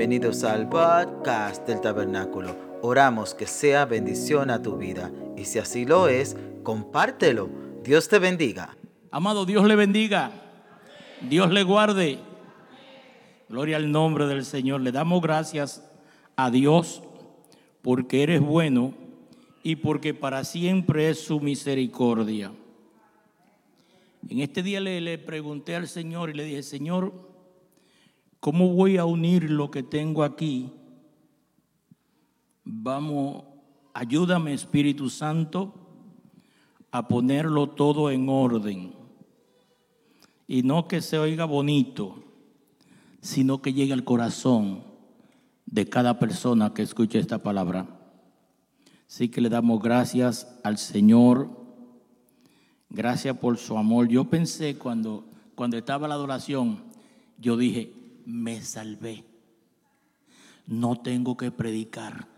Bienvenidos 0.00 0.44
al 0.44 0.66
podcast 0.66 1.68
del 1.68 1.82
tabernáculo. 1.82 2.56
Oramos 2.80 3.34
que 3.34 3.46
sea 3.46 3.84
bendición 3.84 4.48
a 4.48 4.62
tu 4.62 4.78
vida 4.78 5.12
y 5.36 5.44
si 5.44 5.58
así 5.58 5.84
lo 5.84 6.08
es, 6.08 6.38
compártelo. 6.62 7.50
Dios 7.84 8.08
te 8.08 8.18
bendiga. 8.18 8.78
Amado, 9.10 9.44
Dios 9.44 9.66
le 9.66 9.76
bendiga. 9.76 10.32
Dios 11.28 11.50
le 11.50 11.64
guarde. 11.64 12.18
Gloria 13.50 13.76
al 13.76 13.92
nombre 13.92 14.26
del 14.26 14.46
Señor. 14.46 14.80
Le 14.80 14.90
damos 14.90 15.20
gracias 15.20 15.86
a 16.34 16.50
Dios 16.50 17.02
porque 17.82 18.22
eres 18.22 18.40
bueno 18.40 18.94
y 19.62 19.76
porque 19.76 20.14
para 20.14 20.44
siempre 20.44 21.10
es 21.10 21.20
su 21.20 21.40
misericordia. 21.40 22.52
En 24.30 24.40
este 24.40 24.62
día 24.62 24.80
le, 24.80 24.98
le 25.02 25.18
pregunté 25.18 25.76
al 25.76 25.88
Señor 25.88 26.30
y 26.30 26.32
le 26.32 26.44
dije, 26.44 26.62
Señor, 26.62 27.29
¿cómo 28.40 28.74
voy 28.74 28.96
a 28.96 29.04
unir 29.04 29.50
lo 29.50 29.70
que 29.70 29.82
tengo 29.82 30.24
aquí? 30.24 30.72
Vamos, 32.64 33.44
ayúdame 33.94 34.54
Espíritu 34.54 35.08
Santo 35.10 35.74
a 36.90 37.06
ponerlo 37.06 37.68
todo 37.68 38.10
en 38.10 38.28
orden. 38.28 38.94
Y 40.48 40.62
no 40.62 40.88
que 40.88 41.00
se 41.00 41.18
oiga 41.18 41.44
bonito, 41.44 42.24
sino 43.20 43.62
que 43.62 43.72
llegue 43.72 43.92
al 43.92 44.04
corazón 44.04 44.82
de 45.66 45.88
cada 45.88 46.18
persona 46.18 46.74
que 46.74 46.82
escuche 46.82 47.18
esta 47.18 47.38
palabra. 47.38 47.86
Así 49.08 49.28
que 49.28 49.40
le 49.40 49.48
damos 49.48 49.80
gracias 49.80 50.58
al 50.64 50.78
Señor. 50.78 51.50
Gracias 52.88 53.36
por 53.38 53.56
su 53.56 53.76
amor. 53.76 54.08
Yo 54.08 54.24
pensé 54.24 54.76
cuando, 54.76 55.24
cuando 55.54 55.76
estaba 55.76 56.08
la 56.08 56.14
adoración, 56.14 56.82
yo 57.38 57.56
dije, 57.56 57.99
me 58.26 58.60
salvé. 58.62 59.24
No 60.66 60.96
tengo 61.00 61.36
que 61.36 61.50
predicar. 61.50 62.28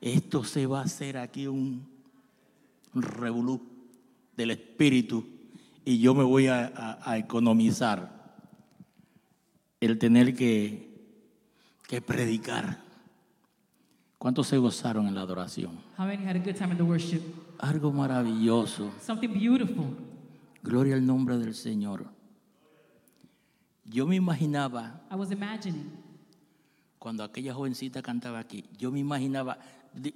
Esto 0.00 0.42
se 0.44 0.66
va 0.66 0.80
a 0.80 0.84
hacer 0.84 1.16
aquí 1.16 1.46
un 1.46 1.86
revolú 2.94 3.60
del 4.36 4.50
espíritu 4.50 5.24
y 5.84 5.98
yo 5.98 6.14
me 6.14 6.24
voy 6.24 6.46
a, 6.48 6.66
a- 6.66 7.10
a 7.10 7.18
economizar 7.18 8.36
el 9.80 9.98
tener 9.98 10.34
que, 10.34 10.90
que 11.88 12.00
predicar. 12.00 12.80
¿Cuántos 14.18 14.46
se 14.48 14.56
gozaron 14.58 15.06
en 15.08 15.14
la 15.14 15.22
adoración? 15.22 15.72
How 15.98 16.06
many 16.06 16.24
had 16.24 16.36
a 16.36 16.38
good 16.38 16.54
time 16.56 16.70
in 16.72 16.76
the 16.76 16.82
worship? 16.84 17.20
Algo 17.58 17.92
maravilloso. 17.92 18.90
Something 19.04 19.32
beautiful. 19.32 19.86
Gloria 20.62 20.94
al 20.94 21.04
nombre 21.04 21.38
del 21.38 21.54
Señor. 21.54 22.06
Yo 23.92 24.06
me 24.06 24.16
imaginaba, 24.16 25.00
I 25.10 25.16
was 25.16 25.30
imagining. 25.30 25.90
cuando 26.98 27.24
aquella 27.24 27.52
jovencita 27.52 28.00
cantaba 28.00 28.38
aquí, 28.38 28.64
yo 28.78 28.90
me 28.92 29.00
imaginaba, 29.00 29.58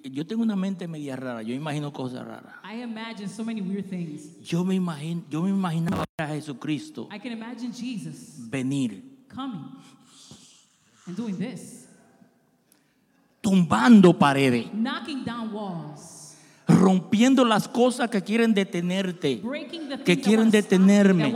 yo 0.04 0.24
tengo 0.26 0.42
una 0.42 0.54
mente 0.56 0.86
media 0.86 1.16
rara, 1.16 1.42
yo 1.42 1.52
imagino 1.52 1.92
cosas 1.92 2.24
raras. 2.24 2.54
I 2.64 2.80
imagine 2.82 3.28
so 3.28 3.44
many 3.44 3.60
weird 3.60 3.86
things. 3.90 4.22
Yo 4.48 4.64
me, 4.64 4.76
imagino, 4.76 5.22
yo 5.28 5.42
me 5.42 5.50
imaginaba 5.50 6.04
a 6.16 6.26
Jesucristo 6.28 7.08
I 7.10 7.18
can 7.18 7.32
imagine 7.32 7.72
Jesus 7.72 8.38
venir, 8.48 9.02
coming 9.28 9.64
and 11.06 11.16
doing 11.16 11.36
this, 11.36 11.86
tumbando 13.42 14.16
paredes, 14.18 14.72
knocking 14.72 15.24
down 15.24 15.52
walls, 15.52 16.25
rompiendo 16.66 17.44
las 17.44 17.68
cosas 17.68 18.10
que 18.10 18.22
quieren 18.22 18.54
detenerte. 18.54 19.42
Que 20.04 20.20
quieren 20.20 20.50
detenerme. 20.50 21.32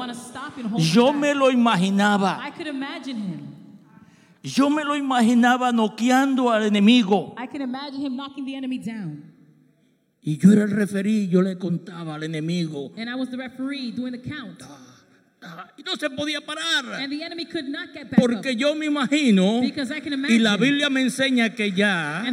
Yo 0.78 1.12
me 1.12 1.34
lo 1.34 1.50
imaginaba, 1.50 2.52
yo 4.42 4.70
me 4.70 4.84
lo 4.84 4.96
imaginaba 4.96 5.72
noqueando 5.72 6.50
al 6.50 6.64
enemigo. 6.64 7.34
I 7.38 7.46
can 7.46 7.62
imagine 7.62 8.00
him 8.00 8.16
knocking 8.16 8.44
the 8.44 8.54
enemy 8.54 8.78
down. 8.78 9.30
Y 10.22 10.36
yo 10.36 10.52
era 10.52 10.64
el 10.64 10.70
referí, 10.70 11.28
yo 11.28 11.40
le 11.40 11.56
contaba 11.56 12.14
al 12.14 12.22
enemigo. 12.24 12.92
And 12.96 13.08
I 13.08 13.14
was 13.14 13.30
the 13.30 13.38
referee 13.38 13.90
doing 13.90 14.12
the 14.12 14.18
count. 14.18 14.62
Y 15.76 15.82
no 15.82 15.96
se 15.96 16.10
podía 16.10 16.40
parar. 16.40 16.84
And 16.94 17.10
the 17.10 17.24
enemy 17.24 17.46
could 17.46 17.66
not 17.66 17.92
get 17.92 18.10
back 18.10 18.20
Porque 18.20 18.56
yo 18.56 18.74
me 18.74 18.86
imagino, 18.86 19.62
y 20.28 20.38
la 20.38 20.56
Biblia 20.56 20.90
me 20.90 21.00
enseña 21.00 21.54
que 21.54 21.72
ya 21.72 22.24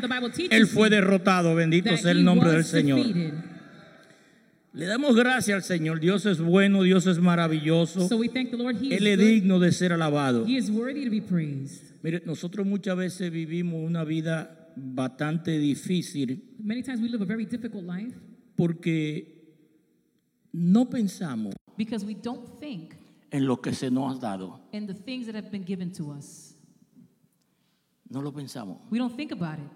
Él 0.49 0.67
fue 0.67 0.89
derrotado. 0.89 1.55
Bendito 1.55 1.95
sea 1.97 2.11
el 2.11 2.23
nombre 2.23 2.51
del 2.51 2.65
Señor. 2.65 3.05
Le 4.73 4.85
damos 4.85 5.15
gracias 5.15 5.55
al 5.55 5.63
Señor. 5.63 5.99
Dios 5.99 6.25
es 6.25 6.39
bueno, 6.39 6.83
Dios 6.83 7.07
es 7.07 7.17
maravilloso. 7.19 8.07
So 8.07 8.17
we 8.17 8.27
thank 8.27 8.51
the 8.51 8.57
Lord. 8.57 8.75
He 8.79 8.93
is 8.93 9.01
Él 9.01 9.07
es 9.07 9.17
digno 9.17 9.59
de 9.59 9.71
ser 9.71 9.91
alabado. 9.91 10.45
He 10.45 10.57
is 10.57 10.69
worthy 10.69 11.05
to 11.05 11.09
be 11.09 11.21
praised. 11.21 11.95
Mire, 12.03 12.21
nosotros 12.25 12.67
muchas 12.67 12.95
veces 12.95 13.31
vivimos 13.31 13.83
una 13.83 14.03
vida 14.03 14.57
bastante 14.77 15.57
difícil 15.57 16.43
Many 16.59 16.83
times 16.83 17.01
we 17.01 17.09
live 17.09 17.21
a 17.21 17.25
very 17.25 17.45
difficult 17.45 17.83
life 17.83 18.15
porque 18.55 19.55
no 20.53 20.89
pensamos 20.89 21.55
because 21.77 22.05
we 22.05 22.13
don't 22.13 22.59
think 22.59 22.93
en 23.31 23.45
lo 23.45 23.61
que 23.61 23.73
se 23.73 23.91
nos 23.91 24.15
ha 24.17 24.19
dado. 24.19 24.59
in 24.71 24.87
the 24.87 24.93
things 24.93 25.25
that 25.25 25.35
have 25.35 25.49
been 25.51 25.65
given 25.65 25.91
to 25.91 26.11
us. 26.11 26.55
No 28.09 28.21
lo 28.21 28.31
pensamos. 28.31 28.77
We 28.89 28.99
don't 28.99 29.15
think 29.15 29.31
about 29.31 29.59
it. 29.59 29.69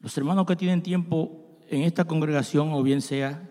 Los 0.00 0.16
hermanos 0.16 0.46
que 0.46 0.56
tienen 0.56 0.82
tiempo 0.82 1.58
en 1.68 1.82
esta 1.82 2.04
congregación, 2.04 2.72
o 2.72 2.82
bien 2.82 3.00
sea 3.00 3.48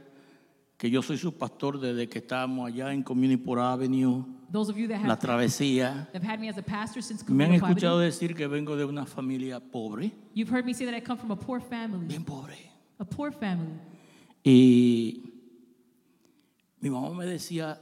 que 0.78 0.90
yo 0.90 1.02
soy 1.02 1.18
su 1.18 1.38
pastor 1.38 1.80
desde 1.80 2.10
que 2.10 2.20
estábamos 2.20 2.68
allá 2.68 2.92
en 2.94 3.04
Community 3.04 3.42
por 3.42 3.60
Avenue, 3.60 4.26
Those 4.52 4.70
of 4.70 4.78
you 4.78 4.88
that 4.90 5.02
La 5.04 5.14
have, 5.14 5.20
Travesía, 5.22 6.10
have 6.14 6.24
had 6.26 6.40
me 6.40 6.50
as 6.50 6.58
a 6.58 6.62
pastor 6.62 7.02
since 7.02 7.24
me 7.24 7.46
han 7.46 7.52
Community 7.52 7.60
Poverty, 7.60 7.72
escuchado 7.80 8.00
decir 8.00 8.36
que 8.36 8.48
vengo 8.48 8.76
de 8.76 8.84
una 8.84 9.06
familia 9.06 9.60
pobre, 9.62 10.12
you've 10.34 10.50
heard 10.52 10.66
me 10.66 10.74
say 10.74 10.86
that 10.86 10.94
I 10.96 11.00
come 11.02 11.18
from 11.18 11.32
a 11.32 11.38
poor 11.38 11.62
family. 11.62 12.06
bien 12.08 12.24
pobre. 12.26 12.58
A 13.00 13.06
poor 13.06 13.32
family. 13.32 13.80
Y 14.44 15.22
mi 16.82 16.90
mamá 16.90 17.12
me 17.12 17.26
decía, 17.26 17.80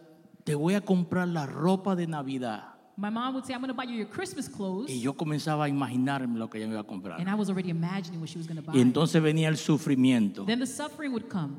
te 0.49 0.55
voy 0.55 0.73
a 0.73 0.81
comprar 0.81 1.27
la 1.27 1.45
ropa 1.45 1.95
de 1.95 2.07
Navidad. 2.07 2.63
My 2.97 3.11
mom 3.11 3.35
would 3.35 3.45
say, 3.45 3.53
I'm 3.53 3.61
going 3.61 3.69
to 3.69 3.75
buy 3.75 3.83
you 3.83 3.95
your 3.95 4.09
Christmas 4.09 4.49
clothes. 4.49 4.89
Y 4.89 4.99
yo 4.99 5.13
comenzaba 5.13 5.65
a 5.65 5.69
imaginarme 5.69 6.39
lo 6.39 6.49
que 6.49 6.57
ella 6.57 6.65
me 6.65 6.73
iba 6.73 6.81
a 6.81 6.83
comprar. 6.83 7.21
And 7.21 7.29
I 7.29 7.35
was 7.35 7.51
already 7.51 7.69
imagining 7.69 8.19
what 8.19 8.29
she 8.29 8.39
was 8.39 8.47
going 8.47 8.57
to 8.57 8.63
buy. 8.63 8.75
Y 8.75 8.81
entonces 8.81 9.21
venía 9.21 9.47
el 9.47 9.57
sufrimiento. 9.57 10.45
Then 10.45 10.57
the 10.57 10.65
suffering 10.65 11.11
would 11.11 11.27
come. 11.29 11.57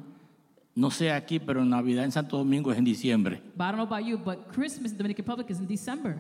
No 0.75 0.91
sé 0.91 1.13
aquí, 1.13 1.39
pero 1.39 1.65
Navidad 1.65 2.05
en 2.05 2.11
Santo 2.11 2.37
Domingo 2.37 2.73
es 2.73 2.79
en 2.79 2.85
diciembre. 2.85 3.41
But 3.57 3.67
I 3.67 3.71
don't 3.71 3.77
know 3.77 3.87
about 3.87 4.05
you, 4.05 4.19
but 4.19 4.49
Christmas 4.53 4.91
in 4.91 4.97
the 4.97 5.05
Dominican 5.05 5.25
Republic 5.25 5.51
is 5.51 5.61
in 5.61 5.69
December. 5.69 6.19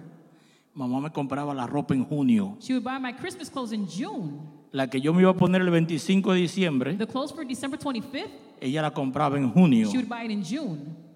Mamá 0.72 1.00
me 1.00 1.10
compraba 1.10 1.52
la 1.52 1.66
ropa 1.66 1.92
en 1.94 2.04
junio. 2.04 2.56
She 2.60 2.72
would 2.74 2.84
buy 2.84 3.00
my 3.00 3.12
Christmas 3.12 3.50
clothes 3.50 3.72
in 3.72 3.88
June. 3.88 4.38
La 4.70 4.86
que 4.86 5.00
yo 5.00 5.12
me 5.12 5.22
iba 5.22 5.32
a 5.32 5.36
poner 5.36 5.60
el 5.60 5.70
25 5.70 6.34
de 6.34 6.38
diciembre, 6.38 6.94
The 6.96 7.08
clothes 7.08 7.32
for 7.32 7.44
December 7.44 7.76
25th, 7.80 8.30
ella 8.60 8.82
la 8.82 8.92
compraba 8.92 9.36
en 9.36 9.50
junio 9.50 9.90
she 9.90 9.96
would 9.96 10.08
buy 10.08 10.24
it 10.24 10.30
in 10.30 10.44
June. 10.44 11.09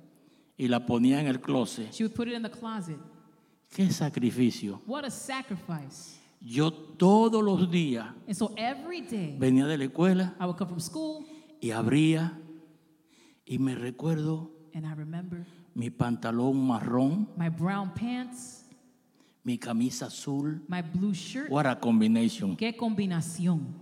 Y 0.56 0.68
la 0.68 0.84
ponía 0.86 1.20
en 1.20 1.26
el 1.26 1.40
closet. 1.40 1.90
She 1.92 2.04
would 2.04 2.14
put 2.14 2.28
it 2.28 2.34
in 2.34 2.42
the 2.42 2.50
closet. 2.50 2.98
Qué 3.74 3.90
sacrificio. 3.90 4.80
What 4.86 5.04
a 5.04 5.10
sacrifice. 5.10 6.18
Yo 6.40 6.70
todos 6.72 7.42
los 7.42 7.70
días 7.70 8.06
And 8.26 8.36
so 8.36 8.52
every 8.56 9.00
day 9.00 9.34
venía 9.38 9.66
de 9.66 9.78
la 9.78 9.84
escuela 9.84 10.34
I 10.38 10.44
would 10.44 10.56
come 10.58 10.68
from 10.68 10.80
school 10.80 11.24
y 11.60 11.70
abría 11.70 12.38
y 13.46 13.58
me 13.58 13.74
recuerdo 13.74 14.50
and 14.74 14.84
I 14.86 14.92
remember 14.94 15.46
mi 15.74 15.88
pantalón 15.90 16.66
marrón, 16.66 17.28
my 17.36 17.48
brown 17.48 17.94
pants, 17.94 18.66
mi 19.42 19.56
camisa 19.58 20.06
azul. 20.06 20.60
my 20.68 20.82
blue 20.82 21.14
shirt. 21.14 21.50
What 21.50 21.66
a 21.66 21.80
combination. 21.80 22.56
Qué 22.56 22.76
combinación. 22.76 23.74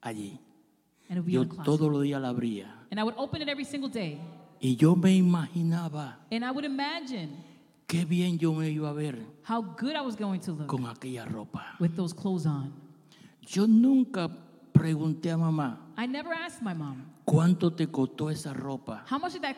Allí. 0.00 0.38
And 1.08 1.18
it 1.18 1.20
would 1.20 1.26
be 1.26 1.32
Yo 1.32 1.42
in 1.42 1.48
the 1.48 1.54
closet. 1.56 1.64
todos 1.64 1.92
los 1.92 2.02
días 2.02 2.20
la 2.22 2.28
abría 2.28 2.72
And 2.90 3.00
I 3.00 3.02
would 3.02 3.16
open 3.18 3.42
it 3.42 3.48
every 3.48 3.64
single 3.64 3.90
day. 3.90 4.20
Y 4.64 4.76
yo 4.76 4.96
me 4.96 5.14
imaginaba 5.14 6.16
And 6.32 6.42
I 6.42 6.50
would 6.50 6.64
imagine 6.64 7.28
qué 7.86 8.06
bien 8.06 8.38
yo 8.38 8.54
me 8.54 8.70
iba 8.70 8.88
a 8.88 8.94
ver 8.94 9.18
how 9.46 9.60
good 9.60 9.94
I 9.94 10.00
was 10.00 10.16
going 10.16 10.40
to 10.40 10.52
look 10.52 10.68
con 10.68 10.86
aquella 10.86 11.26
ropa. 11.26 11.76
with 11.78 11.94
those 11.96 12.14
clothes 12.14 12.46
on. 12.46 12.72
Yo 13.46 13.66
nunca 13.66 14.30
pregunté 14.72 15.30
a 15.30 15.36
mamá, 15.36 15.76
I 15.98 16.06
never 16.06 16.32
asked 16.32 16.62
my 16.62 16.72
mom, 16.74 17.02
¿cuánto 17.26 17.70
te 17.74 17.86
costó 17.88 18.30
esa 18.30 18.54
ropa? 18.54 19.02
how 19.06 19.18
much 19.18 19.34
did 19.34 19.42
that 19.42 19.56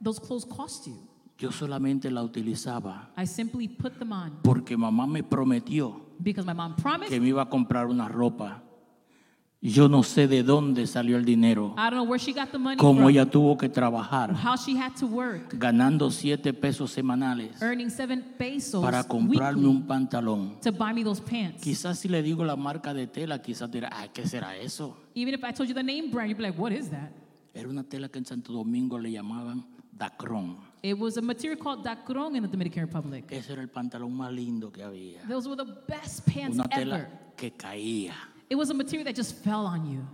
those 0.00 0.20
clothes 0.20 0.44
cost 0.44 0.86
you? 0.86 0.94
Yo 1.36 1.50
solamente 1.50 2.08
la 2.12 2.22
utilizaba 2.22 3.08
I 3.16 3.26
simply 3.26 3.66
put 3.66 3.98
them 3.98 4.12
on 4.12 4.38
porque 4.44 4.76
mamá 4.76 5.04
me 5.08 5.22
prometió 5.24 6.00
because 6.22 6.46
my 6.46 6.54
mom 6.54 6.76
promised. 6.76 7.10
que 7.10 7.18
me 7.20 7.28
iba 7.30 7.42
a 7.42 7.48
comprar 7.50 7.86
una 7.88 8.06
ropa. 8.08 8.62
Yo 9.66 9.88
no 9.88 10.02
sé 10.02 10.28
de 10.28 10.42
dónde 10.42 10.86
salió 10.86 11.16
el 11.16 11.24
dinero, 11.24 11.74
I 11.78 11.88
don't 11.88 11.92
know 11.94 12.04
where 12.04 12.18
she 12.22 12.34
got 12.34 12.50
the 12.50 12.58
money 12.58 12.76
cómo 12.76 13.00
from, 13.00 13.08
ella 13.08 13.24
tuvo 13.24 13.56
que 13.56 13.70
trabajar, 13.70 14.30
how 14.34 14.56
she 14.58 14.76
had 14.76 14.92
to 15.00 15.06
work, 15.06 15.54
ganando 15.58 16.10
siete 16.10 16.52
pesos 16.52 16.90
semanales 16.90 17.62
earning 17.62 17.88
seven 17.88 18.22
pesos 18.36 18.84
para 18.84 19.02
comprarme 19.04 19.66
un 19.66 19.86
pantalón. 19.86 20.60
to 20.60 20.70
buy 20.70 20.92
me 20.92 21.02
those 21.02 21.22
pants. 21.22 21.62
Quizás 21.62 21.98
si 21.98 22.08
le 22.08 22.22
digo 22.22 22.44
la 22.44 22.56
marca 22.56 22.92
de 22.92 23.06
tela, 23.06 23.40
quizás 23.40 23.70
dirá, 23.70 23.88
ay, 23.90 24.10
¿qué 24.12 24.28
será 24.28 24.54
eso? 24.54 24.98
Even 25.14 25.32
if 25.32 25.42
I 25.42 25.50
told 25.50 25.66
you 25.66 25.74
the 25.74 25.82
name 25.82 26.10
brand, 26.10 26.28
you'd 26.28 26.36
be 26.36 26.42
like, 26.42 26.58
what 26.58 26.70
is 26.70 26.90
that? 26.90 27.10
Era 27.54 27.66
una 27.66 27.84
tela 27.84 28.10
que 28.10 28.18
en 28.18 28.26
Santo 28.26 28.52
Domingo 28.52 28.98
le 28.98 29.12
llamaban 29.12 29.64
dacrón. 29.96 30.58
It 30.82 30.98
was 30.98 31.16
a 31.16 31.22
material 31.22 31.56
called 31.58 31.82
dacron 31.82 32.36
in 32.36 32.42
the 32.42 32.48
Dominican 32.48 32.84
Republic. 32.86 33.24
Ese 33.30 33.54
era 33.54 33.62
el 33.62 33.70
pantalón 33.70 34.12
más 34.14 34.30
lindo 34.30 34.70
que 34.70 34.82
había. 34.82 35.26
Those 35.26 35.48
were 35.48 35.56
the 35.56 35.72
best 35.88 36.26
pants 36.26 36.56
Una 36.58 36.66
ever. 36.70 36.84
tela 36.84 37.08
que 37.34 37.52
caía. 37.52 38.12
It 38.50 38.56
was 38.56 38.70
a 38.70 38.74
material 38.74 39.04
that 39.06 39.14
just 39.16 39.36
fell 39.42 39.66
on 39.66 39.90
you. 39.90 40.06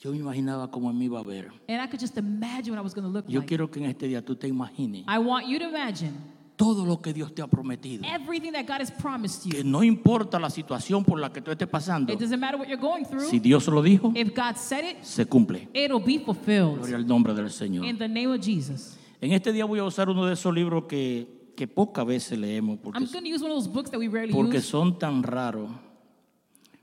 Yo 0.00 0.12
me 0.12 0.18
imaginaba 0.18 0.70
cómo 0.70 0.92
me 0.92 1.06
iba 1.06 1.18
a 1.20 1.24
ver. 1.24 1.50
And 1.68 1.80
I 1.82 1.86
could 1.88 1.98
just 2.00 2.16
imagine 2.16 2.72
what 2.72 2.78
I 2.78 2.82
was 2.84 2.94
going 2.94 3.04
to 3.04 3.10
look 3.12 3.24
Yo 3.28 3.40
like. 3.40 3.48
quiero 3.48 3.68
que 3.68 3.82
en 3.82 3.90
este 3.90 4.06
día 4.06 4.22
tú 4.24 4.36
te 4.36 4.46
imagines 4.46 5.04
I 5.08 5.18
want 5.18 5.48
you 5.48 5.58
to 5.58 5.68
imagine 5.68 6.12
todo 6.56 6.84
lo 6.84 7.00
que 7.00 7.12
Dios 7.12 7.32
te 7.34 7.42
ha 7.42 7.48
prometido. 7.48 8.04
everything 8.06 8.52
that 8.52 8.64
God 8.66 8.80
has 8.80 8.90
promised 8.92 9.42
Que 9.50 9.58
you. 9.58 9.64
no 9.64 9.82
importa 9.82 10.38
la 10.38 10.50
situación 10.50 11.04
por 11.04 11.18
la 11.18 11.32
que 11.32 11.40
tú 11.40 11.50
estés 11.50 11.66
pasando. 11.68 12.12
It 12.12 12.20
doesn't 12.20 12.38
matter 12.38 12.56
what 12.58 12.68
you're 12.68 12.80
going 12.80 13.04
through. 13.04 13.28
Si 13.28 13.40
Dios 13.40 13.66
lo 13.66 13.82
dijo, 13.82 14.12
If 14.14 14.34
God 14.36 14.56
said 14.56 14.84
it, 14.84 15.02
se 15.04 15.24
cumple. 15.26 15.68
it'll 15.74 15.98
be 16.04 16.18
fulfilled. 16.20 16.76
Gloria 16.78 16.96
al 16.96 17.06
nombre 17.06 17.34
del 17.34 17.50
Señor. 17.50 17.84
In 17.84 17.98
the 17.98 18.06
name 18.08 18.28
of 18.32 18.40
Jesus. 18.40 18.96
En 19.20 19.32
este 19.32 19.52
día 19.52 19.64
voy 19.64 19.80
a 19.80 19.84
usar 19.84 20.08
uno 20.08 20.24
de 20.26 20.34
esos 20.34 20.54
libros 20.54 20.84
que, 20.84 21.52
que 21.56 21.66
pocas 21.66 22.06
veces 22.06 22.38
leemos 22.38 22.78
porque, 22.78 22.96
I'm 23.00 23.06
going 23.10 23.24
to 23.24 23.28
use 23.28 23.42
one 23.42 23.50
of 23.50 23.56
those 23.58 23.68
books 23.68 23.90
that 23.90 23.98
we 23.98 24.06
rarely 24.06 24.32
porque 24.32 24.58
use. 24.58 24.68
son 24.68 24.96
tan 24.96 25.24
raros. 25.24 25.70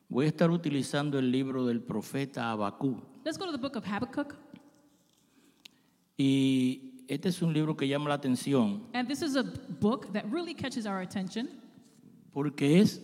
Voy 0.07 0.25
a 0.25 0.29
estar 0.29 0.51
utilizando 0.51 1.17
el 1.19 1.31
libro 1.31 1.65
del 1.65 1.81
profeta 1.81 2.51
Abacú. 2.51 3.01
Let's 3.23 3.37
go 3.37 3.45
to 3.45 3.51
the 3.51 3.57
book 3.57 3.75
of 3.75 3.85
Habakkuk. 3.85 4.35
Y 6.17 7.03
este 7.07 7.29
es 7.29 7.41
un 7.41 7.53
libro 7.53 7.75
que 7.75 7.87
llama 7.87 8.09
la 8.09 8.15
atención 8.15 8.83
And 8.93 9.07
this 9.07 9.21
is 9.21 9.35
a 9.35 9.43
book 9.79 10.11
that 10.13 10.23
really 10.31 10.53
catches 10.53 10.85
our 10.85 11.01
attention 11.01 11.49
porque 12.31 12.79
es 12.79 13.01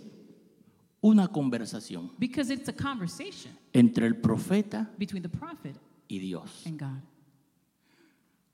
una 1.01 1.27
conversación 1.27 2.12
because 2.18 2.51
it's 2.53 2.69
a 2.69 2.74
conversation 2.74 3.51
entre 3.74 4.07
el 4.07 4.15
profeta 4.15 4.89
between 4.98 5.21
the 5.21 5.30
prophet 5.30 5.75
y 6.07 6.19
Dios. 6.19 6.65
and 6.65 6.80
God. 6.80 7.01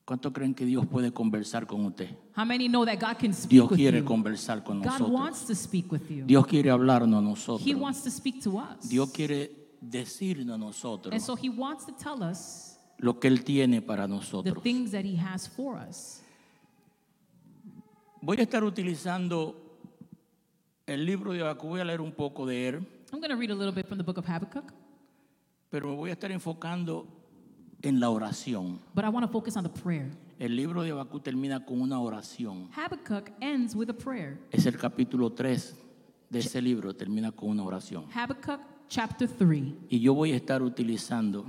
¿Cuánto 0.07 0.31
creen 0.31 0.55
que 0.55 0.65
Dios 0.65 0.85
puede 0.85 1.11
conversar 1.11 1.67
con 1.67 1.83
usted? 1.83 2.07
How 2.33 2.45
many 2.45 2.69
know 2.69 2.85
that 2.85 2.97
God 2.97 3.17
can 3.19 3.33
speak 3.33 3.49
Dios 3.49 3.69
with 3.69 3.77
quiere 3.77 3.97
you? 3.99 4.05
conversar 4.05 4.63
con 4.63 4.79
God 4.79 4.85
nosotros. 4.85 5.11
wants 5.11 5.45
to 5.47 5.53
speak 5.53 5.91
with 5.91 6.09
you. 6.09 6.23
Dios 6.25 6.47
quiere 6.47 6.71
hablarnos 6.71 7.17
a 7.17 7.19
He 7.19 7.29
nosotros. 7.29 7.75
wants 7.75 8.03
to 8.03 8.09
speak 8.09 8.41
to 8.41 8.57
us. 8.57 8.87
Dios 8.87 9.11
quiere 9.11 9.51
decirnos 9.81 10.51
a 10.51 10.53
And 10.53 10.63
nosotros 10.63 11.21
so 11.21 11.35
he 11.35 11.49
wants 11.49 11.85
to 11.85 11.91
tell 11.91 12.23
us 12.23 12.79
lo 12.99 13.19
que 13.19 13.27
Él 13.27 13.43
tiene 13.43 13.81
para 13.81 14.03
the 14.07 14.13
nosotros. 14.13 14.63
things 14.63 14.91
that 14.91 15.03
he 15.03 15.17
has 15.17 15.45
for 15.49 15.75
us. 15.77 16.21
Voy 18.21 18.37
a 18.37 18.43
estar 18.43 18.63
utilizando 18.63 19.55
el 20.85 21.05
libro 21.05 21.33
de 21.33 21.41
Habacuc, 21.41 21.67
voy 21.67 21.81
a 21.81 21.83
leer 21.83 21.99
un 21.99 22.13
poco 22.13 22.45
de 22.45 22.69
él, 22.69 22.75
I'm 23.11 23.19
going 23.19 23.29
to 23.29 23.35
read 23.35 23.51
a 23.51 23.55
little 23.55 23.73
bit 23.73 23.85
from 23.85 23.97
the 23.97 24.05
book 24.05 24.17
of 24.17 24.25
Habakkuk, 24.25 24.71
pero 25.69 25.89
me 25.89 25.95
voy 25.97 26.11
a 26.11 26.13
estar 26.13 26.31
enfocando 26.31 27.05
en 27.81 27.99
la 27.99 28.09
oración. 28.09 28.79
but 28.95 29.03
I 29.05 29.09
want 29.09 29.25
to 29.25 29.31
focus 29.31 29.55
on 29.57 29.63
the 29.63 29.69
prayer. 29.69 30.09
El 30.39 30.55
libro 30.55 30.83
de 30.83 30.91
Habacuc 30.91 31.23
termina 31.23 31.65
con 31.65 31.81
una 31.81 31.99
oración. 31.99 32.69
Habakkuk 32.75 33.31
ends 33.41 33.75
with 33.75 33.89
a 33.89 33.93
prayer. 33.93 34.39
Es 34.51 34.65
el 34.65 34.77
capítulo 34.77 35.31
3 35.31 35.75
de 36.29 36.39
ese 36.39 36.61
libro, 36.61 36.93
termina 36.95 37.31
con 37.31 37.49
una 37.49 37.63
oración. 37.63 38.05
Habakkuk 38.13 38.59
chapter 38.87 39.27
3. 39.27 39.73
Y 39.89 39.99
yo 39.99 40.13
voy 40.13 40.31
a 40.33 40.35
estar 40.35 40.61
utilizando, 40.61 41.45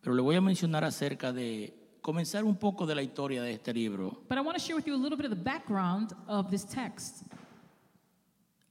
pero 0.00 0.14
le 0.14 0.22
voy 0.22 0.36
a 0.36 0.40
mencionar 0.40 0.84
acerca 0.84 1.32
de 1.32 1.74
comenzar 2.00 2.44
un 2.44 2.56
poco 2.56 2.86
de 2.86 2.94
la 2.94 3.02
historia 3.02 3.42
de 3.42 3.52
este 3.52 3.74
libro. 3.74 4.22
But 4.28 4.38
I 4.38 4.40
want 4.40 4.56
to 4.56 4.62
share 4.62 4.76
with 4.76 4.86
you 4.86 4.94
a 4.94 4.96
little 4.96 5.16
bit 5.16 5.26
of 5.26 5.36
the 5.36 5.42
background 5.42 6.12
of 6.28 6.48
this 6.50 6.64
text. 6.64 7.24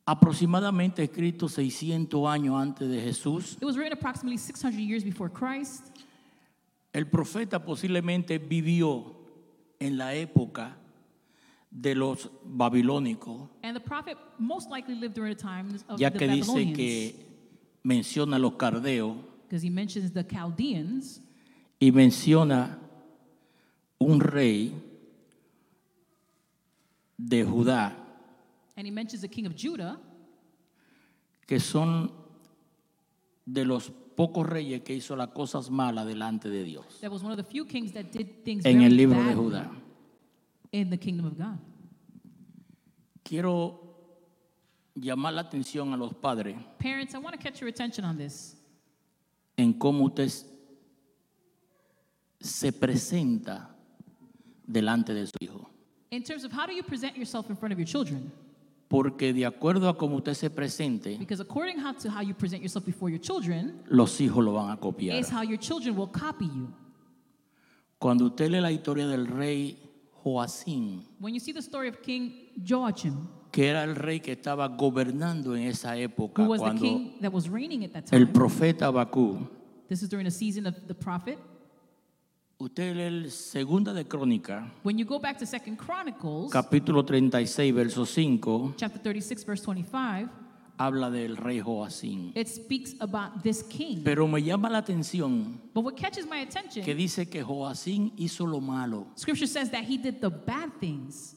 Aproximadamente 0.06 1.04
escrito 1.04 1.48
600 1.48 2.28
años 2.28 2.60
antes 2.60 2.90
de 2.90 3.00
Jesús, 3.00 3.58
It 3.62 3.66
was 3.66 3.76
written 3.78 3.94
approximately 3.94 4.38
600 4.38 4.80
years 4.80 5.04
before 5.04 5.30
Christ. 5.30 5.84
El 6.94 7.08
profeta 7.08 7.64
posiblemente 7.64 8.40
vivió 8.40 9.16
en 9.80 9.98
la 9.98 10.14
época 10.16 10.78
de 11.72 11.96
los 11.96 12.30
babilónicos, 12.44 13.50
And 13.64 13.76
the 13.76 13.84
prophet 13.84 14.18
most 14.40 14.70
likely 14.70 14.96
lived 14.96 15.14
during 15.14 15.36
the 15.36 15.42
times 15.42 15.86
of 15.88 16.00
ya 16.00 16.10
the 16.10 16.18
que 16.18 16.28
dice 16.28 16.74
que 16.74 17.16
menciona 17.84 18.38
a 18.38 18.40
los 18.40 18.54
he 19.64 19.70
mentions 19.70 20.12
the 20.12 20.24
Chaldeans. 20.24 21.22
Y 21.80 21.92
menciona 21.92 22.78
un 24.00 24.20
rey 24.20 24.74
de 27.18 27.46
Judá, 27.46 27.96
and 28.76 28.86
he 28.86 28.92
mentions 28.92 29.22
the 29.22 29.30
king 29.30 29.46
of 29.46 29.56
Judah, 29.56 29.98
que 31.48 31.60
son 31.60 32.12
de 33.46 33.64
los 33.64 33.92
pocos 34.20 34.46
reyes 34.46 34.82
que 34.82 34.94
hizo 34.94 35.16
las 35.16 35.30
cosas 35.30 35.70
malas 35.70 36.06
delante 36.06 36.50
de 36.50 36.66
Dios 36.66 36.86
en 38.66 38.82
el 38.82 38.98
libro 38.98 39.24
de 39.24 39.34
Judá. 39.34 39.72
in 40.74 40.90
the 40.90 40.98
kingdom 40.98 41.26
of 41.26 41.38
God. 41.38 41.58
Quiero 43.24 43.80
llamar 44.94 45.34
la 45.34 45.42
atención 45.44 45.94
a 45.94 45.98
los 45.98 46.14
padres 46.14 46.58
Parents, 46.80 47.14
I 47.14 47.20
want 47.20 47.34
to 47.38 47.42
catch 47.42 47.62
your 47.62 47.70
attention 47.70 48.04
on 48.04 48.18
this. 48.18 48.58
en 49.56 49.72
cómo 49.72 50.04
usted 50.08 50.30
se 52.42 52.74
presenta 52.74 53.74
delante 54.68 55.14
de 55.14 55.28
su 55.28 55.38
hijo. 55.40 55.70
In 56.12 56.24
terms 56.24 56.44
of 56.44 56.52
how 56.52 56.66
do 56.66 56.74
you 56.74 56.84
present 56.84 57.16
yourself 57.16 57.50
in 57.50 57.56
front 57.56 57.72
of 57.72 57.80
your 57.80 57.88
children? 57.88 58.30
Porque 58.90 59.34
de 59.34 59.46
acuerdo 59.46 59.88
a 59.88 59.96
cómo 59.96 60.16
usted 60.18 60.34
se 60.34 60.50
presente, 60.50 61.16
Because 61.20 61.40
according 61.42 61.78
how 61.80 61.94
to 61.94 62.10
how 62.10 62.22
you 62.22 62.34
present 62.34 62.62
yourself 62.64 62.84
before 62.86 63.10
your 63.12 63.22
children 63.22 63.82
los 63.88 64.20
hijos 64.20 64.44
lo 64.44 64.54
van 64.54 64.72
a 64.72 64.78
copiar. 64.78 65.20
is 65.20 65.30
how 65.30 65.44
your 65.44 65.60
children 65.60 65.96
will 65.96 66.08
copy 66.12 66.46
you. 66.46 66.74
Cuando 68.00 68.26
usted 68.26 68.50
lee 68.50 68.60
la 68.62 68.72
historia 68.72 69.06
del 69.08 69.28
rey 69.28 69.78
Joacín, 70.24 71.04
When 71.20 71.34
you 71.36 71.40
see 71.40 71.52
the 71.54 71.62
story 71.62 71.88
of 71.88 72.02
King 72.02 72.32
Joachim, 72.68 73.28
que 73.52 73.68
era 73.68 73.84
el 73.84 73.96
rey 73.96 74.20
que 74.22 74.32
estaba 74.36 74.68
gobernando 74.68 75.56
en 75.56 75.68
esa 75.68 75.96
época, 75.96 76.42
who 76.42 76.50
was 76.50 76.60
the 76.60 76.66
cuando 76.66 76.82
king 76.82 77.20
that 77.22 77.32
was 77.32 77.48
reigning 77.48 77.84
at 77.84 77.94
that 77.94 78.12
el 78.12 78.26
time, 78.26 78.34
profeta 78.34 78.88
Abacú, 78.88 79.48
this 79.88 80.02
is 80.02 80.10
during 80.10 80.26
the 80.26 80.32
season 80.32 80.66
of 80.66 80.76
the 80.88 80.96
prophet. 80.96 81.38
Usted 82.60 82.96
lee 82.96 83.04
el 83.04 83.32
segunda 83.32 83.94
de 83.94 84.06
Crónica, 84.06 84.70
When 84.84 84.98
you 84.98 85.06
go 85.06 85.18
back 85.20 85.38
to 85.40 85.46
Second 85.46 85.78
Chronicles, 85.78 86.52
capítulo 86.52 87.04
36, 87.06 87.74
verso 87.74 88.06
5, 88.06 88.74
chapter 88.78 89.00
36, 89.02 89.46
verse 89.46 89.62
25, 89.64 90.30
habla 90.78 91.10
del 91.10 91.38
rey 91.38 91.60
Joacín. 91.62 92.32
it 92.36 92.48
speaks 92.48 92.96
about 93.00 93.42
this 93.44 93.64
king. 93.64 94.04
Pero 94.04 94.28
me 94.28 94.42
llama 94.42 94.70
la 94.70 94.80
atención 94.80 95.60
But 95.74 95.84
what 95.86 95.96
catches 95.96 96.26
my 96.26 96.42
attention, 96.42 96.84
que 96.84 96.94
dice 96.94 97.30
que 97.30 97.42
Joacín 97.44 98.12
hizo 98.18 98.46
lo 98.46 98.60
malo. 98.60 99.08
scripture 99.16 99.48
says 99.48 99.70
that 99.72 99.84
he 99.86 99.98
did 99.98 100.20
the 100.22 100.30
bad 100.30 100.72
things. 100.80 101.36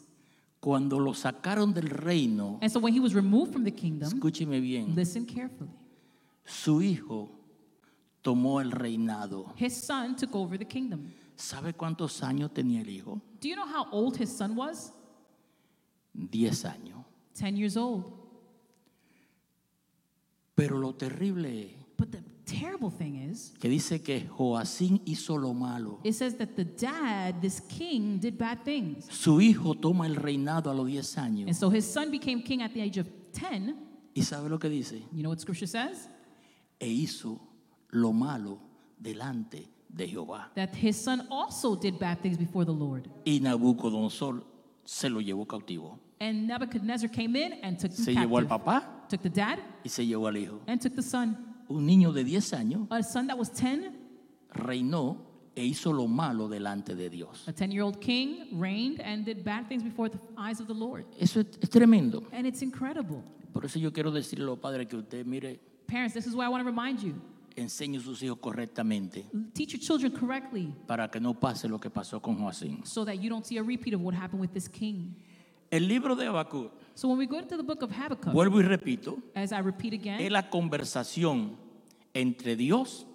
Cuando 0.61 0.99
lo 1.01 1.13
sacaron 1.13 1.73
del 1.75 1.89
reino, 1.89 2.59
And 2.63 2.71
so 2.71 2.79
when 2.81 2.93
he 2.93 3.01
was 3.01 3.15
removed 3.15 3.53
from 3.53 3.65
the 3.65 3.73
kingdom, 3.73 4.09
escúcheme 4.13 4.61
bien, 4.61 4.95
listen 4.95 5.25
carefully. 5.27 5.71
su 6.45 6.81
hijo 6.83 7.31
tomó 8.23 8.61
el 8.61 8.71
reinado. 8.71 9.53
His 9.57 9.75
son 9.75 10.17
took 10.17 10.35
over 10.35 10.59
the 10.59 10.65
kingdom. 10.67 11.11
¿Sabe 11.37 11.75
cuántos 11.75 12.23
años 12.23 12.53
tenía 12.53 12.81
el 12.81 12.89
hijo? 12.89 13.21
Do 13.41 13.49
you 13.49 13.57
know 13.57 13.67
how 13.67 13.89
old 13.91 14.17
his 14.17 14.31
son 14.31 14.57
was? 14.57 14.93
Diez 16.15 16.65
años. 16.65 17.05
10 17.35 17.57
years 17.57 17.77
old. 17.77 18.05
Pero 20.55 20.79
lo 20.79 20.95
terrible 20.95 21.75
But 21.97 22.11
the 22.11 22.23
terrible 22.45 22.91
thing 22.91 23.17
is, 23.31 23.53
que 23.61 23.69
dice 23.69 24.03
que 24.03 24.29
Joacín 24.29 25.01
hizo 25.05 25.37
lo 25.39 25.55
malo. 25.55 26.01
it 26.05 26.15
says 26.15 26.35
that 26.37 26.57
the 26.57 26.65
dad, 26.65 27.41
this 27.41 27.61
king, 27.61 28.19
did 28.19 28.37
bad 28.37 28.65
things. 28.65 29.07
Su 29.11 29.41
hijo 29.41 29.75
toma 29.75 30.07
el 30.07 30.17
reinado 30.17 30.71
a 30.71 30.75
los 30.75 30.87
10 30.87 31.19
años. 31.19 31.47
And 31.47 31.57
so 31.57 31.71
his 31.71 31.85
son 31.85 32.11
became 32.11 32.43
king 32.43 32.61
at 32.61 32.73
the 32.75 32.81
age 32.81 32.99
of 32.99 33.07
10. 33.33 33.75
¿Y 34.15 34.23
sabe 34.23 34.49
lo 34.51 34.59
que 34.59 34.69
dice? 34.69 35.03
You 35.13 35.23
know 35.23 35.31
what 35.31 35.41
scripture 35.41 35.67
says? 35.67 36.09
E 36.81 36.87
hizo 36.89 37.41
lo 37.93 38.13
malo 38.13 38.59
delante 39.01 39.69
de 39.89 40.09
Jehová. 40.09 40.51
That 40.55 40.75
his 40.75 40.97
son 40.97 41.27
also 41.31 41.77
did 41.77 41.99
bad 41.99 42.21
things 42.21 42.37
before 42.37 42.65
the 42.65 42.73
Lord. 42.73 43.09
Y 43.25 43.39
Nabucodonosor 43.41 44.43
se 44.85 45.09
lo 45.09 45.21
llevó 45.21 45.47
cautivo. 45.47 45.99
And 46.21 46.47
Nebuchadnezzar 46.47 47.09
came 47.11 47.37
in 47.37 47.53
and 47.63 47.79
took 47.79 47.91
him 47.93 48.05
Se 48.05 48.15
llevó 48.15 48.39
al 48.39 48.47
captive. 48.47 48.65
papá 48.65 49.09
Took 49.09 49.23
the 49.23 49.29
dad 49.31 49.59
y 49.85 49.89
se 49.89 50.05
llevó 50.07 50.29
al 50.29 50.37
hijo. 50.37 50.61
and 50.67 50.81
took 50.81 50.95
the 50.95 51.03
son. 51.03 51.37
Un 51.69 51.87
niño 51.87 52.13
de 52.13 52.25
10 52.25 52.53
años 52.55 52.87
A 52.91 53.03
son 53.03 53.27
that 53.29 53.39
was 53.39 53.51
10, 53.51 53.91
reinó 54.55 55.17
e 55.55 55.65
hizo 55.65 55.93
lo 55.93 56.07
malo 56.07 56.49
delante 56.49 56.95
de 56.95 57.11
Dios. 57.11 57.47
a 57.47 57.53
10 57.53 57.71
year 57.73 57.83
old 57.83 58.01
king, 58.01 58.49
reigned 58.59 59.01
and 59.01 59.25
did 59.25 59.45
bad 59.45 59.67
things 59.69 59.83
before 59.83 60.09
the 60.09 60.19
eyes 60.39 60.61
of 60.61 60.67
the 60.67 60.75
Lord. 60.75 61.05
Eso 61.19 61.41
es, 61.41 61.47
es 61.61 61.69
tremendo. 61.69 62.23
And 62.33 62.47
it's 62.47 62.63
incredible. 62.63 63.23
Por 63.53 63.65
eso 63.67 63.79
yo 63.79 63.93
quiero 63.93 64.11
decirle 64.11 64.45
a 64.45 64.47
los 64.47 64.59
padres 64.59 64.87
que 64.89 64.97
usted, 64.97 65.27
mire, 65.27 65.61
Parents, 65.87 66.15
this 66.15 66.27
is 66.27 66.35
why 66.35 66.47
I 66.47 66.49
want 66.49 66.63
to 66.63 66.67
remind 66.71 67.01
you 67.03 67.21
enseñe 67.57 67.99
a 67.99 68.01
sus 68.01 68.23
hijos 68.23 68.39
correctamente 68.39 69.25
teach 69.55 69.73
your 69.73 69.81
children 69.81 70.13
correctly 70.13 70.73
para 70.87 71.09
que 71.11 71.21
no 71.21 71.35
pase 71.35 71.69
lo 71.69 71.79
que 71.79 71.91
pasó 71.91 72.21
con 72.21 72.37
Joacín. 72.37 72.85
so 72.87 73.05
that 73.05 73.15
you 73.21 73.29
don't 73.29 73.45
see 73.45 73.59
a 73.59 73.63
repeat 73.63 73.95
of 73.95 74.01
what 74.01 74.15
happened 74.15 74.41
with 74.41 74.53
this 74.53 74.69
king. 74.69 75.15
El 75.71 75.89
libro 75.89 76.15
de 76.15 76.27
Habacuc, 76.27 76.71
So 76.95 77.09
when 77.09 77.17
we 77.17 77.27
go 77.27 77.39
into 77.39 77.57
the 77.57 77.63
book 77.63 77.83
of 77.83 77.91
Habakkuk, 77.91 78.33
vuelvo 78.35 78.61
y 78.61 78.63
repito, 78.63 79.19
as 79.35 79.53
I 79.53 79.61
repeat 79.61 79.95
es 79.95 80.01
again, 80.01 80.31
la 80.33 80.51
conversación 80.51 81.57
entre 82.13 82.57
Dios 82.57 83.07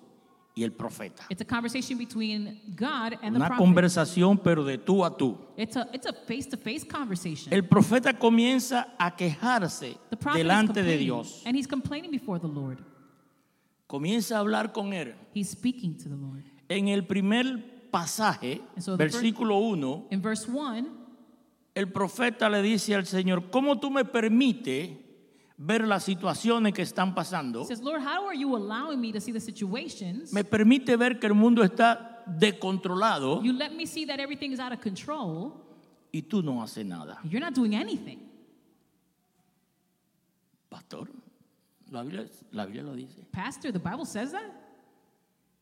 y 0.56 0.64
el 0.64 0.72
profeta. 0.72 1.24
It's 1.30 1.42
a 1.42 1.46
conversation 1.46 2.00
between 2.00 2.60
God 2.76 3.14
and 3.22 3.36
the 3.36 3.40
Una 3.40 3.48
prophet. 3.50 3.64
conversación 3.64 4.40
pero 4.44 4.64
de 4.64 4.80
tú 4.80 5.06
a 5.06 5.16
tú. 5.16 5.38
It's 5.56 5.76
a 5.76 5.88
it's 5.94 6.08
a 6.08 6.14
face-to-face 6.14 6.84
conversation. 6.88 7.54
El 7.54 7.62
profeta 7.68 8.12
comienza 8.18 8.88
a 8.98 9.16
quejarse 9.16 9.98
the 10.10 10.18
prophet 10.18 10.40
is 10.40 10.44
delante 10.44 10.74
de 10.82 10.98
complaining, 10.98 11.06
Dios. 11.06 11.44
and 11.46 11.56
he's 11.56 11.68
complaining 11.68 12.10
before 12.10 12.40
the 12.40 12.48
Lord. 12.48 12.80
Comienza 13.88 14.36
a 14.36 14.40
hablar 14.40 14.74
con 14.74 14.94
él. 14.94 15.16
He's 15.34 15.50
speaking 15.50 15.98
to 15.98 16.10
the 16.10 16.16
Lord. 16.16 16.44
En 16.70 16.90
el 16.90 17.06
primer 17.06 17.90
pasaje, 17.90 18.62
so 18.78 18.98
versículo 18.98 19.58
1, 19.60 20.08
In 20.12 20.22
verse 20.22 20.50
1, 20.52 20.86
el 21.74 21.92
profeta 21.92 22.50
le 22.50 22.62
dice 22.62 22.94
al 22.96 23.06
Señor, 23.06 23.50
¿cómo 23.50 23.80
tú 23.80 23.90
me 23.90 24.04
permites 24.04 24.98
ver 25.58 25.88
las 25.88 26.04
situaciones 26.04 26.74
que 26.74 26.82
están 26.82 27.16
pasando? 27.16 27.64
says, 27.64 27.82
Lord, 27.82 28.02
how 28.02 28.28
are 28.28 28.38
you 28.38 28.56
allowing 28.56 29.00
me 29.00 29.14
to 29.14 29.22
see 29.22 29.32
the 29.32 29.40
situations? 29.40 30.34
Me 30.34 30.44
permite 30.44 30.98
ver 30.98 31.18
que 31.18 31.28
el 31.28 31.34
mundo 31.34 31.64
está 31.64 32.24
descontrolado 32.28 33.42
You 33.42 33.54
let 33.54 33.72
me 33.72 33.86
see 33.86 34.06
that 34.06 34.20
everything 34.20 34.52
is 34.52 34.60
out 34.60 34.74
of 34.74 34.82
control. 34.82 35.64
y 36.12 36.24
tú 36.24 36.44
no 36.44 36.62
haces 36.62 36.86
nada. 36.86 37.20
You're 37.24 37.40
not 37.40 37.54
doing 37.54 37.74
anything. 37.74 38.20
Pastor, 40.70 41.08
la 41.92 42.04
Biblia, 42.04 42.26
la 42.52 42.66
Biblia 42.66 42.84
lo 42.84 42.96
dice. 42.96 43.26
Pastor, 43.32 43.72
the 43.72 43.80
Bible 43.80 44.06
says 44.06 44.32
that. 44.32 44.52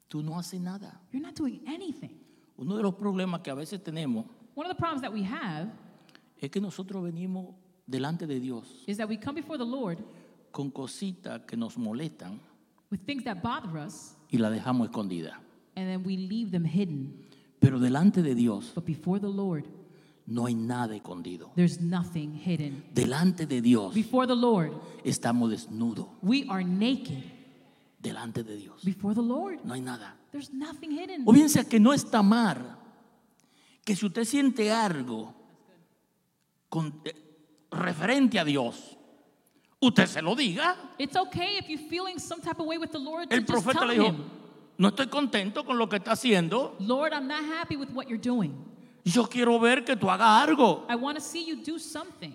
Tú 0.09 0.23
no 0.23 0.33
haces 0.37 0.59
nada. 0.61 0.99
You're 1.11 1.21
not 1.25 1.35
doing 1.35 1.61
anything. 1.67 2.11
Uno 2.57 2.77
de 2.77 2.83
los 2.83 2.93
problemas 2.95 3.41
que 3.43 3.51
a 3.51 3.55
veces 3.55 3.81
tenemos 3.83 4.25
One 4.55 4.65
of 4.69 4.75
the 4.75 4.79
problems 4.79 5.01
that 5.01 5.11
we 5.11 5.23
have 5.23 5.69
es 6.39 6.49
que 6.49 6.61
nosotros 6.61 7.03
venimos 7.03 7.53
delante 7.87 8.25
de 8.25 8.39
Dios 8.39 8.83
is 8.87 8.97
that 8.97 9.07
we 9.09 9.17
come 9.17 9.35
before 9.35 9.57
the 9.57 9.65
Lord 9.65 9.97
con 10.51 10.71
cositas 10.71 11.41
que 11.45 11.57
nos 11.57 11.77
molestan 11.77 12.39
with 12.89 12.99
things 13.05 13.23
that 13.25 13.41
bother 13.43 13.77
us 13.77 14.15
y 14.31 14.37
la 14.37 14.49
dejamos 14.49 14.87
escondida. 14.89 15.33
and 15.75 15.89
then 15.89 16.03
we 16.03 16.15
leave 16.15 16.51
them 16.51 16.63
hidden. 16.63 17.25
Pero 17.59 17.79
delante 17.79 18.21
de 18.21 18.33
Dios 18.35 18.71
But 18.73 18.85
before 18.85 19.19
the 19.19 19.27
Lord, 19.27 19.65
no 20.27 20.45
hay 20.45 20.55
nada 20.55 20.95
escondido. 20.95 21.51
there's 21.55 21.79
nothing 21.79 22.33
hidden. 22.33 22.83
Delante 22.93 23.45
de 23.45 23.61
Dios 23.61 23.93
Before 23.93 24.25
the 24.25 24.35
Lord, 24.35 24.71
estamos 25.03 25.51
desnudos. 25.51 26.07
we 26.21 26.45
are 26.49 26.63
naked. 26.63 27.23
Delante 28.01 28.43
de 28.43 28.57
Dios 28.57 28.83
Before 28.83 29.13
the 29.13 29.21
Lord, 29.21 29.59
no 29.63 29.73
hay 29.73 29.81
nada. 29.81 30.15
there's 30.31 30.51
nothing 30.51 30.91
hidden. 30.91 31.23
O 31.25 31.31
bien 31.31 31.49
sea 31.49 31.63
que 31.63 31.79
no 31.79 31.93
está 31.93 32.23
mal 32.23 32.77
que 33.83 33.95
si 33.95 34.05
usted 34.05 34.25
siente 34.25 34.71
algo 34.71 35.33
con, 36.69 37.01
eh, 37.05 37.13
referente 37.71 38.39
a 38.39 38.43
Dios, 38.43 38.97
usted 39.79 40.07
se 40.07 40.21
lo 40.21 40.35
diga. 40.35 40.75
It's 40.97 41.15
okay 41.15 41.57
if 41.59 41.69
you're 41.69 41.87
feeling 41.87 42.17
some 42.19 42.41
type 42.41 42.59
of 42.59 42.65
way 42.65 42.79
with 42.79 42.91
the 42.91 42.99
Lord 42.99 43.31
El 43.31 43.45
profeta 43.45 43.85
le 43.85 43.93
dijo, 43.93 44.07
him, 44.07 44.23
no 44.79 44.89
estoy 44.89 45.07
contento 45.07 45.63
con 45.63 45.77
lo 45.77 45.87
que 45.87 45.97
está 45.97 46.13
haciendo. 46.13 46.75
Lord, 46.79 47.13
I'm 47.13 47.27
not 47.27 47.43
happy 47.43 47.75
with 47.75 47.91
what 47.91 48.07
you're 48.07 48.17
doing. 48.17 48.55
Yo 49.05 49.27
quiero 49.29 49.59
ver 49.59 49.85
que 49.85 49.95
tú 49.95 50.09
hagas 50.09 50.47
algo. 50.49 50.85
I 50.89 50.95
want 50.95 51.15
to 51.17 51.23
see 51.23 51.45
you 51.45 51.57
do 51.63 51.77
something. 51.77 52.33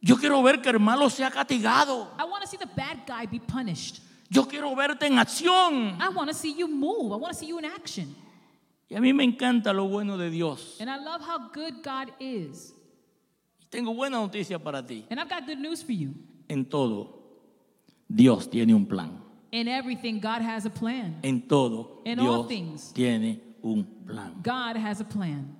Yo 0.00 0.16
quiero 0.16 0.42
ver 0.42 0.60
que 0.60 0.68
el 0.70 0.80
malo 0.80 1.08
sea 1.08 1.30
castigado. 1.30 2.08
I 2.18 2.24
want 2.24 2.42
to 2.42 2.48
see 2.48 2.56
the 2.56 2.66
bad 2.66 3.06
guy 3.06 3.26
be 3.26 3.38
punished. 3.38 4.00
Yo 4.28 4.44
quiero 4.46 4.74
verte 4.74 5.06
en 5.06 5.18
acción. 5.18 5.96
I 6.00 6.08
want 6.08 6.28
to 6.28 6.34
see 6.34 6.52
you 6.52 6.66
move. 6.68 7.12
I 7.12 7.16
want 7.16 7.32
to 7.32 7.38
see 7.38 7.46
you 7.46 7.58
in 7.58 7.64
action. 7.64 8.14
Y 8.90 8.96
a 8.96 9.00
mí 9.00 9.12
me 9.14 9.22
encanta 9.24 9.72
lo 9.72 9.86
bueno 9.86 10.16
de 10.18 10.28
Dios. 10.30 10.76
And 10.80 10.90
I 10.90 10.96
love 10.96 11.20
how 11.22 11.50
good 11.52 11.82
God 11.84 12.10
is. 12.18 12.72
Y 13.60 13.66
tengo 13.70 13.94
buena 13.94 14.16
noticia 14.18 14.58
para 14.58 14.82
ti. 14.84 15.04
And 15.10 15.20
I've 15.20 15.28
got 15.28 15.46
good 15.46 15.58
news 15.58 15.82
for 15.82 15.92
you. 15.92 16.14
En 16.48 16.64
todo, 16.64 17.14
Dios 18.08 18.48
tiene 18.48 18.74
un 18.74 18.86
plan. 18.86 19.20
In 19.52 19.68
everything, 19.68 20.20
God 20.20 20.42
has 20.42 20.66
a 20.66 20.70
plan. 20.70 21.16
En 21.22 21.42
todo, 21.42 22.02
In 22.04 22.18
all 22.18 22.42
Dios 22.44 22.48
things. 22.48 22.92
tiene 22.92 23.40
un 23.62 23.84
plan. 24.06 24.34
God 24.42 24.76
has 24.76 25.00
a 25.00 25.04
plan. 25.04 25.54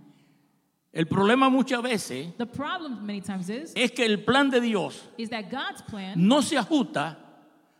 El 0.99 1.07
problema 1.07 1.49
muchas 1.49 1.81
veces 1.81 2.35
is 2.35 3.73
es 3.77 3.93
que 3.93 4.05
el 4.05 4.25
plan 4.25 4.51
de 4.51 4.61
Dios 4.61 5.09
is 5.17 5.31
that 5.31 5.45
God's 5.49 5.81
plan 5.83 6.15
no 6.17 6.43
se 6.43 6.57
ajusta 6.57 7.17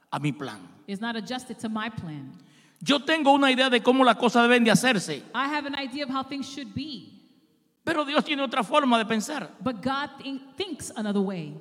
a 0.09 0.21
mi 0.21 0.31
plan. 0.31 0.61
is 0.87 1.01
not 1.01 1.17
adjusted 1.17 1.59
to 1.59 1.69
my 1.69 1.91
plan. 1.91 2.33
Yo 2.81 3.01
tengo 3.01 3.33
una 3.33 3.51
idea 3.51 3.69
de 3.69 3.83
cómo 3.83 4.05
las 4.05 4.15
cosas 4.15 4.49
deben 4.49 4.63
de 4.63 4.71
hacerse, 4.71 5.25
I 5.35 5.49
have 5.49 5.67
an 5.67 5.75
idea 5.75 6.05
of 6.05 6.11
how 6.11 6.23
things 6.23 6.47
should 6.47 6.73
be, 6.73 7.13
pero 7.85 8.05
Dios 8.05 8.25
tiene 8.25 8.41
otra 8.41 8.63
forma 8.63 8.97
de 8.99 9.05
pensar. 9.05 9.51
but 9.61 9.83
God 9.83 10.11
think, 10.23 10.57
thinks 10.57 10.93
another 10.95 11.21
way. 11.21 11.57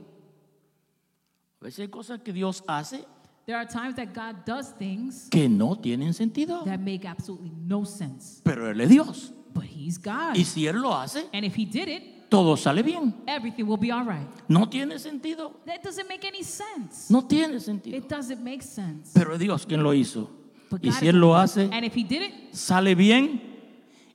A 1.59 1.65
veces 1.65 1.79
hay 1.79 1.87
cosas 1.87 2.19
que 2.23 2.31
Dios 2.33 2.61
hace 2.67 3.03
There 3.47 3.57
are 3.57 3.65
times 3.65 3.95
that 3.95 4.13
God 4.13 4.45
does 4.45 4.73
things 4.77 5.27
que 5.31 5.49
no 5.49 5.73
tienen 5.73 6.13
sentido, 6.13 6.63
that 6.65 6.79
make 6.79 7.03
absolutely 7.03 7.51
no 7.65 7.83
sense, 7.83 8.41
pero 8.43 8.69
Él 8.69 8.79
es 8.81 8.89
Dios. 8.89 9.33
But 9.59 9.65
He's 9.65 9.97
God. 9.97 10.35
Y 10.35 10.43
si 10.43 10.67
Él 10.67 10.81
lo 10.81 10.93
hace, 10.93 11.25
And 11.33 11.45
if 11.45 11.55
He 11.57 11.65
did 11.65 11.87
it, 11.87 12.29
todo 12.29 12.55
sale 12.57 12.81
bien. 12.83 13.13
everything 13.27 13.63
will 13.65 13.77
be 13.79 13.91
all 13.91 14.05
right. 14.05 14.27
No 14.47 14.67
tiene 14.67 14.99
sentido. 14.99 15.61
That 15.65 15.81
doesn't 15.83 16.07
make 16.07 16.25
any 16.27 16.43
sense. 16.43 17.09
No 17.11 17.21
tiene 17.25 17.59
sentido. 17.59 17.97
It 17.97 18.07
doesn't 18.09 18.41
make 18.43 18.61
sense. 18.63 19.11
Pero 19.13 19.33
es 19.33 19.39
Dios 19.39 19.65
quien 19.65 19.81
lo 19.83 19.93
hizo. 19.93 20.29
But 20.69 20.83
Y 20.83 20.89
God 20.89 20.95
si 20.99 21.05
is- 21.05 21.13
Él 21.13 21.19
lo 21.21 21.35
hace, 21.35 21.69
And 21.71 21.85
if 21.85 21.95
He 21.95 22.03
did 22.03 22.21
it, 22.23 22.53
sale 22.53 22.95
bien. 22.95 23.41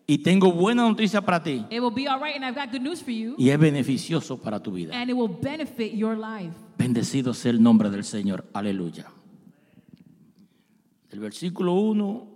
Y 0.07 0.19
tengo 0.19 0.53
buena 0.53 0.83
noticia 0.83 1.23
para 1.23 1.43
ti. 1.43 1.65
it 1.71 1.81
will 1.81 1.93
be 1.95 2.07
all 2.09 2.21
right. 2.21 2.35
And 2.37 2.45
I've 2.45 2.55
got 2.57 2.71
good 2.73 2.83
news 2.83 3.01
for 3.03 3.13
you. 3.13 3.35
Y 3.39 3.49
es 3.51 3.59
beneficioso 3.59 4.37
para 4.43 4.61
tu 4.61 4.73
vida. 4.73 4.93
And 4.95 5.09
it 5.09 5.15
will 5.17 5.29
benefit 5.29 5.95
your 5.95 6.17
life. 6.19 6.53
Bendecido 6.77 7.33
sea 7.33 7.53
el 7.53 7.63
nombre 7.63 7.89
del 7.89 8.03
Señor. 8.05 8.45
Aleluya. 8.53 9.07
El 11.11 11.21
versículo 11.21 11.75
1, 11.75 12.27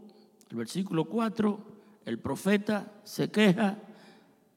el 0.51 0.57
versículo 0.57 1.05
4, 1.07 1.75
el 2.07 2.19
profeta 2.19 2.91
se 3.05 3.29
queja. 3.31 3.77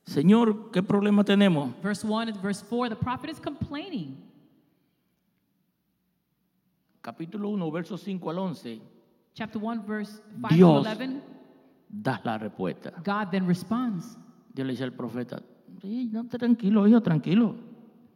Señor, 0.06 0.72
¿qué 0.72 0.82
problema 0.82 1.24
tenemos? 1.24 1.74
Verse 1.84 2.06
1 2.08 2.30
and 2.30 2.42
verse 2.42 2.64
4, 2.64 2.90
the 2.90 2.96
prophet 2.96 3.30
is 3.32 3.40
complaining. 3.40 4.18
Capítulo 7.02 7.50
1, 7.50 7.72
versos 7.72 8.02
5 8.02 8.30
al 8.30 8.38
11. 8.38 8.82
Chapter 9.34 9.62
1, 9.62 9.84
verse 9.86 10.22
5 10.42 10.56
Dios. 10.56 10.84
to 10.84 10.90
11. 10.90 11.22
Das 11.90 12.24
la 12.24 12.38
respuesta. 12.38 12.92
God 13.04 13.32
then 13.32 13.48
responds. 13.48 14.18
Dios 14.54 14.66
le 14.66 14.74
dice 14.74 14.84
al 14.84 14.94
profeta, 14.94 15.42
sí, 15.82 16.10
no, 16.12 16.26
tranquilo, 16.28 16.88
hijo, 16.88 17.02
tranquilo. 17.02 17.56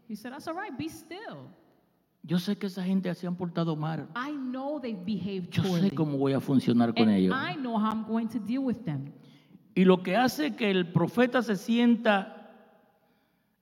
He 0.07 0.15
said, 0.15 0.31
That's 0.31 0.47
all 0.47 0.55
right, 0.55 0.77
be 0.77 0.89
still. 0.89 1.49
Yo 2.25 2.39
sé 2.39 2.57
que 2.57 2.67
esa 2.67 2.83
gente 2.83 3.13
se 3.15 3.27
han 3.27 3.35
portado 3.35 3.75
mal. 3.75 4.07
I 4.15 4.31
know 4.31 4.79
they've 4.79 5.03
behaved 5.05 5.49
Yo 5.49 5.63
sé 5.63 5.91
cómo 5.91 6.17
voy 6.17 6.33
a 6.33 6.39
funcionar 6.39 6.93
con 6.93 7.09
and 7.09 7.17
ellos. 7.17 7.35
I 7.35 7.55
know 7.55 7.77
how 7.77 7.91
I'm 7.91 8.05
going 8.07 8.27
to 8.29 8.39
deal 8.39 8.63
with 8.63 8.85
them. 8.85 9.11
Y 9.75 9.85
lo 9.85 10.03
que 10.03 10.15
hace 10.15 10.55
que 10.55 10.69
el 10.69 10.91
profeta 10.91 11.41
se 11.41 11.55
sienta 11.55 12.51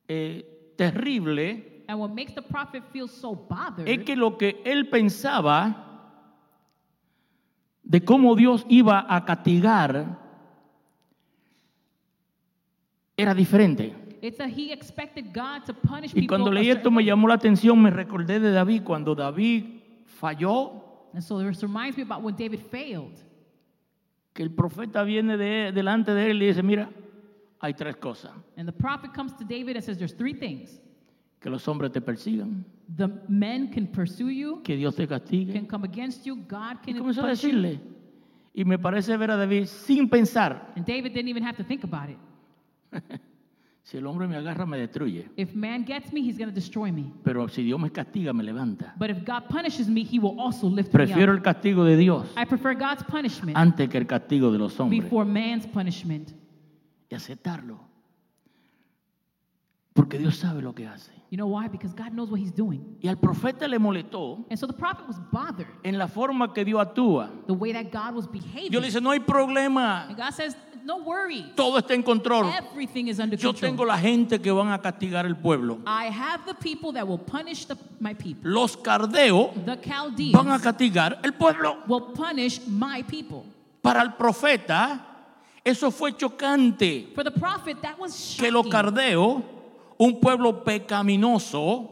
eh, 0.08 0.74
terrible 0.78 1.84
And 1.88 2.00
what 2.00 2.10
makes 2.12 2.34
the 2.34 2.42
prophet 2.42 2.84
feel 2.92 3.08
so 3.08 3.36
bothered 3.36 3.88
es 3.88 4.04
que 4.06 4.16
lo 4.16 4.38
que 4.38 4.62
él 4.66 4.90
pensaba 4.90 5.88
de 7.84 8.04
cómo 8.04 8.36
Dios 8.36 8.66
iba 8.70 9.06
a 9.10 9.26
castigar 9.26 10.18
era 13.18 13.34
diferente. 13.34 13.94
it's 14.22 14.38
that 14.38 14.50
he 14.50 14.72
expected 14.72 15.34
God 15.34 15.66
to 15.66 15.74
punish 15.74 16.12
Y 16.12 16.22
people. 16.22 16.28
cuando 16.28 16.50
a 16.52 16.54
leí 16.54 16.66
certain 16.66 16.78
esto 16.78 16.92
me 16.92 17.04
llamó 17.04 17.28
la 17.28 17.34
atención, 17.36 17.82
me 17.82 17.90
recordé 17.90 18.40
de 18.40 18.52
David, 18.52 18.84
cuando 18.84 19.16
David 19.16 19.66
falló, 20.06 21.10
And 21.14 21.22
so 21.22 21.40
this 21.40 21.62
reminds 21.62 21.98
me 21.98 22.04
about 22.04 22.22
when 22.22 22.36
David 22.36 22.62
failed. 22.72 23.18
Que 24.34 24.44
el 24.44 24.52
profeta 24.52 25.04
viene 25.04 25.38
de- 25.38 25.72
delante 25.72 26.14
de 26.14 26.32
él 26.32 26.38
y 26.38 26.40
le 26.40 26.48
dice, 26.48 26.64
mira, 26.64 26.90
hay 27.60 27.74
tres 27.74 27.96
cosas, 27.98 28.32
And 28.58 28.66
the 28.68 28.72
prophet 28.74 29.14
comes 29.14 29.34
to 29.38 29.44
David 29.44 29.76
and 29.76 29.84
says, 29.84 29.98
There's 29.98 30.16
three 30.16 30.34
things. 30.34 30.80
que 31.40 31.50
los 31.50 31.68
hombres 31.68 31.92
te 31.92 32.02
persigan, 32.02 32.66
The 32.96 33.08
men 33.28 33.70
can 33.72 33.88
pursue 33.88 34.30
you, 34.30 34.62
que 34.64 34.76
Dios 34.76 34.96
te 34.96 35.08
castigue. 35.08 35.54
can 35.54 35.66
come 35.66 35.86
against 35.86 36.26
you, 36.26 36.36
God 36.48 36.78
Y 36.86 36.94
can 36.94 36.98
comenzó 37.00 37.22
a 37.22 37.24
punish 37.26 37.42
you. 37.44 37.50
decirle, 37.50 37.80
y 38.54 38.66
me 38.66 38.78
parece 38.78 39.16
ver 39.18 39.32
a 39.32 39.38
David 39.38 39.66
sin 39.66 40.10
pensar, 40.10 40.72
And 40.76 40.86
David 40.86 41.14
didn't 41.14 41.30
even 41.30 41.44
have 41.44 41.56
to 41.58 41.64
think 41.64 41.84
about 41.84 42.10
it. 42.10 42.18
si 43.92 43.98
el 43.98 44.06
hombre 44.08 44.26
me 44.26 44.38
agarra 44.38 44.66
me 44.66 44.78
destruye, 44.78 45.28
If 45.36 45.54
man 45.54 45.84
gets 45.84 46.14
me, 46.14 46.22
he's 46.22 46.38
going 46.38 46.48
to 46.50 46.56
destroy 46.56 46.94
me. 46.94 47.12
pero 47.26 47.50
si 47.50 47.62
Dios 47.62 47.78
me 47.78 47.90
castiga 47.90 48.32
me 48.34 48.42
levanta. 48.42 48.94
But 48.98 49.10
if 49.10 49.26
God 49.26 49.50
punishes 49.50 49.90
me, 49.90 50.06
he 50.06 50.18
will 50.18 50.40
also 50.40 50.68
lift 50.68 50.94
me 50.94 51.06
Prefiero 51.06 51.34
up. 51.34 51.40
el 51.40 51.44
castigo 51.44 51.84
de 51.84 51.98
Dios 51.98 52.26
I 52.38 52.46
prefer 52.46 52.74
God's 52.74 53.04
punishment 53.04 53.58
antes 53.58 53.90
que 53.90 53.98
el 53.98 54.06
castigo 54.08 54.50
de 54.50 54.60
los 54.60 54.80
hombres 54.80 55.04
before 55.04 55.26
man's 55.26 55.68
punishment. 55.68 56.32
y 57.10 57.16
aceptarlo. 57.16 57.80
Porque 59.94 60.18
Dios 60.18 60.38
sabe 60.38 60.62
lo 60.62 60.74
que 60.74 60.88
hace. 60.88 61.12
You 61.30 61.36
know 61.38 61.48
why? 61.48 61.68
Because 61.68 61.94
God 61.94 62.14
knows 62.14 62.30
what 62.32 62.40
he's 62.40 62.54
doing. 62.56 62.96
Y 63.02 63.10
al 63.10 63.18
profeta 63.18 63.68
le 63.68 63.78
molestó 63.78 64.46
And 64.50 64.58
so 64.58 64.68
the 64.68 64.74
prophet 64.74 65.06
was 65.06 65.20
bothered 65.34 65.68
en 65.84 65.98
la 65.98 66.08
forma 66.08 66.54
que 66.54 66.64
Dios 66.64 66.80
actúa. 66.80 67.30
the 67.46 67.54
way 67.54 67.74
that 67.74 67.92
God 67.92 68.16
was 68.16 68.26
behaving. 68.26 68.72
Dios 68.72 68.82
le 68.82 68.88
dice, 68.88 69.02
no 69.02 69.12
hay 69.12 69.20
problema, 69.20 70.08
And 70.08 70.16
God 70.18 70.32
says, 70.32 70.56
No 70.84 70.98
worry. 71.00 71.52
todo 71.56 71.78
está 71.80 71.94
en 71.94 72.04
control. 72.04 72.46
Everything 72.52 73.08
is 73.08 73.20
under 73.20 73.38
Yo 73.38 73.50
control. 73.52 73.70
tengo 73.72 73.86
la 73.86 73.98
gente 73.98 74.40
que 74.42 74.52
van 74.52 74.72
a 74.72 74.80
castigar 74.80 75.26
el 75.26 75.36
pueblo. 75.36 75.80
I 75.86 76.06
have 76.10 76.46
the 76.46 76.54
people 76.56 76.92
that 76.94 77.08
will 77.08 77.20
punish 77.20 77.66
the, 77.66 77.76
my 78.00 78.14
people. 78.14 78.50
Los 78.50 78.76
cardeos 78.78 79.52
The 79.66 80.32
van 80.32 80.52
a 80.52 80.60
castigar 80.60 81.20
el 81.24 81.34
pueblo. 81.34 81.78
will 81.88 82.14
punish 82.14 82.60
my 82.68 83.04
people. 83.04 83.44
Para 83.82 84.02
el 84.02 84.14
profeta, 84.14 85.00
eso 85.64 85.92
fue 85.92 86.12
chocante. 86.14 87.10
For 87.16 87.24
the 87.24 87.32
prophet, 87.32 87.82
that 87.82 87.98
was 88.00 88.36
Que 88.40 88.52
los 88.52 88.66
shocking. 88.66 88.72
cardeos, 88.72 89.44
un 89.98 90.20
pueblo 90.20 90.64
pecaminoso, 90.64 91.90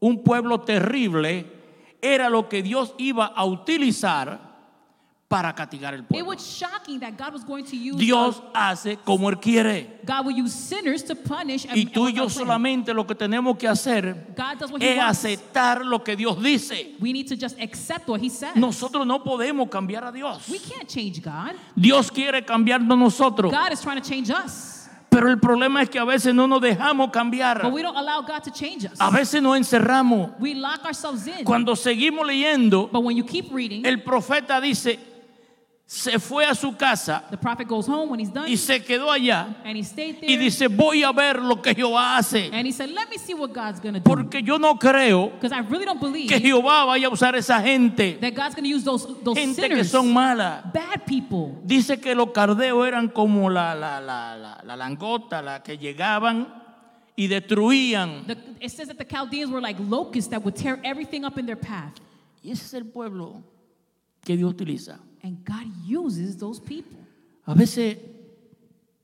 un 0.00 0.22
pueblo 0.22 0.60
terrible, 0.60 1.46
era 2.00 2.28
lo 2.28 2.48
que 2.48 2.62
Dios 2.62 2.94
iba 2.98 3.26
a 3.26 3.44
utilizar 3.44 4.47
para 5.28 5.54
castigar 5.54 5.92
el 5.92 6.00
It 6.00 6.08
pueblo. 6.08 6.28
was 6.28 6.40
shocking 6.42 6.98
that 7.00 7.16
God 7.18 7.34
was 7.34 7.44
going 7.44 7.62
to 7.66 7.76
use 7.76 7.98
Dios 7.98 8.40
hace 8.54 8.96
como 9.04 9.28
Él 9.28 9.38
quiere. 9.38 10.00
God 10.06 10.24
will 10.24 10.36
use 10.36 10.54
sinners 10.54 11.02
to 11.04 11.14
punish 11.14 11.66
and, 11.66 11.76
Y 11.76 11.84
tú 11.84 12.08
y 12.08 12.14
yo 12.14 12.30
solamente 12.30 12.94
lo 12.94 13.06
que 13.06 13.14
tenemos 13.14 13.58
que 13.58 13.68
hacer 13.68 14.26
es 14.80 14.98
aceptar 14.98 15.84
lo 15.84 16.02
que 16.02 16.16
Dios 16.16 16.42
dice. 16.42 16.96
We 16.98 17.12
need 17.12 17.28
to 17.28 17.36
just 17.36 17.60
accept 17.60 18.08
what 18.08 18.20
he 18.20 18.30
says. 18.30 18.56
Nosotros 18.56 19.06
no 19.06 19.22
podemos 19.22 19.68
cambiar 19.68 20.04
a 20.04 20.12
Dios. 20.12 20.48
We 20.48 20.58
can't 20.58 20.88
change 20.88 21.20
God. 21.22 21.52
Dios 21.76 22.10
quiere 22.10 22.42
cambiarnos 22.46 22.96
nosotros. 22.98 23.52
God 23.52 23.72
is 23.72 23.82
trying 23.82 24.00
to 24.00 24.08
change 24.08 24.30
us. 24.30 24.76
Pero 25.10 25.30
el 25.30 25.38
problema 25.38 25.82
es 25.82 25.90
que 25.90 25.98
a 25.98 26.04
veces 26.04 26.34
no 26.34 26.46
nos 26.46 26.60
dejamos 26.62 27.10
cambiar. 27.10 27.62
But 27.62 27.72
we 27.72 27.82
don't 27.82 27.96
allow 27.96 28.22
God 28.22 28.42
to 28.44 28.50
change 28.50 28.86
us. 28.86 28.98
A 28.98 29.10
veces 29.10 29.42
nos 29.42 29.56
encerramos. 29.58 30.38
We 30.38 30.54
lock 30.54 30.84
ourselves 30.86 31.26
in. 31.26 31.44
Cuando 31.44 31.74
seguimos 31.76 32.26
leyendo, 32.26 32.88
But 32.90 33.02
when 33.02 33.16
you 33.16 33.24
keep 33.24 33.50
reading, 33.52 33.84
el 33.84 34.02
profeta 34.02 34.60
dice, 34.60 34.98
se 35.90 36.18
fue 36.18 36.44
a 36.44 36.54
su 36.54 36.76
casa 36.76 37.24
the 37.30 37.36
prophet 37.38 37.66
goes 37.66 37.88
home 37.88 38.10
when 38.10 38.20
he's 38.20 38.30
done 38.30 38.46
y 38.46 38.58
se 38.58 38.78
quedó 38.84 39.10
allá 39.10 39.56
y 39.64 40.36
dice, 40.36 40.68
voy 40.68 41.02
a 41.02 41.12
ver 41.12 41.40
lo 41.42 41.62
que 41.62 41.74
Jehová 41.74 42.18
hace. 42.18 42.50
and 42.52 42.66
he 42.66 42.72
said, 42.72 42.90
Let 42.90 43.08
me 43.08 43.16
see 43.16 43.32
what 43.32 43.54
God's 43.54 43.80
going 43.80 43.94
to 43.94 44.00
do. 44.00 44.04
Porque 44.04 44.42
yo 44.42 44.58
no 44.58 44.78
creo 44.78 45.30
Because 45.32 45.50
I 45.50 45.60
really 45.60 45.86
don't 45.86 45.98
believe 45.98 46.28
que 46.28 46.38
Jehová 46.38 46.84
vaya 46.84 47.06
a 47.06 47.10
usar 47.10 47.34
esa 47.36 47.62
gente. 47.62 48.18
that 48.20 48.34
God's 48.34 48.54
going 48.54 48.64
to 48.64 48.68
use 48.68 48.84
those, 48.84 49.06
those 49.24 49.38
Gente 49.38 49.66
que 49.66 49.82
son 49.82 50.12
malas. 50.12 50.62
bad 50.74 51.06
people. 51.06 51.58
Dice 51.64 51.98
que 51.98 52.14
los 52.14 52.32
cardeos 52.32 52.86
eran 52.86 53.08
como 53.08 53.48
la, 53.48 53.74
la, 53.74 53.98
la, 53.98 54.36
la, 54.36 54.60
la 54.62 54.76
langota, 54.76 55.40
la 55.40 55.62
que 55.62 55.78
llegaban 55.78 56.48
y 57.16 57.28
destruían. 57.28 58.26
It 58.60 58.70
says 58.70 58.88
that 58.88 58.98
the 58.98 59.06
Chaldeans 59.06 59.50
were 59.50 59.62
like 59.62 59.78
locusts 59.80 60.28
that 60.32 60.44
would 60.44 60.54
tear 60.54 60.78
everything 60.84 61.24
up 61.24 61.38
in 61.38 61.46
their 61.46 61.56
path. 61.58 61.94
Y 62.44 62.50
ese 62.50 62.66
es 62.66 62.74
el 62.74 62.84
pueblo 62.84 63.42
que 64.22 64.36
Dios 64.36 64.52
utiliza. 64.52 65.00
And 65.22 65.44
God 65.44 65.66
uses 65.84 66.36
those 66.38 66.60
people. 66.60 66.98
A 67.46 67.54
veces 67.54 67.96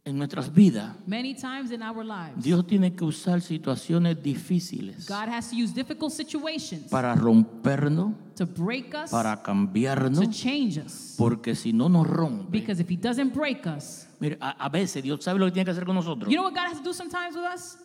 en 0.06 0.18
nuestras 0.18 0.52
vidas, 0.52 0.94
Many 1.06 1.34
times 1.34 1.70
in 1.70 1.82
our 1.82 2.04
lives, 2.04 2.42
Dios 2.44 2.66
tiene 2.66 2.94
que 2.94 3.04
usar 3.06 3.40
situaciones 3.40 4.22
difíciles 4.22 5.06
God 5.08 5.28
has 5.30 5.48
to 5.48 5.56
use 5.56 5.72
difficult 5.72 6.12
situations 6.12 6.90
para 6.90 7.14
rompernos, 7.14 8.12
to 8.36 8.44
break 8.44 8.94
us, 8.94 9.10
para 9.10 9.34
to 9.36 9.42
cambiarnos, 9.42 10.28
change 10.30 10.78
us. 10.78 11.14
porque 11.16 11.54
si 11.54 11.72
no 11.72 11.88
nos 11.88 12.06
rompe, 12.06 12.50
Because 12.50 12.80
if 12.80 12.90
He 12.90 12.96
doesn't 12.96 13.32
break 13.32 13.66
us, 13.66 14.06
a, 14.40 14.66
a 14.66 14.68
veces 14.68 15.02
Dios 15.02 15.24
sabe 15.24 15.38
lo 15.38 15.46
que 15.46 15.52
tiene 15.52 15.64
que 15.64 15.70
hacer 15.72 15.86
con 15.86 15.94
nosotros. 15.94 16.30
you 16.30 16.36
know 16.36 16.44
what 16.44 16.54
God 16.54 16.68
has 16.68 16.78
to 16.78 16.84
do 16.84 16.92
sometimes 16.92 17.34
with 17.34 17.44
us? 17.46 17.78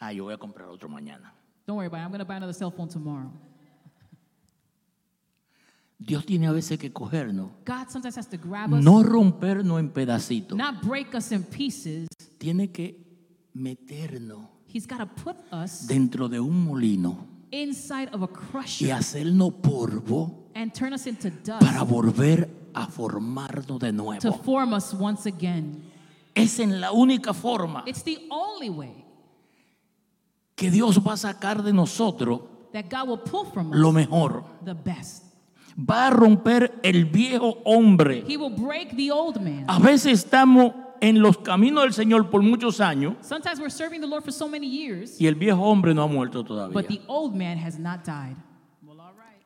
Ah, 0.00 0.10
yo 0.12 0.24
voy 0.24 0.34
a 0.34 0.38
comprar 0.38 0.68
otro 0.68 0.88
mañana. 0.88 1.32
Don't 1.66 1.76
worry 1.76 1.86
about 1.86 1.98
it. 2.00 2.04
I'm 2.04 2.10
going 2.10 2.18
to 2.20 2.24
buy 2.24 2.36
another 2.36 2.52
cell 2.52 2.70
phone 2.70 2.88
tomorrow. 2.88 3.30
Dios 6.04 6.26
tiene 6.26 6.48
a 6.48 6.52
veces 6.52 6.78
que 6.78 6.92
cogernos, 6.92 7.50
no 8.68 9.02
rompernos 9.02 9.78
en 9.78 9.90
pedacitos, 9.90 10.58
not 10.58 10.82
break 10.84 11.14
us 11.14 11.30
in 11.32 11.44
pieces. 11.44 12.08
tiene 12.38 12.70
que 12.70 12.98
meternos 13.54 14.48
He's 14.66 14.86
got 14.86 14.98
to 14.98 15.06
put 15.06 15.36
us 15.52 15.86
dentro 15.86 16.28
de 16.28 16.40
un 16.40 16.64
molino 16.64 17.26
inside 17.50 18.08
of 18.12 18.22
a 18.22 18.28
y 18.80 18.90
hacernos 18.90 19.52
polvo 19.62 20.48
and 20.54 20.72
turn 20.72 20.92
us 20.94 21.06
into 21.06 21.30
dust 21.30 21.60
para 21.60 21.82
volver 21.84 22.48
a 22.74 22.86
formarnos 22.86 23.78
de 23.78 23.88
to 23.88 23.92
nuevo. 23.92 24.32
form 24.42 24.72
us 24.72 24.94
once 24.94 25.26
again. 25.26 25.82
Es 26.34 26.58
en 26.58 26.80
la 26.80 26.90
única 26.92 27.34
forma 27.34 27.84
It's 27.86 28.02
the 28.02 28.26
only 28.30 28.70
way 28.70 29.04
que 30.56 30.70
Dios 30.70 30.98
va 31.06 31.12
a 31.12 31.16
sacar 31.16 31.62
de 31.62 31.72
nosotros 31.72 32.40
that 32.72 32.88
God 32.88 33.08
will 33.08 33.18
pull 33.18 33.44
from 33.44 33.70
lo 33.70 33.92
mejor. 33.92 34.44
Va 35.78 36.08
a 36.08 36.10
romper 36.10 36.78
el 36.82 37.06
viejo 37.06 37.58
hombre. 37.64 38.24
He 38.28 38.36
will 38.36 38.54
break 38.54 38.94
the 38.96 39.10
old 39.10 39.36
man. 39.40 39.64
A 39.68 39.78
veces 39.78 40.12
estamos 40.24 40.72
en 41.00 41.20
los 41.20 41.38
caminos 41.38 41.82
del 41.84 41.92
Señor 41.94 42.30
por 42.30 42.42
muchos 42.42 42.80
años 42.80 43.14
Sometimes 43.22 43.58
we're 43.58 43.70
serving 43.70 44.00
the 44.00 44.06
Lord 44.06 44.22
for 44.22 44.32
so 44.32 44.46
many 44.46 44.68
years, 44.68 45.20
y 45.20 45.26
el 45.26 45.34
viejo 45.34 45.60
hombre 45.62 45.94
no 45.94 46.02
ha 46.02 46.06
muerto 46.06 46.44
todavía. 46.44 46.72
but 46.74 46.86
the 46.86 47.00
old 47.08 47.34
man 47.34 47.58
has 47.58 47.78
not 47.78 48.04
died. 48.04 48.36
Well, 48.86 49.00
all 49.00 49.12
right. 49.14 49.42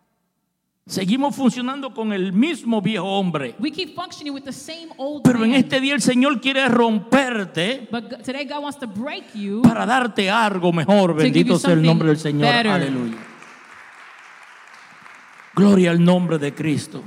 Seguimos 0.87 1.35
funcionando 1.35 1.95
con 1.95 2.13
el 2.13 2.33
mismo 2.33 2.83
viejo 2.83 3.07
hombre. 3.07 3.55
We 3.59 3.71
keep 3.71 3.95
functioning 3.95 4.35
with 4.35 4.43
the 4.45 4.53
same 4.53 4.89
old 4.99 5.23
Pero 5.23 5.45
en 5.45 5.53
man. 5.53 5.61
este 5.61 5.81
día 5.81 5.95
el 5.95 6.03
Señor 6.03 6.41
quiere 6.43 6.69
romperte 6.69 7.89
But 7.91 8.23
today 8.23 8.45
God 8.45 8.63
wants 8.63 8.79
to 8.81 8.87
break 8.87 9.25
you 9.35 9.63
para 9.63 9.87
darte 9.87 10.29
algo 10.31 10.73
mejor. 10.73 11.15
Bendito 11.15 11.59
sea 11.59 11.73
el 11.73 11.83
nombre 11.83 12.09
del 12.09 12.19
Señor. 12.19 12.43
better. 12.53 12.73
Aleluya. 12.73 13.17
Gloria 15.57 15.91
al 15.91 16.05
nombre 16.05 16.39
de 16.39 16.55
Cristo. 16.55 17.03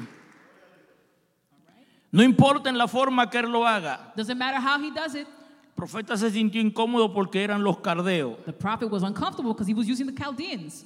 No 2.12 2.23
importa 2.23 2.69
en 2.69 2.77
la 2.77 2.88
forma 2.88 3.29
que 3.29 3.38
Él 3.38 3.51
lo 3.51 3.65
haga. 3.65 4.12
Doesn't 4.15 4.38
matter 4.38 4.59
how 4.59 4.81
he 4.81 4.91
does 4.91 5.13
it. 5.13 5.27
El 5.27 5.75
profeta 5.75 6.17
se 6.17 6.31
sintió 6.31 6.59
incómodo 6.59 7.13
porque 7.13 7.43
eran 7.43 7.63
los 7.63 7.77
cardeos. 7.77 8.43
The 8.45 8.51
prophet 8.53 8.89
was 8.89 9.03
uncomfortable 9.03 9.53
because 9.53 9.67
he 9.67 9.75
was 9.75 9.88
using 9.88 10.07
the 10.07 10.13
Chaldeans. 10.13 10.83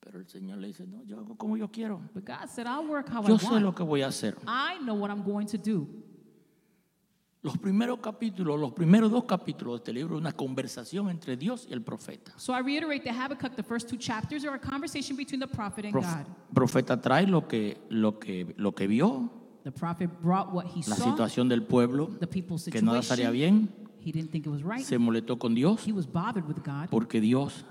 Pero 0.00 0.20
el 0.20 0.26
Señor 0.26 0.58
le 0.58 0.68
dice, 0.68 0.86
no, 0.86 1.02
yo 1.04 1.18
hago 1.18 1.36
como 1.36 1.56
yo 1.56 1.68
quiero. 1.68 2.00
But 2.14 2.24
God 2.24 2.48
said, 2.48 2.66
I'll 2.66 2.86
work 2.86 3.08
how 3.08 3.22
Yo 3.22 3.34
I 3.34 3.38
sé 3.38 3.60
lo 3.60 3.72
que 3.72 3.84
voy 3.84 4.02
a 4.02 4.06
hacer. 4.06 4.36
I 4.46 4.78
know 4.78 4.94
what 4.94 5.10
I'm 5.10 5.24
going 5.24 5.48
to 5.48 5.58
do. 5.58 5.88
Los 7.44 7.58
primeros 7.58 7.98
capítulos, 8.00 8.58
los 8.58 8.72
primeros 8.72 9.10
dos 9.10 9.24
capítulos 9.24 9.74
de 9.74 9.76
este 9.76 9.92
libro, 9.92 10.16
una 10.16 10.32
conversación 10.32 11.10
entre 11.10 11.36
Dios 11.36 11.66
y 11.68 11.74
el 11.74 11.82
profeta. 11.82 12.32
So 12.38 12.54
I 12.54 12.62
reiterate 12.62 13.04
that 13.04 13.14
Habakkuk, 13.14 13.54
the 13.54 13.62
first 13.62 13.86
two 13.88 13.98
chapters, 13.98 14.44
are 14.46 14.54
a 14.56 14.58
conversation 14.58 15.14
between 15.14 15.40
the 15.40 15.46
prophet 15.46 15.84
and 15.84 15.92
Prof- 15.92 16.04
God. 16.06 16.26
profeta 16.54 17.00
trae 17.00 17.26
lo 17.26 17.46
que, 17.46 17.76
lo 17.90 18.18
que, 18.18 18.54
lo 18.56 18.72
que 18.74 18.86
vio, 18.86 19.30
The 19.62 19.70
prophet 19.72 20.10
brought 20.22 20.52
what 20.54 20.64
he 20.74 20.80
la 20.88 20.96
saw, 20.96 21.10
situación 21.10 21.48
del 21.48 21.62
pueblo, 21.64 22.08
the 22.18 22.26
people's 22.26 22.64
que 22.64 22.80
nada 22.82 23.02
salía 23.02 23.26
situation. 23.30 23.66
bien, 23.66 23.84
He 24.00 24.10
didn't 24.12 24.30
think 24.30 24.46
it 24.46 24.50
was 24.50 24.62
right. 24.62 24.82
se 24.84 24.98
molestó 24.98 25.38
con 25.38 25.54
Dios 25.54 25.86
He 25.86 25.92
was 25.92 26.06
bothered 26.06 26.46
with 26.46 26.62
God 26.64 26.88
porque 26.90 27.20
Dios 27.20 27.64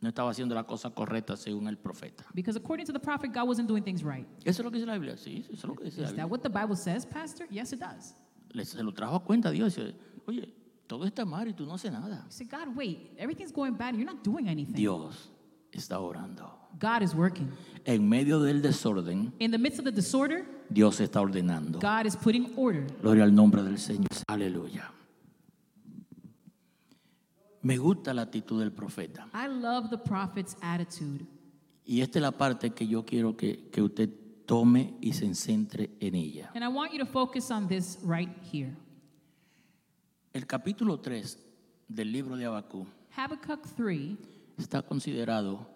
no 0.00 0.08
estaba 0.10 0.30
haciendo 0.30 0.54
la 0.54 0.64
cosa 0.64 0.90
correcta 0.90 1.36
según 1.38 1.66
el 1.68 1.78
profeta. 1.78 2.24
because 2.34 2.56
according 2.58 2.84
to 2.86 2.92
the 2.92 3.00
prophet, 3.00 3.32
God 3.32 3.48
wasn't 3.48 3.68
doing 3.68 3.82
things 3.82 4.02
right. 4.02 4.26
Eso 4.44 4.60
es 4.60 4.64
lo 4.64 4.70
que 4.70 4.76
dice 4.78 4.86
la 4.86 4.94
Biblia, 4.98 5.16
sí, 5.16 5.44
eso 5.48 5.52
es 5.54 5.64
lo 5.64 5.74
que 5.74 5.84
dice 5.84 6.00
la 6.02 6.08
Is 6.08 6.14
that 6.14 6.22
Biblia. 6.24 6.26
what 6.26 6.40
the 6.42 6.50
Bible 6.50 6.76
says, 6.76 7.06
Pastor? 7.06 7.46
Yes, 7.50 7.72
it 7.72 7.80
does. 7.80 8.14
Se 8.64 8.82
lo 8.82 8.92
trajo 8.92 9.16
a 9.16 9.24
cuenta 9.24 9.48
a 9.48 9.52
Dios 9.52 9.74
dice, 9.74 9.94
oye, 10.26 10.52
todo 10.86 11.04
está 11.04 11.24
mal 11.24 11.48
y 11.48 11.52
tú 11.52 11.66
no 11.66 11.74
haces 11.74 11.92
nada. 11.92 12.24
Said, 12.28 12.48
God, 12.50 12.76
wait, 12.76 13.12
everything's 13.18 13.52
going 13.52 13.72
bad 13.72 13.90
and 13.90 13.98
you're 13.98 14.10
not 14.10 14.24
doing 14.24 14.48
anything. 14.48 14.74
Dios 14.74 15.30
está 15.72 15.98
orando. 16.00 16.50
God 16.78 17.02
is 17.02 17.14
working. 17.14 17.50
En 17.84 18.08
medio 18.08 18.40
del 18.40 18.60
desorden, 18.62 19.32
In 19.38 19.50
the 19.50 19.58
midst 19.58 19.78
of 19.78 19.84
the 19.84 19.92
disorder, 19.92 20.44
Dios 20.68 21.00
está 21.00 21.20
ordenando. 21.20 21.80
God 21.80 22.06
is 22.06 22.16
putting 22.16 22.52
order. 22.56 22.86
Gloria 23.02 23.24
al 23.24 23.34
nombre 23.34 23.62
del 23.62 23.78
Señor. 23.78 24.08
Aleluya. 24.28 24.90
Me 27.62 27.78
gusta 27.78 28.14
la 28.14 28.22
actitud 28.22 28.60
del 28.60 28.70
profeta. 28.70 29.28
I 29.34 29.48
love 29.48 29.90
the 29.90 29.98
prophet's 29.98 30.56
attitude. 30.60 31.26
Y 31.84 32.00
esta 32.00 32.18
es 32.18 32.22
la 32.22 32.32
parte 32.32 32.70
que 32.70 32.86
yo 32.86 33.04
quiero 33.04 33.36
que, 33.36 33.68
que 33.70 33.82
usted 33.82 34.10
tome 34.46 34.96
y 35.00 35.12
se 35.12 35.34
centre 35.34 35.90
en 36.00 36.14
ella. 36.14 36.50
And 36.54 36.64
I 36.64 36.68
want 36.68 36.92
you 36.92 36.98
to 36.98 37.06
focus 37.06 37.50
on 37.50 37.68
this 37.68 37.98
right 38.02 38.30
here. 38.52 38.76
El 40.32 40.46
capítulo 40.46 41.00
3 41.00 41.38
del 41.88 42.12
libro 42.12 42.36
de 42.36 42.44
Abacú 42.44 42.86
Habakkuk 43.16 43.66
3 43.76 44.16
está 44.58 44.82
considerado 44.82 45.66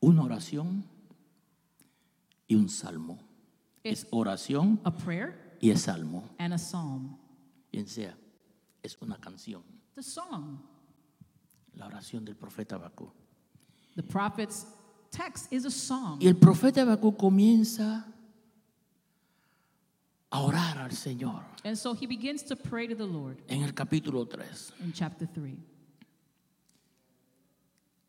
una 0.00 0.22
oración 0.22 0.84
y 2.46 2.54
un 2.54 2.68
salmo. 2.68 3.18
Es 3.82 4.06
oración 4.10 4.80
a 4.84 4.96
prayer 4.96 5.56
y 5.60 5.70
es 5.70 5.82
salmo. 5.82 6.24
and 6.38 6.54
a 6.54 6.58
psalm. 6.58 7.16
Bien 7.72 7.86
sea, 7.86 8.16
es 8.82 8.96
una 9.00 9.16
canción. 9.16 9.62
The 9.94 10.02
song. 10.02 10.58
La 11.74 11.86
oración 11.86 12.24
del 12.24 12.36
profeta 12.36 12.76
Abacú. 12.76 13.10
The 13.96 14.02
prophet's 14.02 14.66
text 15.10 15.52
is 15.52 15.64
a 15.64 15.70
song. 15.70 16.18
Y 16.20 16.26
el 16.28 16.36
profeta 16.36 16.82
Habacuc 16.82 17.16
comienza 17.16 18.06
a 20.30 20.40
orar 20.40 20.78
al 20.78 20.92
Señor 20.92 21.42
And 21.64 21.76
so 21.76 21.92
he 21.94 22.06
begins 22.06 22.42
to 22.44 22.56
pray 22.56 22.86
to 22.88 22.94
the 22.94 23.06
Lord 23.06 23.38
en 23.48 23.62
el 23.62 23.72
capítulo 23.74 24.26
3. 24.28 24.72
in 24.84 24.92
chapter 24.92 25.26
3. 25.26 25.56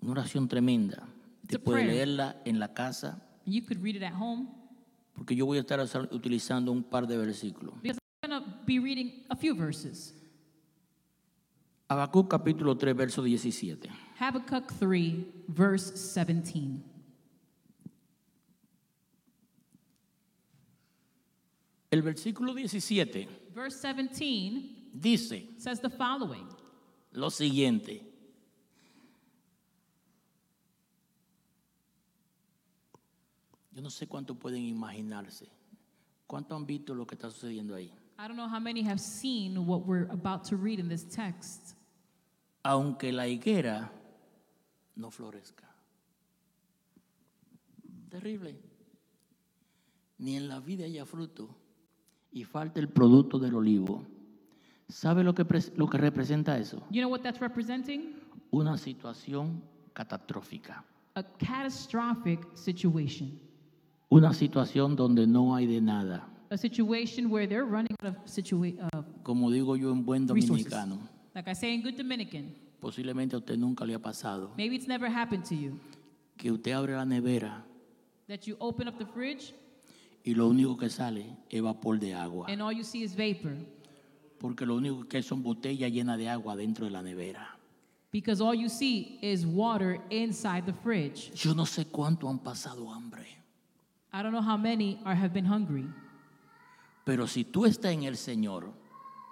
Una 0.04 0.12
oración 0.12 0.48
tremenda. 0.48 1.04
It's 1.44 1.56
a 1.56 1.58
Usted 1.58 1.64
puede 1.64 1.84
prayer. 1.84 1.94
leerla 2.08 2.42
en 2.46 2.60
la 2.60 2.74
casa 2.74 3.22
you 3.46 3.62
could 3.64 3.82
read 3.84 3.96
it 3.96 4.04
at 4.04 4.14
home 4.14 4.48
porque 5.16 5.36
yo 5.36 5.46
voy 5.46 5.58
a 5.58 5.62
estar 5.62 5.80
usar- 5.80 6.08
utilizando 6.14 6.72
un 6.72 6.84
par 6.84 7.06
de 7.08 7.18
versículos. 7.18 7.74
because 7.82 7.98
I'm 8.24 8.30
going 8.30 8.44
to 8.44 8.50
be 8.66 8.80
reading 8.80 9.24
a 9.30 9.36
few 9.36 9.56
verses. 9.56 10.14
Habacuc 11.90 12.30
capítulo 12.30 12.78
3, 12.78 12.94
verso 12.96 13.22
17. 13.22 13.90
Habakkuk 14.20 14.72
3, 14.80 15.26
verse 15.50 15.92
17. 15.98 16.82
El 21.91 22.01
versículo 22.01 22.54
17 22.54 23.27
Verse 23.54 23.82
17 23.82 24.91
dice 24.93 25.49
says 25.58 25.80
the 25.82 25.89
following 25.89 26.47
lo 27.13 27.30
siguiente. 27.30 28.01
Yo 33.73 33.82
no 33.82 33.89
sé 33.89 34.08
cuánto 34.08 34.36
pueden 34.36 34.63
imaginarse. 34.63 35.49
¿Cuánto 36.27 36.56
han 36.56 36.65
visto 36.65 36.93
lo 36.93 37.06
que 37.06 37.15
está 37.15 37.30
sucediendo 37.30 37.75
ahí? 37.75 37.91
I 38.17 38.27
don't 38.27 38.36
know 38.36 38.47
how 38.47 38.60
many 38.60 38.84
have 38.84 38.99
seen 38.99 39.65
what 39.65 39.86
we're 39.86 40.10
about 40.12 40.43
to 40.49 40.56
read 40.56 40.80
in 40.80 40.88
this 40.88 41.04
text. 41.04 41.75
Aunque 42.63 43.12
la 43.12 43.27
higuera 43.27 43.91
no 44.95 45.10
florezca. 45.10 45.67
Terrible. 48.10 48.56
Ni 50.19 50.36
en 50.36 50.47
la 50.47 50.60
vida 50.60 50.86
haya 50.86 51.06
fruto 51.06 51.61
y 52.32 52.44
falta 52.44 52.80
el 52.80 52.88
producto 52.89 53.38
del 53.39 53.56
olivo. 53.56 54.04
¿Sabe 54.88 55.24
lo 55.24 55.34
que, 55.34 55.46
pres- 55.46 55.72
lo 55.78 55.88
que 55.88 55.98
representa 55.98 56.58
eso? 56.58 56.84
You 56.89 57.02
know 57.02 57.10
what 57.10 57.22
that's 57.22 57.39
representing? 57.39 58.15
Una 58.52 58.78
situación 58.78 59.62
catastrófica. 59.94 60.84
A 61.15 61.24
catastrophic 61.24 62.39
situation. 62.56 63.39
Una 64.10 64.34
situación 64.34 64.96
donde 64.96 65.26
no 65.28 65.56
hay 65.56 65.65
de 65.67 65.80
nada. 65.82 66.28
A 66.50 66.58
situation 66.58 67.32
where 67.32 67.48
they're 67.48 67.65
running 67.65 67.96
out 68.04 68.10
of 68.17 68.26
situa- 68.26 68.76
of 68.94 69.06
Como 69.24 69.50
digo 69.50 69.78
yo 69.78 69.91
en 69.91 70.04
buen 70.06 70.28
dominicano, 70.28 71.00
Like 71.34 71.50
I 71.50 71.54
say 71.56 71.74
in 71.74 71.82
good 71.82 71.96
Dominican, 71.96 72.54
posiblemente 72.82 73.36
a 73.36 73.39
usted 73.39 73.58
nunca 73.58 73.86
le 73.86 73.94
ha 73.94 74.00
pasado 74.00 74.52
maybe 74.58 74.76
it's 74.76 74.88
never 74.88 75.08
happened 75.10 75.46
to 75.46 75.56
you 75.56 75.80
que 76.36 76.52
usted 76.52 76.74
abre 76.74 76.94
la 76.96 77.06
nevera 77.06 77.63
that 78.28 78.41
you 78.48 78.56
open 78.60 78.88
up 78.89 78.98
the 78.98 79.06
fridge 79.06 79.54
y 80.23 80.34
lo 80.36 80.47
único 80.47 80.77
que 80.77 80.89
sale 80.89 81.25
es 81.49 81.62
vapor 81.62 81.99
de 81.99 82.13
agua. 82.13 82.47
and 82.49 82.62
all 82.62 82.71
you 82.71 82.84
see 82.84 83.03
is 83.03 83.15
vapor 83.15 83.55
Porque 84.39 84.65
lo 84.65 84.75
único 84.75 85.07
que 85.07 85.17
hay 85.17 85.23
son 85.23 85.43
botellas 85.43 85.91
llenas 85.91 86.17
de 86.17 86.27
agua 86.27 86.55
dentro 86.55 86.86
de 86.86 86.91
la 86.91 87.01
nevera. 87.03 87.57
because 88.12 88.41
all 88.41 88.53
you 88.55 88.67
see 88.69 89.17
is 89.21 89.45
water 89.45 89.99
inside 90.10 90.65
the 90.65 90.73
fridge. 90.73 91.31
Yo 91.34 91.53
no 91.53 91.65
sé 91.65 91.86
cuánto 91.86 92.27
han 92.29 92.39
pasado 92.39 92.91
hambre, 92.91 93.25
I 94.13 94.21
don't 94.21 94.31
know 94.34 94.41
how 94.41 94.57
many 94.57 94.99
are 95.05 95.15
have 95.15 95.34
been 95.34 95.45
hungry 95.45 95.86
pero 97.03 97.25
si 97.27 97.43
tú 97.43 97.65
estás 97.65 97.93
en 97.93 98.03
el 98.03 98.15
Señor, 98.15 98.71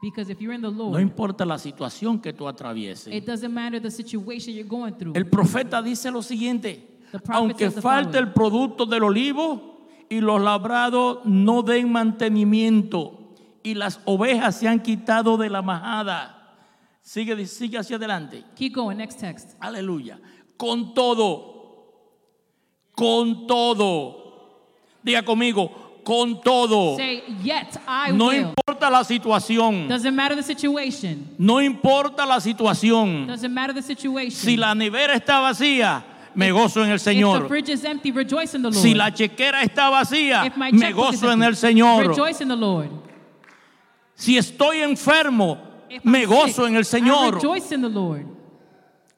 because 0.02 0.30
if 0.32 0.40
you're 0.42 0.54
in 0.56 0.62
the 0.62 0.72
no 0.72 0.90
Lord, 0.92 1.02
importa 1.02 1.46
la 1.46 1.58
situación 1.60 2.20
que 2.22 2.34
tú 2.34 2.48
atravieses. 2.48 3.14
it 3.14 3.26
doesn't 3.26 3.54
matter 3.54 3.80
the 3.82 3.92
situation 3.92 4.54
you're 4.56 4.68
going 4.68 4.94
through. 4.94 5.16
El 5.16 5.28
profeta 5.28 5.82
dice 5.82 6.10
lo 6.12 6.22
siguiente, 6.24 7.00
aunque 7.28 7.70
falte 7.72 8.18
el 8.18 8.32
producto 8.34 8.86
del 8.86 9.04
olivo 9.04 9.79
y 10.10 10.22
los 10.22 10.42
labrados 10.42 11.20
no 11.26 11.62
den 11.62 11.92
mantenimiento 11.92 13.36
y 13.64 13.76
las 13.76 14.00
ovejas 14.06 14.58
se 14.58 14.68
han 14.68 14.82
quitado 14.82 15.38
de 15.38 15.50
la 15.50 15.62
majada. 15.62 16.36
Sigue, 17.02 17.46
sigue 17.46 17.78
hacia 17.78 17.96
adelante. 17.98 18.44
Keep 18.56 18.74
going, 18.76 18.98
next 18.98 19.20
text. 19.20 19.56
Aleluya. 19.60 20.20
Con 20.58 20.94
todo, 20.94 21.94
con 22.94 23.48
todo. 23.48 24.18
Diga 25.04 25.24
conmigo, 25.24 26.02
con 26.04 26.42
todo. 26.42 26.98
Say, 26.98 27.24
yet 27.44 27.80
I 27.88 28.12
No 28.14 28.28
will. 28.28 28.42
importa 28.42 28.90
la 28.90 29.04
situación. 29.04 29.88
Doesn't 29.88 30.14
matter 30.14 30.36
the 30.36 30.44
situation. 30.44 31.36
No 31.38 31.62
importa 31.62 32.26
la 32.26 32.40
situación. 32.40 33.28
Doesn't 33.28 33.52
matter 33.54 33.74
the 33.74 33.82
situation. 33.82 34.32
Si 34.32 34.58
la 34.58 34.74
nevera 34.76 35.14
está 35.16 35.40
vacía, 35.40 36.04
me 36.36 36.52
gozo 36.52 36.84
en 36.84 36.92
el 36.92 37.00
Señor. 37.00 37.48
empty. 37.52 38.14
Si 38.74 38.94
la 38.94 39.14
chequera 39.14 39.64
está 39.64 39.90
vacía, 39.90 40.52
me 40.72 40.94
gozo 40.94 41.32
en 41.32 41.44
el 41.44 41.56
Señor. 41.56 42.16
Si 44.16 44.38
estoy 44.38 44.80
enfermo, 44.80 45.58
If 45.90 46.04
I'm 46.06 46.12
me 46.12 46.26
gozo 46.26 46.64
sick, 46.64 46.68
en 46.68 46.76
el 46.76 46.86
Señor. 46.86 47.40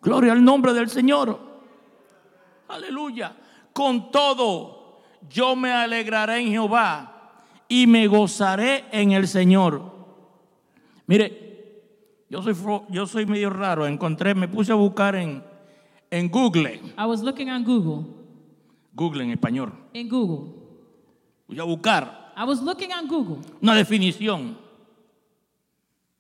Gloria 0.02 0.32
al 0.32 0.44
nombre 0.44 0.74
del 0.74 0.90
Señor. 0.90 1.40
Aleluya. 2.68 3.36
Con 3.74 4.12
todo, 4.12 5.02
yo 5.30 5.56
me 5.56 5.72
alegraré 5.72 6.40
en 6.40 6.48
Jehová 6.50 7.42
y 7.68 7.88
me 7.88 8.08
gozaré 8.08 8.86
en 8.92 9.12
el 9.12 9.28
Señor. 9.28 9.92
Mire, 11.08 11.52
yo 12.30 12.42
soy, 12.42 12.56
yo 12.90 13.06
soy 13.06 13.26
medio 13.26 13.50
raro. 13.50 13.86
Encontré, 13.86 14.34
me 14.34 14.48
puse 14.48 14.72
a 14.72 14.76
buscar 14.76 15.16
en, 15.16 15.44
en 16.12 16.30
Google. 16.30 16.80
I 16.98 17.06
was 17.06 17.22
looking 17.24 17.50
on 17.50 17.64
Google, 17.64 18.06
Google 18.94 19.22
en 19.24 19.32
español. 19.32 19.72
in 19.94 20.08
Google. 20.10 20.54
Voy 21.48 21.60
a 21.60 21.64
buscar 21.64 22.34
I 22.36 22.44
was 22.46 22.62
looking 22.62 22.92
on 22.94 23.08
Google. 23.08 23.40
una 23.62 23.76
definición. 23.76 24.58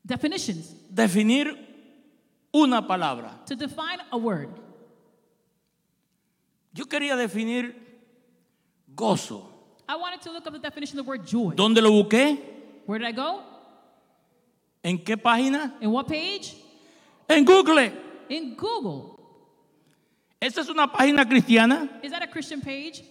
Definitions. 0.04 0.74
Definir 0.90 1.56
una 2.54 2.82
palabra. 2.88 3.40
To 3.46 3.56
define 3.56 4.00
a 4.12 4.18
word. 4.18 4.50
Yo 6.74 6.86
quería 6.86 7.16
definir 7.16 7.76
gozo. 8.96 9.48
I 9.88 9.96
wanted 9.96 10.22
to 10.22 10.32
look 10.32 10.48
up 10.48 10.54
the 10.54 10.60
definition 10.60 10.98
of 11.00 11.06
the 11.06 11.10
word 11.10 11.26
joy. 11.26 11.54
¿Dónde 11.56 11.82
lo 11.82 11.92
busqué? 11.92 12.38
Where 12.88 13.00
did 13.00 13.08
I 13.08 13.12
go? 13.12 13.42
¿En 14.84 14.98
qué 14.98 15.18
página? 15.18 15.76
In 15.82 15.92
what 15.92 16.08
page? 16.08 16.56
En 17.30 17.46
Google. 17.46 17.92
In 18.30 18.56
Google. 18.56 19.11
¿Esta 20.42 20.62
es 20.62 20.70
una 20.70 20.92
página 20.92 21.24
cristiana? 21.28 21.88
Is 22.02 22.12
that 22.12 22.24
a 22.24 22.28
Christian 22.28 22.60
page? 22.62 23.04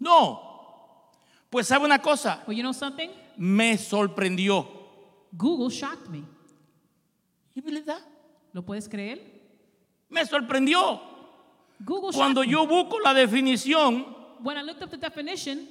No. 0.00 0.40
Pues 1.50 1.68
sabe 1.68 1.84
una 1.84 2.00
cosa, 2.00 2.42
Well, 2.46 2.56
you 2.56 2.62
know 2.62 2.72
something? 2.72 3.10
me 3.36 3.76
sorprendió. 3.76 4.66
Google 5.36 5.68
shocked 5.70 6.08
me. 6.08 6.22
¿Y 7.54 7.60
verdad? 7.60 8.00
¿Lo 8.52 8.62
puedes 8.64 8.88
creer? 8.88 9.20
Me 10.08 10.24
sorprendió. 10.24 11.00
Google 11.84 12.12
Cuando 12.14 12.42
yo 12.42 12.66
busco 12.66 12.98
la 13.00 13.12
definición, 13.12 14.06
When 14.42 14.56
I 14.56 14.62
looked 14.62 14.82
up 14.82 14.90
the 14.90 14.96
definition, 14.96 15.68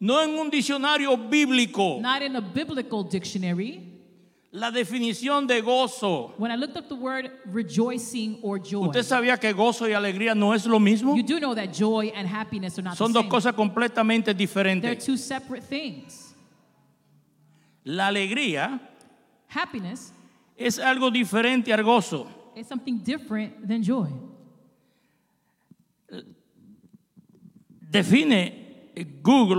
no 0.00 0.22
en 0.22 0.38
un 0.38 0.50
diccionario 0.50 1.16
bíblico, 1.16 1.98
not 2.00 2.22
in 2.22 2.36
a 2.36 2.40
biblical 2.40 3.02
dictionary, 3.02 3.95
la 4.56 4.70
definición 4.70 5.46
de 5.46 5.60
gozo. 5.60 6.32
when 6.38 6.50
I 6.50 6.56
looked 6.56 6.76
up 6.78 6.88
the 6.88 6.94
word 6.94 7.30
rejoicing 7.52 8.38
or 8.42 8.58
joy, 8.58 8.86
¿Usted 8.88 9.02
sabía 9.04 9.38
que 9.38 9.52
gozo 9.52 9.86
y 9.86 9.92
alegría 9.92 10.34
no 10.34 10.54
es 10.54 10.64
lo 10.66 10.78
mismo? 10.80 11.14
you 11.14 11.22
do 11.22 11.38
know 11.38 11.54
that 11.54 11.72
joy 11.72 12.10
and 12.14 12.26
happiness 12.26 12.78
are 12.78 12.82
not 12.82 12.96
Son 12.96 13.12
the 13.12 13.18
dos 13.20 13.24
same. 13.24 13.30
cosas 13.30 13.52
completamente 13.54 14.32
They're 14.32 14.34
diferentes. 14.46 15.04
two 15.04 15.16
separate 15.18 15.62
things. 15.62 16.34
La 17.84 18.08
alegría 18.08 18.80
Happiness 19.48 20.12
es 20.56 20.78
algo 20.78 21.10
diferente 21.10 21.72
al 21.72 21.82
gozo. 21.84 22.26
is 22.56 22.66
something 22.66 22.98
different 23.04 23.68
than 23.68 23.82
joy. 23.82 24.08
Define, 27.90 28.92
Google 29.22 29.56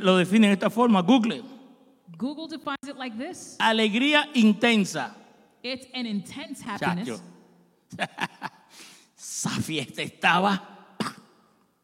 lo 0.00 0.16
define 0.16 0.46
de 0.48 0.52
esta 0.54 0.70
forma, 0.70 1.02
Google. 1.02 1.42
Google 2.16 2.48
defines 2.48 2.88
it 2.88 2.96
like 2.96 3.16
this 3.18 3.56
Alegría 3.60 4.26
intensa. 4.34 5.14
it's 5.62 5.86
an 5.94 6.06
intense 6.06 6.60
happiness. 6.62 7.08
Chacho. 7.08 7.20
Esa 9.18 9.50
fiesta 9.60 10.02
estaba, 10.02 10.62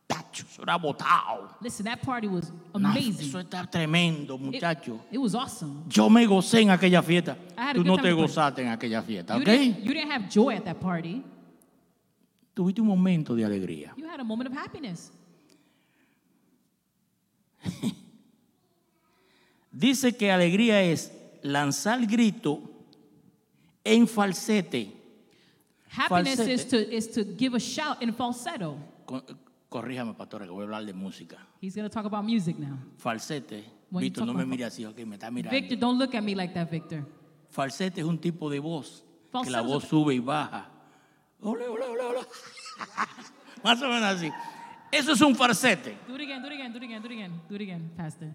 tacho, 0.06 0.44
eso 0.46 0.62
era 0.62 0.76
botado. 0.78 1.48
Listen, 1.60 1.84
that 1.84 2.00
party 2.02 2.28
was 2.28 2.50
amazing. 2.74 3.28
Eso 3.28 3.38
está 3.40 3.66
tremendo, 3.70 4.34
It- 4.36 4.40
muchacho. 4.40 5.00
It, 5.10 5.18
was 5.18 5.34
awesome. 5.34 5.84
Yo 5.88 6.08
me 6.08 6.24
gocé 6.26 6.62
en 6.62 6.70
aquella 6.70 7.02
fiesta. 7.02 7.36
Tú 7.74 7.84
no 7.84 7.96
te 7.98 8.12
gozaste 8.12 8.62
en 8.62 8.68
aquella 8.68 9.02
fiesta, 9.02 9.34
You, 9.34 9.40
¿ok? 9.42 9.46
didn't, 9.46 9.78
you 9.84 9.92
didn't 9.94 10.10
have 10.10 10.28
joy 10.30 10.54
at 10.56 10.64
that 10.64 10.80
party. 10.80 11.22
Tuviste 12.54 12.80
un 12.80 12.86
momento 12.88 13.34
de 13.34 13.44
alegría. 13.44 13.92
You 13.96 14.06
had 14.08 14.20
a 14.20 14.24
moment 14.24 14.48
of 14.50 14.56
happiness. 14.56 15.10
Dice 19.72 20.16
que 20.16 20.30
alegría 20.30 20.82
es 20.82 21.12
lanzar 21.42 22.06
grito 22.06 22.60
en 23.84 24.06
falsete. 24.06 24.92
Happiness 25.94 26.38
Falsete. 26.38 26.52
is 26.52 26.68
to, 26.68 26.76
is 26.76 27.10
to 27.12 27.24
give 27.36 27.54
a 27.56 27.60
shout 27.60 28.02
in 28.02 28.12
falsetto. 28.14 28.76
Co- 29.04 29.24
Corríjame, 29.68 30.14
pastora, 30.14 30.44
que 30.44 30.50
voy 30.50 30.62
a 30.62 30.64
hablar 30.64 30.84
de 30.84 30.92
música. 30.92 31.36
He's 31.60 31.74
going 31.74 31.88
to 31.88 31.92
talk 31.92 32.04
about 32.04 32.24
music 32.24 32.58
now. 32.58 32.78
Falsete. 32.98 33.64
When 33.90 34.10
talk 34.12 34.26
no 34.26 34.32
me 34.34 34.44
mire 34.46 34.64
así, 34.64 34.84
ok, 34.86 34.98
me 35.06 35.16
está 35.16 35.30
mirando. 35.30 35.50
Victor, 35.50 35.78
don't 35.78 35.98
look 35.98 36.14
at 36.14 36.22
me 36.22 36.34
like 36.34 36.54
that, 36.54 36.70
Victor. 36.70 37.04
Falsete 37.50 38.00
es 38.00 38.06
un 38.06 38.18
tipo 38.18 38.48
de 38.48 38.58
voz 38.58 39.02
que 39.02 39.30
Falsetto 39.30 39.50
la 39.56 39.60
es 39.60 39.66
voz 39.66 39.84
sube 39.84 40.14
y 40.14 40.18
baja. 40.18 40.68
Ole, 41.40 41.66
ole, 41.66 41.84
ole, 41.84 42.00
ole. 42.02 42.20
Más 43.64 43.80
o 43.82 43.88
menos 43.88 44.02
así. 44.04 44.30
Eso 44.90 45.12
es 45.12 45.20
un 45.20 45.34
falsete. 45.34 45.96
Do 46.06 46.14
it 46.16 46.22
again, 46.22 46.42
do 46.42 46.48
it 46.48 46.54
again, 46.54 46.72
do 46.72 46.78
it 46.78 46.84
again, 46.84 47.02
do 47.02 47.06
it 47.08 47.12
again, 47.12 47.40
do 47.48 47.54
it 47.56 47.60
again, 47.62 47.90
Pastor. 47.96 48.34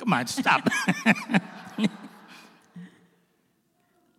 Come 0.00 0.14
on, 0.14 0.26
stop. 0.26 0.62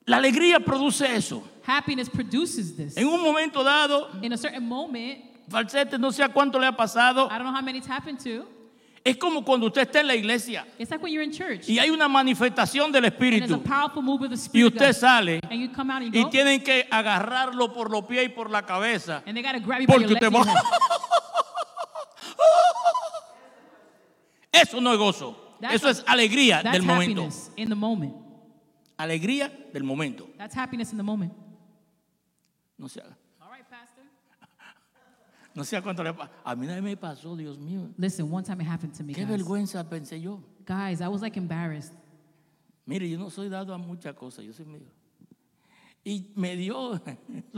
la 0.06 0.18
alegría 0.18 0.60
produce 0.60 1.16
eso. 1.16 1.44
Happiness 1.66 2.08
produces 2.08 2.76
this. 2.78 2.96
En 2.98 3.08
un 3.08 3.20
momento 3.20 3.64
dado, 3.64 4.10
In 4.22 4.32
a 4.34 4.38
certain 4.38 4.64
moment, 4.68 5.18
falsete 5.50 5.98
no 5.98 6.12
sé 6.12 6.22
a 6.24 6.30
cuánto 6.30 6.60
le 6.60 6.68
ha 6.68 6.78
pasado, 6.78 7.26
I 7.32 7.40
don't 7.40 7.46
know 7.46 7.52
how 7.52 7.64
many 7.64 7.80
it's 7.80 7.88
happened 7.88 8.20
to, 8.20 8.46
Es 9.04 9.18
como 9.18 9.44
cuando 9.44 9.66
usted 9.66 9.82
está 9.82 10.02
en 10.02 10.08
la 10.08 10.14
iglesia 10.14 10.64
It's 10.78 10.92
like 10.92 11.02
when 11.02 11.12
you're 11.12 11.24
in 11.24 11.32
church 11.32 11.68
y 11.68 11.80
hay 11.80 11.90
una 11.90 12.08
manifestación 12.08 12.92
del 12.92 13.06
and 13.06 13.18
there's 13.18 13.50
a 13.52 13.56
Espíritu 13.56 13.64
powerful 13.64 14.04
move 14.04 14.22
of 14.26 14.30
the 14.30 14.36
y 14.36 14.40
Spirit 14.40 14.74
usted 14.74 14.86
God, 14.86 14.96
sale 14.96 15.40
and 15.50 15.60
you 15.60 15.70
come 15.70 15.90
out 15.92 16.04
and 16.04 16.14
you 16.14 16.20
y 16.20 16.24
go, 16.26 16.30
tienen 16.30 16.64
que 16.64 16.86
agarrarlo 16.92 17.74
por 17.74 17.90
los 17.90 18.06
pies 18.06 18.26
y 18.26 18.30
por 18.30 18.52
la 18.52 18.62
cabeza. 18.62 19.24
and 19.26 19.36
they 19.36 19.42
got 19.42 19.54
to 19.54 19.60
grab 19.60 19.82
you 19.82 19.88
by 19.88 19.94
Porque 19.96 20.14
usted 20.14 20.28
and 20.28 20.36
va- 20.36 20.44
your. 20.46 20.54
Eso 24.54 24.80
no 24.80 24.92
es 24.94 25.00
gozo. 25.00 25.36
That's 25.62 25.76
Eso 25.76 25.90
es 25.90 26.04
alegría 26.08 26.62
That's 26.64 26.74
del 26.74 26.82
momento. 26.86 27.22
happiness 27.22 27.52
in 27.56 27.70
the 27.70 27.76
moment. 27.76 28.14
Alegría 28.98 29.52
del 29.74 29.84
momento. 29.84 30.28
That's 30.38 30.56
happiness 30.56 30.92
in 30.92 30.98
the 30.98 31.04
moment. 31.04 31.34
No 32.78 32.88
sé, 32.88 33.02
All 33.40 33.50
right, 33.52 33.66
Pastor. 33.70 34.04
no 35.56 35.64
sé 35.64 35.78
a 35.78 35.82
cuánto 35.82 36.04
le 36.04 36.14
pasa. 36.14 36.32
A 36.44 36.56
mí 36.56 36.66
nadie 36.66 36.82
me 36.82 36.96
pasó, 36.98 37.36
Dios 37.38 37.58
mío. 37.60 37.90
Listen, 37.98 38.32
one 38.32 38.44
time 38.44 38.62
it 38.62 38.68
happened 38.68 38.94
to 38.96 39.04
me, 39.04 39.14
Qué 39.14 39.24
guys. 39.26 39.30
vergüenza 39.40 39.88
pensé 39.88 40.20
yo. 40.22 40.42
Guys, 40.66 41.02
I 41.02 41.08
was 41.08 41.22
like 41.22 41.38
embarrassed. 41.38 41.94
Mire, 42.88 43.08
yo 43.08 43.18
no 43.20 43.30
soy 43.30 43.50
dado 43.50 43.74
a 43.74 43.78
muchas 43.78 44.16
cosas, 44.16 44.44
yo 44.46 44.52
soy 44.54 44.66
medio. 44.66 44.88
Y 46.04 46.32
me 46.36 46.56
dio, 46.56 47.00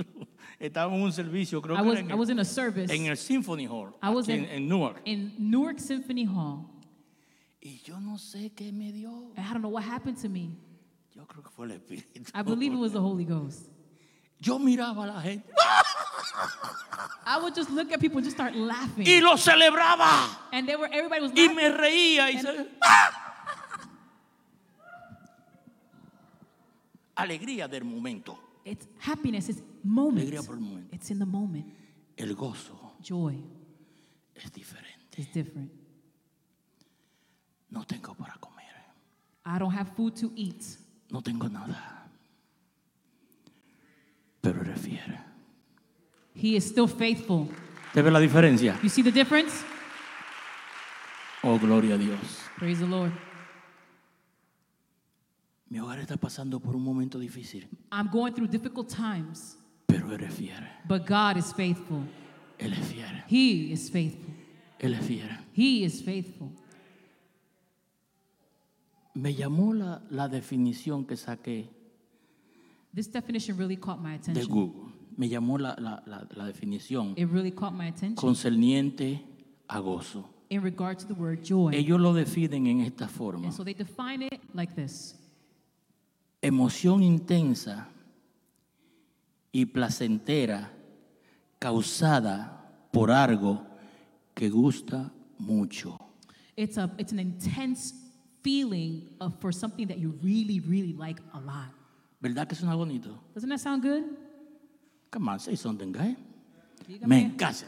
estaba 0.60 0.94
en 0.94 1.02
un 1.02 1.14
servicio, 1.14 1.62
creo 1.62 1.76
I 1.76 1.80
que 1.80 1.84
was, 1.88 1.94
era 1.98 2.02
en 2.02 2.10
I 2.10 2.14
el, 2.14 2.20
was 2.20 2.30
in 2.30 2.40
a 2.40 2.44
service 2.46 2.94
en 2.94 3.06
el 3.06 3.16
Symphony 3.16 3.66
Hall, 3.66 3.94
I 4.02 4.10
was 4.10 4.28
aquí 4.28 4.38
in- 4.40 4.46
en 4.46 4.68
Newark. 4.68 5.02
in 5.06 5.34
Newark 5.40 5.80
Symphony 5.80 6.26
Hall. 6.26 6.66
Y 7.66 7.80
yo 7.86 7.98
no 8.00 8.18
sé 8.18 8.52
qué 8.54 8.72
me 8.74 8.92
dio. 8.92 9.32
And 9.38 9.46
I 9.48 9.54
don't 9.54 9.62
know 9.62 9.70
what 9.70 9.84
happened 9.86 10.18
to 10.22 10.28
me. 10.30 10.52
Yo 11.16 11.26
creo 11.26 11.42
que 11.44 11.50
fue 11.50 11.66
el 11.68 11.72
Espíritu. 11.72 12.30
I 12.36 12.42
believe 12.44 12.74
it 12.74 12.78
was 12.80 12.92
the 12.92 13.00
Holy 13.00 13.24
Ghost. 13.24 13.70
Yo 14.40 14.60
miraba 14.60 15.04
a 15.06 15.08
la 15.08 15.22
gente 15.22 15.46
I 17.26 17.38
would 17.42 17.56
just 17.56 17.70
look 17.70 17.94
at 17.94 18.02
people 18.02 18.18
and 18.18 18.26
just 18.26 18.36
start 18.36 18.54
laughing. 18.56 19.06
y 19.08 19.22
lo 19.22 19.38
celebraba. 19.38 20.28
And 20.52 20.68
they 20.68 20.76
were 20.76 20.90
everybody 20.92 21.22
was 21.22 21.32
Y 21.32 21.48
laughing. 21.48 21.56
me 21.56 21.70
reía 21.72 22.30
y 22.32 22.42
se- 22.42 22.68
Alegría 27.16 27.68
del 27.70 27.84
momento. 27.84 28.38
It's 28.66 28.88
happiness, 29.00 29.50
it's 29.50 29.62
moment. 29.84 30.20
Alegría 30.28 30.42
por 30.44 30.56
el 30.56 30.62
momento. 30.62 30.94
It's 30.96 31.10
in 31.12 31.20
the 31.20 31.26
moment. 31.26 31.66
El 32.18 32.36
gozo 32.36 32.96
Joy 33.02 33.42
es 34.36 34.52
diferente. 34.52 35.18
is 35.18 35.28
different. 35.32 35.72
No 37.74 37.84
tengo 37.86 38.14
para 38.14 38.36
comer. 38.40 38.54
I 39.46 39.58
don't 39.58 39.74
have 39.74 39.90
food 39.96 40.16
to 40.18 40.32
eat, 40.36 40.64
No 41.10 41.22
tengo 41.22 41.50
nada. 41.50 42.08
Pero 44.42 44.62
eres 44.62 44.80
fiel. 44.80 45.18
He 46.36 46.56
is 46.56 46.66
still 46.66 46.88
faithful. 46.88 47.48
¿Te 47.94 48.02
la 48.02 48.20
diferencia? 48.20 48.80
You 48.82 48.90
see 48.90 49.04
the 49.04 49.12
difference? 49.12 49.64
Oh, 51.44 51.58
gloria 51.60 51.96
a 51.96 51.98
Dios. 51.98 52.20
Praise 52.58 52.80
the 52.80 52.88
Lord. 52.88 53.12
Mi 55.70 55.80
hogar 55.80 56.00
está 56.00 56.18
pasando 56.18 56.60
por 56.60 56.76
un 56.76 56.84
momento 56.84 57.18
difícil, 57.18 57.68
I'm 57.92 58.10
going 58.12 58.34
through 58.34 58.48
difficult 58.48 58.90
times, 58.90 59.58
pero 59.88 60.12
eres 60.12 60.34
fiel. 60.36 60.64
but 60.88 61.06
God 61.08 61.38
is 61.38 61.52
faithful. 61.54 62.04
Él 62.60 62.74
es 62.74 62.88
fiel. 62.88 63.24
He 63.28 63.72
is 63.72 63.90
faithful. 63.90 64.32
Él 64.80 64.94
es 64.94 65.06
fiel. 65.06 65.30
He 65.54 65.84
is 65.84 66.02
faithful. 66.04 66.52
Me 69.16 69.34
llamó 69.36 69.74
la, 69.74 70.02
la 70.10 70.28
definición 70.28 71.06
que 71.06 71.16
saqué 71.16 71.70
This 72.96 73.08
definition 73.12 73.58
really 73.58 73.78
caught 73.78 74.00
my 74.02 74.12
de 74.18 74.32
attention. 74.32 74.48
Google. 74.52 74.92
Me 75.18 75.28
llamó 75.30 75.58
la, 75.60 75.76
la- 75.80 76.02
la- 76.06 76.28
la 76.36 76.46
definición 76.46 77.14
It 77.18 77.28
really 77.30 77.52
caught 77.52 77.74
my 77.74 77.88
attention 77.88 78.16
concerniente 78.16 79.22
a 79.68 79.80
gozo. 79.80 80.30
in 80.50 80.62
regard 80.62 80.98
to 81.00 81.06
the 81.08 81.14
word 81.14 81.44
joy. 81.44 81.72
Ellos 81.74 82.00
lo 82.00 82.14
definen 82.14 82.68
en 82.68 82.82
esta 82.82 83.08
forma. 83.08 83.46
And 83.46 83.54
so 83.54 83.64
they 83.64 83.74
define 83.74 84.24
it 84.24 84.40
like 84.54 84.74
this 84.76 85.16
Emoción 86.42 87.02
intensa 87.04 87.88
y 89.52 89.66
placentera 89.66 90.72
causada 91.60 92.70
por 92.92 93.12
algo 93.12 93.66
que 94.36 94.50
gusta 94.50 95.12
mucho. 95.40 95.98
it's, 96.58 96.78
a, 96.78 96.92
it's 96.98 97.12
an 97.14 97.20
intense 97.20 97.94
feeling 98.44 99.10
of, 99.20 99.34
for 99.40 99.52
something 99.52 99.88
that 99.88 99.98
you 99.98 100.18
really, 100.22 100.60
really 100.60 100.94
like 100.94 101.20
a 101.34 101.40
lot. 101.40 101.70
¿Verdad 102.22 102.48
que 102.48 102.56
suena 102.56 102.76
bonito? 102.76 103.20
Doesn't 103.34 103.50
that 103.50 103.60
sound 103.60 103.82
good? 103.82 104.04
Come 105.12 105.30
on, 105.30 105.40
say 105.40 105.56
something, 105.56 105.92
guy. 105.92 106.16
Dígame. 106.88 107.08
Me 107.08 107.22
encanta. 107.26 107.66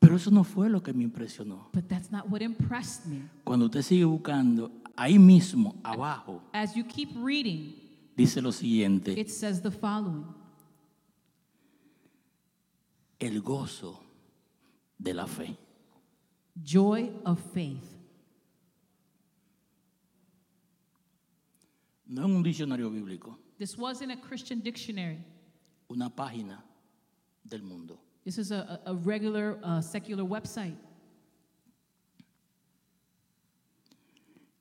Pero 0.00 0.16
eso 0.16 0.30
no 0.30 0.44
fue 0.44 0.68
lo 0.68 0.80
que 0.82 0.92
me 0.92 1.04
impresionó. 1.04 1.70
But 1.72 1.88
that's 1.88 2.10
not 2.10 2.28
what 2.28 2.42
impressed 2.42 3.06
me. 3.06 3.22
Cuando 3.44 3.66
usted 3.66 3.82
sigue 3.82 4.04
buscando, 4.04 4.70
ahí 4.96 5.18
mismo, 5.18 5.76
abajo, 5.82 6.42
As 6.52 6.76
you 6.76 6.84
keep 6.84 7.10
reading, 7.16 7.72
dice 8.16 8.42
lo 8.42 8.50
siguiente. 8.50 9.16
it 9.16 9.30
says 9.30 9.62
the 9.62 9.70
following 9.70 10.26
El 13.18 13.40
gozo 13.40 13.98
de 15.00 15.14
la 15.14 15.26
fe. 15.26 15.56
Joy 16.62 17.10
of 17.24 17.40
faith. 17.54 17.93
No 22.14 22.24
en 22.26 22.36
un 22.36 22.42
diccionario 22.44 22.88
bíblico, 22.90 23.36
This 23.58 23.76
wasn't 23.76 24.12
a 24.12 24.16
Christian 24.16 24.60
dictionary. 24.60 25.18
una 25.90 26.08
página 26.10 26.62
del 27.44 27.62
mundo. 27.62 27.98
This 28.24 28.38
is 28.38 28.52
a, 28.52 28.80
a 28.86 28.90
a 28.90 28.94
regular 28.94 29.58
uh, 29.64 29.80
secular 29.80 30.24
website. 30.24 30.76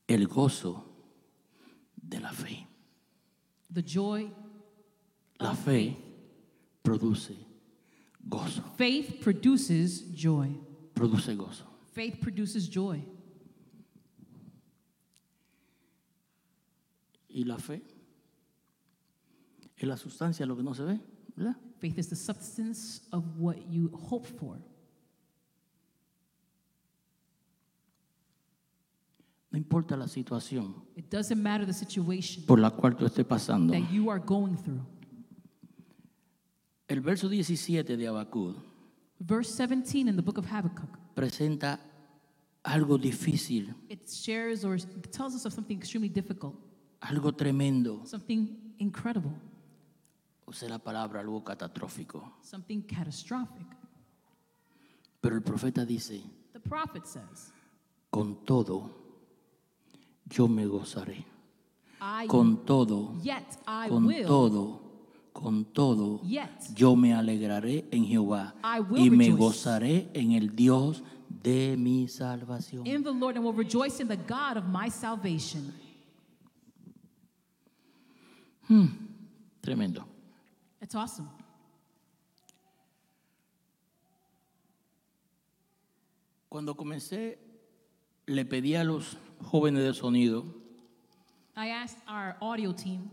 El 0.07 0.25
gozo 0.27 0.83
de 1.95 2.19
la 2.19 2.31
fe. 2.31 2.67
The 3.71 3.81
joy, 3.81 4.29
La 5.39 5.53
fe 5.55 5.95
produce 6.83 7.35
gozo. 8.27 8.63
faith 8.77 9.21
produces 9.21 10.11
joy. 10.13 10.49
Produce 10.93 11.35
gozo. 11.35 11.63
Faith 11.93 12.19
produces 12.21 12.67
joy. 12.67 13.03
Y 17.33 17.43
la 17.45 17.57
fe 17.57 17.81
es 19.75 19.87
la 19.87 19.97
sustancia 19.97 20.43
de 20.45 20.47
lo 20.47 20.55
que 20.55 20.63
no 20.63 20.73
se 20.75 20.83
ve, 20.83 20.99
¿verdad? 21.35 21.57
Faith 21.79 21.97
is 21.97 22.07
the 22.09 22.15
substance 22.15 23.01
of 23.11 23.23
what 23.37 23.57
you 23.69 23.89
hope 23.91 24.25
for. 24.27 24.57
No 29.51 29.57
importa 29.57 29.95
la 29.95 30.07
situación 30.07 30.73
It 30.95 31.11
doesn't 31.11 31.41
matter 31.41 31.65
the 31.65 31.73
situation 31.73 32.43
por 32.45 32.59
la 32.59 32.71
cual 32.71 32.95
tú 32.95 33.05
estés 33.05 33.25
pasando. 33.25 33.73
that 33.73 33.91
you 33.91 34.09
are 34.09 34.19
going 34.23 34.55
through. 34.55 34.81
El 36.87 37.01
verso 37.01 37.29
17 37.29 37.97
de 37.97 38.07
Abacud 38.07 38.55
Verse 39.19 39.51
17 39.55 40.07
in 40.09 40.15
the 40.15 40.21
book 40.21 40.37
of 40.37 40.45
Habakkuk, 40.45 40.89
presenta 41.15 41.79
algo 42.63 42.97
difícil, 42.97 43.73
it 43.89 44.07
shares 44.09 44.65
or 44.65 44.77
tells 45.11 45.33
us 45.35 45.45
of 45.45 45.53
something 45.53 45.77
extremely 45.77 46.09
difficult, 46.09 46.55
algo 47.03 47.33
tremendo. 47.33 48.01
something 48.05 48.47
incredible, 48.79 49.31
Usé 50.45 50.67
la 50.69 50.77
palabra 50.79 51.19
algo 51.21 51.43
catastrófico. 51.43 52.33
something 52.41 52.81
catastrophic. 52.81 53.67
Pero 55.21 55.35
el 55.35 55.41
profeta 55.41 55.85
dice, 55.85 56.21
The 56.51 56.59
prophet 56.59 57.05
says, 57.05 57.51
con 58.09 58.43
todo, 58.45 58.89
yo 60.25 60.47
me 60.47 60.65
gozaré. 60.65 61.25
I 62.01 62.27
Con 62.27 62.65
todo, 62.65 63.15
yet 63.21 63.45
I 63.65 63.87
con 63.87 64.05
will 64.05 64.25
todo, 64.27 64.81
con 65.31 65.65
todo, 65.73 66.19
Yet. 66.23 66.73
yo 66.75 66.95
me 66.97 67.13
alegraré 67.13 67.87
en 67.91 68.05
Jehová 68.05 68.53
y 68.97 69.09
me 69.09 69.25
rejoice. 69.27 69.31
gozaré 69.37 70.09
en 70.13 70.33
el 70.33 70.53
Dios 70.55 71.01
de 71.29 71.75
mi 71.77 72.07
salvación. 72.09 72.85
in 72.85 73.01
the 73.03 73.11
Lord 73.13 73.37
and 73.37 73.45
will 73.45 73.53
rejoice 73.53 74.01
in 74.01 74.07
the 74.09 74.17
God 74.17 74.57
of 74.57 74.65
my 74.65 74.89
salvation. 74.89 75.73
Tremendo. 79.61 80.05
It's 80.81 80.95
awesome. 80.95 81.29
Cuando 86.49 86.75
comencé, 86.75 87.39
le 88.27 88.45
pedí 88.45 88.75
a 88.75 88.83
los 88.83 89.17
jóvenes 89.41 89.83
de 89.83 89.93
sonido 89.93 90.45
I 91.55 91.69
asked 91.69 91.99
our 92.07 92.35
audio 92.41 92.73
team 92.73 93.09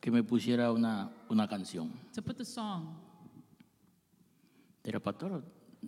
que 0.00 0.10
me 0.10 0.22
pusiera 0.22 0.72
una, 0.72 1.10
una 1.28 1.48
canción. 1.48 1.92
to 2.12 2.22
put 2.22 2.36
the 2.36 2.44
song. 2.44 2.94
Era 4.84 5.00
pastor, 5.00 5.42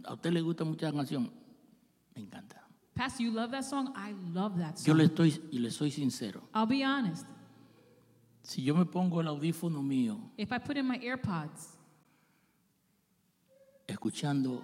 ¿a 0.05 0.15
usted 0.15 0.33
le 0.33 0.41
gusta 0.41 0.65
mucho 0.65 0.87
la 0.87 0.93
canción? 0.93 1.31
Me 2.15 2.23
encanta. 2.23 2.63
Pastor, 2.95 3.27
you 3.27 3.31
love 3.33 3.51
that 3.51 3.65
song? 3.65 3.93
I 3.95 4.13
love 4.33 4.57
that 4.59 4.77
Yo 4.79 4.93
song. 4.95 4.97
le 4.99 5.05
estoy 5.05 5.41
y 5.53 5.59
le 5.59 5.71
soy 5.71 5.91
sincero. 5.91 6.43
I'll 6.55 6.67
be 6.67 6.83
honest. 6.83 7.27
Si 8.47 8.63
yo 8.63 8.77
me 8.77 8.85
pongo 8.85 9.21
el 9.21 9.27
audífono 9.27 9.83
mío 9.83 10.31
If 10.39 10.53
I 10.53 10.59
put 10.59 10.77
in 10.77 10.87
my 10.87 10.99
AirPods, 10.99 11.75
escuchando 13.89 14.63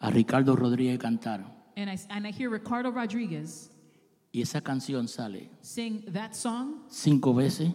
a 0.00 0.10
Ricardo 0.10 0.54
Rodríguez 0.54 0.98
cantar 0.98 1.44
and 1.76 1.90
I, 1.90 1.98
and 2.10 2.24
I 2.26 2.30
hear 2.30 2.50
Ricardo 2.50 2.92
Rodriguez 2.92 3.68
y 4.32 4.40
esa 4.42 4.60
canción 4.60 5.08
sale 5.08 5.50
sing 5.60 6.04
that 6.12 6.34
song, 6.34 6.84
cinco 6.88 7.34
veces, 7.34 7.72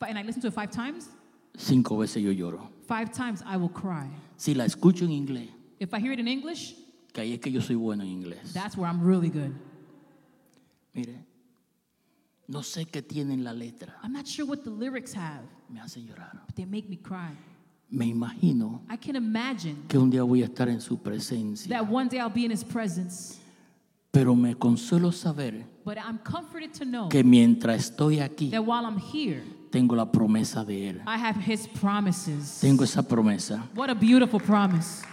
and 0.00 0.16
I 0.16 0.22
listen 0.22 0.40
to 0.42 0.48
it 0.48 0.54
five 0.54 0.70
times, 0.70 1.08
cinco 1.56 1.96
veces 1.96 2.22
yo 2.22 2.30
lloro. 2.32 2.68
five 2.86 3.10
times 3.12 3.42
I 3.44 3.56
will 3.56 3.68
cry. 3.68 4.08
Si 4.36 4.54
la 4.54 4.64
escucho 4.64 5.02
en 5.04 5.10
inglés, 5.10 5.48
If 5.80 5.92
I 5.92 5.98
hear 5.98 6.12
it 6.12 6.20
in 6.20 6.28
English, 6.28 6.76
que 7.12 7.22
ahí 7.22 7.32
es 7.32 7.40
que 7.40 7.50
yo 7.50 7.60
soy 7.60 7.74
bueno 7.74 8.04
en 8.04 8.10
inglés. 8.10 8.52
that's 8.52 8.76
where 8.76 8.86
I'm 8.88 9.00
really 9.02 9.28
good. 9.28 9.52
Mire, 10.94 11.24
no 12.50 12.62
sé 12.62 12.84
qué 12.84 13.00
tiene 13.00 13.32
en 13.34 13.44
la 13.44 13.52
letra, 13.52 13.94
I'm 14.02 14.12
not 14.12 14.26
sure 14.26 14.44
what 14.44 14.64
the 14.64 14.70
lyrics 14.70 15.14
have, 15.14 15.42
me 15.68 15.78
hace 15.80 16.00
llorar. 16.00 16.32
but 16.46 16.56
they 16.56 16.64
make 16.64 16.88
me 16.88 16.96
cry. 16.96 17.30
Me 17.92 18.06
imagino 18.06 18.80
I 18.88 18.96
can 18.96 19.16
imagine 19.16 19.84
que 19.88 19.98
un 19.98 20.10
día 20.10 20.22
voy 20.22 20.42
a 20.42 20.46
estar 20.46 20.68
en 20.68 20.80
su 20.80 20.96
presencia, 20.98 21.68
that 21.68 21.88
one 21.88 22.08
day 22.08 22.18
I'll 22.18 22.28
be 22.28 22.44
in 22.44 22.50
his 22.50 22.64
presence, 22.64 23.38
pero 24.12 24.34
me 24.34 24.54
consuelo 24.54 25.12
saber 25.12 25.64
but 25.84 25.96
I'm 25.98 26.18
comforted 26.18 26.74
to 26.74 26.84
know 26.84 27.08
que 27.08 27.22
mientras 27.24 27.90
estoy 27.90 28.20
aquí, 28.20 28.50
that 28.50 28.64
while 28.64 28.84
I'm 28.84 28.98
here, 28.98 29.42
tengo 29.70 29.94
la 29.94 30.10
promesa 30.10 30.64
de 30.64 30.88
Él. 30.90 31.00
I 31.06 31.16
have 31.16 31.36
his 31.36 31.68
promises. 31.68 32.60
Tengo 32.60 32.82
esa 32.82 33.02
promesa. 33.02 33.62
What 33.74 33.90
a 33.90 33.94
beautiful 33.94 34.40
promise. 34.40 35.04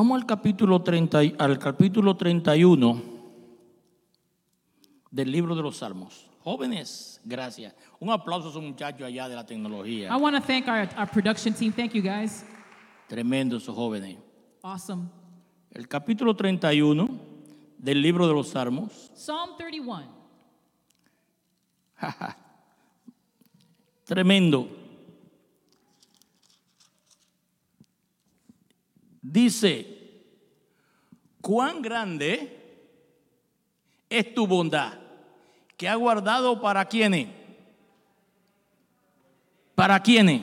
Vamos 0.00 0.18
al 0.18 0.24
capítulo, 0.26 0.80
30, 0.80 1.24
y- 1.24 1.34
al 1.38 1.58
capítulo 1.58 2.16
31 2.16 3.02
del 5.10 5.30
libro 5.30 5.54
de 5.54 5.60
los 5.60 5.76
Salmos. 5.76 6.26
Jóvenes, 6.42 7.20
gracias. 7.22 7.74
Un 7.98 8.08
aplauso 8.08 8.46
a 8.46 8.50
esos 8.50 8.62
muchachos 8.62 9.02
allá 9.06 9.28
de 9.28 9.34
la 9.34 9.42
I 9.42 9.44
tecnología. 9.44 10.16
want 10.16 10.34
to 10.34 10.42
thank 10.42 10.66
our, 10.68 10.88
our 10.98 11.06
production 11.06 11.52
team. 11.52 11.70
Thank 11.70 11.92
you 11.92 12.00
guys. 12.00 12.46
Tremendo 13.08 13.58
esos 13.58 13.76
jóvenes. 13.76 14.16
Awesome. 14.62 15.02
El 15.70 15.86
capítulo 15.86 16.34
31 16.34 17.06
del 17.76 18.00
libro 18.00 18.26
de 18.26 18.32
los 18.32 18.48
Salmos. 18.48 19.10
Psalm 19.14 19.50
31. 19.58 20.06
Tremendo. 24.06 24.66
Dice, 29.30 29.86
cuán 31.40 31.82
grande 31.82 32.56
es 34.08 34.34
tu 34.34 34.46
bondad 34.46 34.94
que 35.76 35.88
ha 35.88 35.94
guardado 35.94 36.60
para 36.60 36.84
quienes. 36.86 37.28
¿Para 39.74 40.00
quienes? 40.00 40.42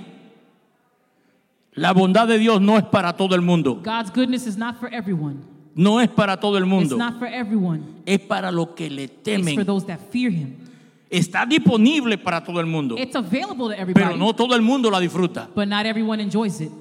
La 1.73 1.91
bondad 1.93 2.27
de 2.27 2.39
Dios 2.39 2.61
no 2.61 2.77
es 2.77 2.85
para 2.85 3.15
todo 3.15 3.35
el 3.35 3.41
mundo. 3.41 3.75
God's 3.83 4.11
goodness 4.11 4.47
is 4.47 4.57
not 4.57 4.77
for 4.79 4.91
everyone. 4.93 5.41
No 5.75 5.99
es 6.01 6.09
para 6.09 6.39
todo 6.39 6.57
el 6.57 6.63
It's 6.63 6.71
mundo. 6.71 6.97
not 6.97 7.19
for 7.19 7.27
everyone. 7.27 7.83
Es 8.05 8.19
para 8.19 8.51
los 8.51 8.69
que 8.69 8.89
le 8.89 9.03
It's 9.03 9.13
for 9.15 9.23
temen. 9.23 9.65
those 9.65 9.85
that 9.85 9.99
fear 10.11 10.31
him. 10.31 10.55
Está 11.09 11.45
disponible 11.45 12.17
para 12.17 12.43
todo 12.43 12.59
el 12.59 12.65
mundo. 12.65 12.95
It's 12.97 13.15
available 13.15 13.67
to 13.69 13.75
Pero 13.75 13.81
everybody, 13.81 14.17
no 14.17 14.33
todo 14.33 14.55
el 14.55 14.61
mundo 14.61 14.89
la 14.89 14.99
disfruta. 14.99 15.47
but 15.53 15.67
not 15.67 15.85
everyone 15.85 16.19
enjoys 16.19 16.59
it. 16.61 16.71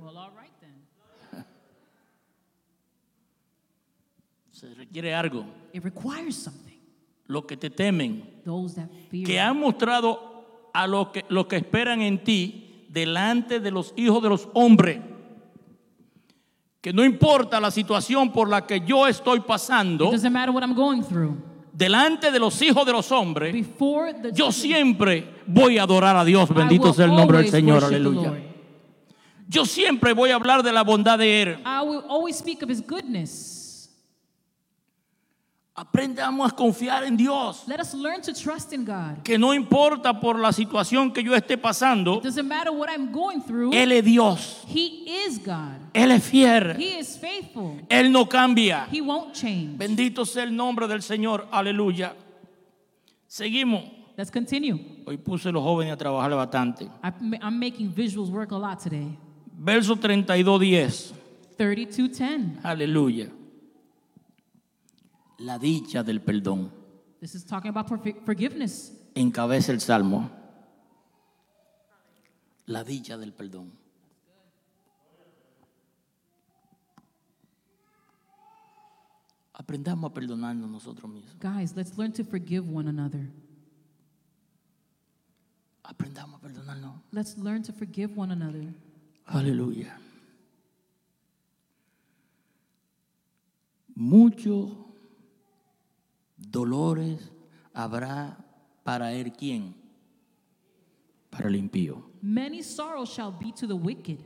Well, 0.00 0.16
all 0.16 0.30
right 0.34 0.50
then. 0.60 1.44
Se 4.52 4.68
requiere 4.96 5.14
algo. 5.14 5.44
It 5.72 5.84
requires 5.84 6.36
something. 6.36 6.62
Los 7.28 7.44
que 7.44 7.56
te 7.56 7.70
temen, 7.70 8.22
Those 8.44 8.76
that 8.76 8.88
fear 9.10 9.26
que 9.26 9.40
han 9.40 9.58
mostrado 9.58 10.70
a 10.72 10.86
los 10.86 11.08
que, 11.08 11.24
los 11.28 11.46
que 11.46 11.56
esperan 11.56 12.00
en 12.00 12.22
ti 12.22 12.86
delante 12.88 13.58
de 13.60 13.70
los 13.70 13.92
hijos 13.96 14.22
de 14.22 14.28
los 14.28 14.48
hombres. 14.54 15.00
Que 16.80 16.92
no 16.92 17.04
importa 17.04 17.60
la 17.60 17.72
situación 17.72 18.32
por 18.32 18.48
la 18.48 18.64
que 18.64 18.80
yo 18.86 19.08
estoy 19.08 19.40
pasando, 19.40 20.06
It 20.06 20.12
doesn't 20.12 20.32
matter 20.32 20.52
what 20.54 20.62
I'm 20.62 20.74
going 20.74 21.02
through. 21.02 21.36
delante 21.72 22.30
de 22.30 22.38
los 22.38 22.62
hijos 22.62 22.86
de 22.86 22.92
los 22.92 23.10
hombres, 23.10 23.52
Before 23.52 24.14
the 24.14 24.30
yo 24.32 24.52
siempre 24.52 25.34
voy 25.46 25.78
a 25.78 25.82
adorar 25.82 26.16
a 26.16 26.24
Dios. 26.24 26.48
Bendito 26.54 26.92
sea 26.92 27.06
el 27.06 27.10
nombre 27.10 27.38
del 27.38 27.46
always 27.46 27.50
Señor. 27.50 27.82
worship 27.82 27.88
the 27.90 27.96
Aleluya. 27.96 28.28
Lord. 28.30 28.42
Yo 29.48 29.64
siempre 29.66 30.12
voy 30.12 30.30
a 30.30 30.36
hablar 30.36 30.62
de 30.62 30.72
la 30.72 30.82
bondad 30.82 31.18
de 31.18 31.42
Él. 31.42 31.58
I 31.66 31.84
will 31.84 32.04
always 32.08 32.36
speak 32.36 32.62
of 32.62 32.70
his 32.70 32.80
goodness. 32.80 33.55
Aprendamos 35.78 36.50
a 36.50 36.56
confiar 36.56 37.04
en 37.04 37.18
Dios. 37.18 37.64
Let 37.68 37.80
us 37.80 37.92
learn 37.92 38.22
to 38.22 38.32
trust 38.32 38.72
in 38.72 38.82
God. 38.82 39.22
Que 39.22 39.38
no 39.38 39.52
importa 39.52 40.18
por 40.18 40.38
la 40.38 40.50
situación 40.50 41.12
que 41.12 41.22
yo 41.22 41.34
esté 41.34 41.58
pasando, 41.58 42.16
It 42.16 42.22
doesn't 42.22 42.48
matter 42.48 42.72
what 42.72 42.88
I'm 42.88 43.12
going 43.12 43.42
through. 43.42 43.74
Él 43.74 43.92
es 43.92 44.02
Dios. 44.02 44.64
He 44.66 45.04
is 45.26 45.38
God. 45.38 45.76
Él 45.92 46.12
es 46.12 46.24
fiel. 46.24 46.76
He 46.78 46.98
is 46.98 47.18
faithful. 47.18 47.78
Él 47.90 48.10
no 48.10 48.26
cambia. 48.26 48.86
He 48.90 49.02
won't 49.02 49.34
change. 49.34 49.76
Bendito 49.76 50.24
sea 50.24 50.44
el 50.44 50.56
nombre 50.56 50.88
del 50.88 51.02
Señor. 51.02 51.46
Aleluya. 51.50 52.14
Seguimos. 53.28 53.84
Let's 54.16 54.30
continue. 54.30 55.02
Hoy 55.04 55.18
puse 55.18 55.50
a 55.50 55.52
los 55.52 55.62
jóvenes 55.62 55.92
a 55.92 55.96
trabajar 55.98 56.34
bastante. 56.34 56.88
I'm 57.02 57.58
making 57.58 57.92
visuals 57.92 58.30
work 58.30 58.50
a 58.52 58.56
lot 58.56 58.80
today. 58.82 59.14
Verso 59.58 59.94
32, 59.94 60.58
10. 60.58 61.12
32:10. 61.58 62.60
Aleluya. 62.64 63.28
La 65.38 65.58
dicha 65.58 66.02
del 66.02 66.20
perdón. 66.20 66.70
This 67.20 67.34
is 67.34 67.44
talking 67.44 67.70
about 67.70 67.86
forgi- 67.88 68.16
forgiveness. 68.24 68.92
Encabeza 69.14 69.72
el 69.72 69.80
salmo. 69.80 70.30
La 72.66 72.82
dicha 72.84 73.16
del 73.16 73.32
perdón. 73.32 73.72
Aprendamos 79.54 80.10
a 80.10 80.14
perdonarnos 80.14 80.68
nosotros 80.70 81.10
mismos. 81.10 81.34
Guys, 81.40 81.74
let's 81.74 81.96
learn 81.96 82.12
to 82.12 82.24
forgive 82.24 82.64
one 82.70 82.88
another. 82.88 83.26
Aprendamos 85.82 86.38
a 86.38 86.42
perdonarnos. 86.42 87.00
Let's 87.12 87.38
learn 87.38 87.62
to 87.62 87.72
forgive 87.72 88.12
one 88.16 88.32
another. 88.32 88.74
Aleluya. 89.26 89.96
Muchos 93.94 94.72
dolores 96.36 97.30
habrá 97.72 98.36
para 98.84 99.12
él 99.12 99.32
quién? 99.32 99.74
Para 101.30 101.48
el 101.48 101.56
impío. 101.56 102.10
Many 102.22 102.62
sorrows 102.62 103.10
shall 103.10 103.32
be 103.32 103.52
to 103.52 103.66
the 103.66 103.74
wicked. 103.76 104.18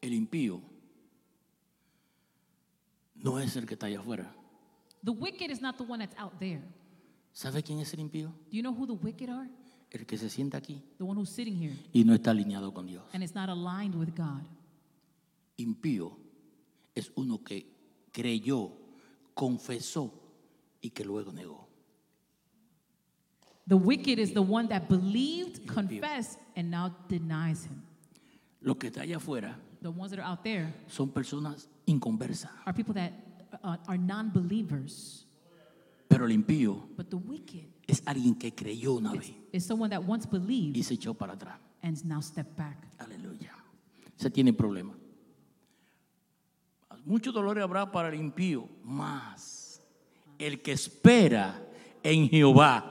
El 0.00 0.12
impío 0.14 0.60
no 3.14 3.38
es 3.38 3.56
el 3.56 3.66
que 3.66 3.74
está 3.74 3.86
allá 3.86 4.00
afuera. 4.00 4.34
The 5.04 5.12
wicked 5.12 5.50
is 5.50 5.60
not 5.60 5.76
the 5.76 5.84
one 5.84 6.04
that's 6.04 6.16
out 6.18 6.38
there. 6.38 6.62
¿Sabe 7.32 7.62
quién 7.62 7.78
es 7.78 7.92
el 7.94 8.00
impío? 8.00 8.28
Do 8.50 8.56
you 8.56 8.62
know 8.62 8.72
who 8.74 8.86
the 8.86 8.94
wicked 8.94 9.28
are? 9.30 9.48
El 9.90 10.06
que 10.06 10.16
se 10.16 10.30
sienta 10.30 10.56
aquí 10.56 10.82
The 10.96 11.04
one 11.04 11.18
who's 11.20 11.28
sitting 11.28 11.54
here 11.54 11.76
y 11.92 12.02
no 12.04 12.14
está 12.14 12.30
alineado 12.30 12.72
con 12.72 12.86
Dios. 12.86 13.04
and 13.12 13.22
is 13.22 13.34
not 13.34 13.48
aligned 13.48 13.94
with 13.94 14.14
God. 14.16 14.42
Impío 15.62 16.16
es 16.94 17.10
uno 17.16 17.42
que 17.42 17.66
creyó, 18.12 18.72
confesó 19.34 20.12
y 20.80 20.90
que 20.90 21.04
luego 21.04 21.32
negó. 21.32 21.68
The 23.68 23.76
wicked 23.76 24.18
is 24.18 24.32
the 24.34 24.42
one 24.42 24.68
that 24.68 24.88
believed, 24.88 25.66
confessed, 25.66 26.38
and 26.56 26.70
now 26.70 26.94
denies 27.08 27.64
him. 27.64 27.80
Los 28.60 28.76
que 28.76 28.88
está 28.90 29.02
allá 29.02 29.16
afuera 29.16 29.56
The 29.80 29.88
ones 29.90 30.10
that 30.10 30.20
are 30.20 30.28
out 30.28 30.42
there 30.44 30.72
son 30.88 31.10
personas 31.10 31.68
inconversas. 31.86 32.50
are 32.66 32.72
people 32.72 32.94
that 32.94 33.12
uh, 33.62 33.76
are 33.88 33.98
non 33.98 34.30
believers. 34.32 35.26
Pero 36.08 36.26
el 36.26 36.32
impío 36.32 36.82
But 36.96 37.08
the 37.10 37.16
wicked 37.16 37.66
es 37.86 38.02
alguien 38.04 38.34
que 38.38 38.52
creyó 38.54 38.96
una 38.98 39.12
vez 39.12 39.32
is 39.52 39.64
someone 39.64 39.90
that 39.90 40.02
once 40.04 40.26
believed 40.26 40.76
y 40.76 40.82
se 40.82 40.94
echó 40.94 41.14
para 41.16 41.32
atrás. 41.34 41.58
and 41.82 42.04
now 42.04 42.20
step 42.20 42.46
back. 42.56 42.76
Aleluya. 42.98 43.50
Se 44.16 44.28
tiene 44.30 44.52
problema. 44.52 44.94
Mucho 47.04 47.32
dolor 47.32 47.58
habrá 47.58 47.90
para 47.90 48.08
el 48.08 48.14
impío, 48.14 48.68
más 48.84 49.82
el 50.38 50.62
que 50.62 50.72
espera 50.72 51.60
en 52.02 52.28
Jehová 52.28 52.88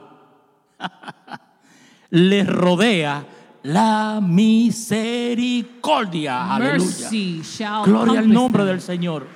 le 2.10 2.44
rodea 2.44 3.26
la 3.62 4.20
misericordia. 4.22 6.54
Aleluya. 6.54 6.78
Mercy 6.78 7.42
shall 7.42 7.84
Gloria 7.84 8.20
al 8.20 8.28
nombre 8.28 8.64
del 8.64 8.80
Señor. 8.80 9.26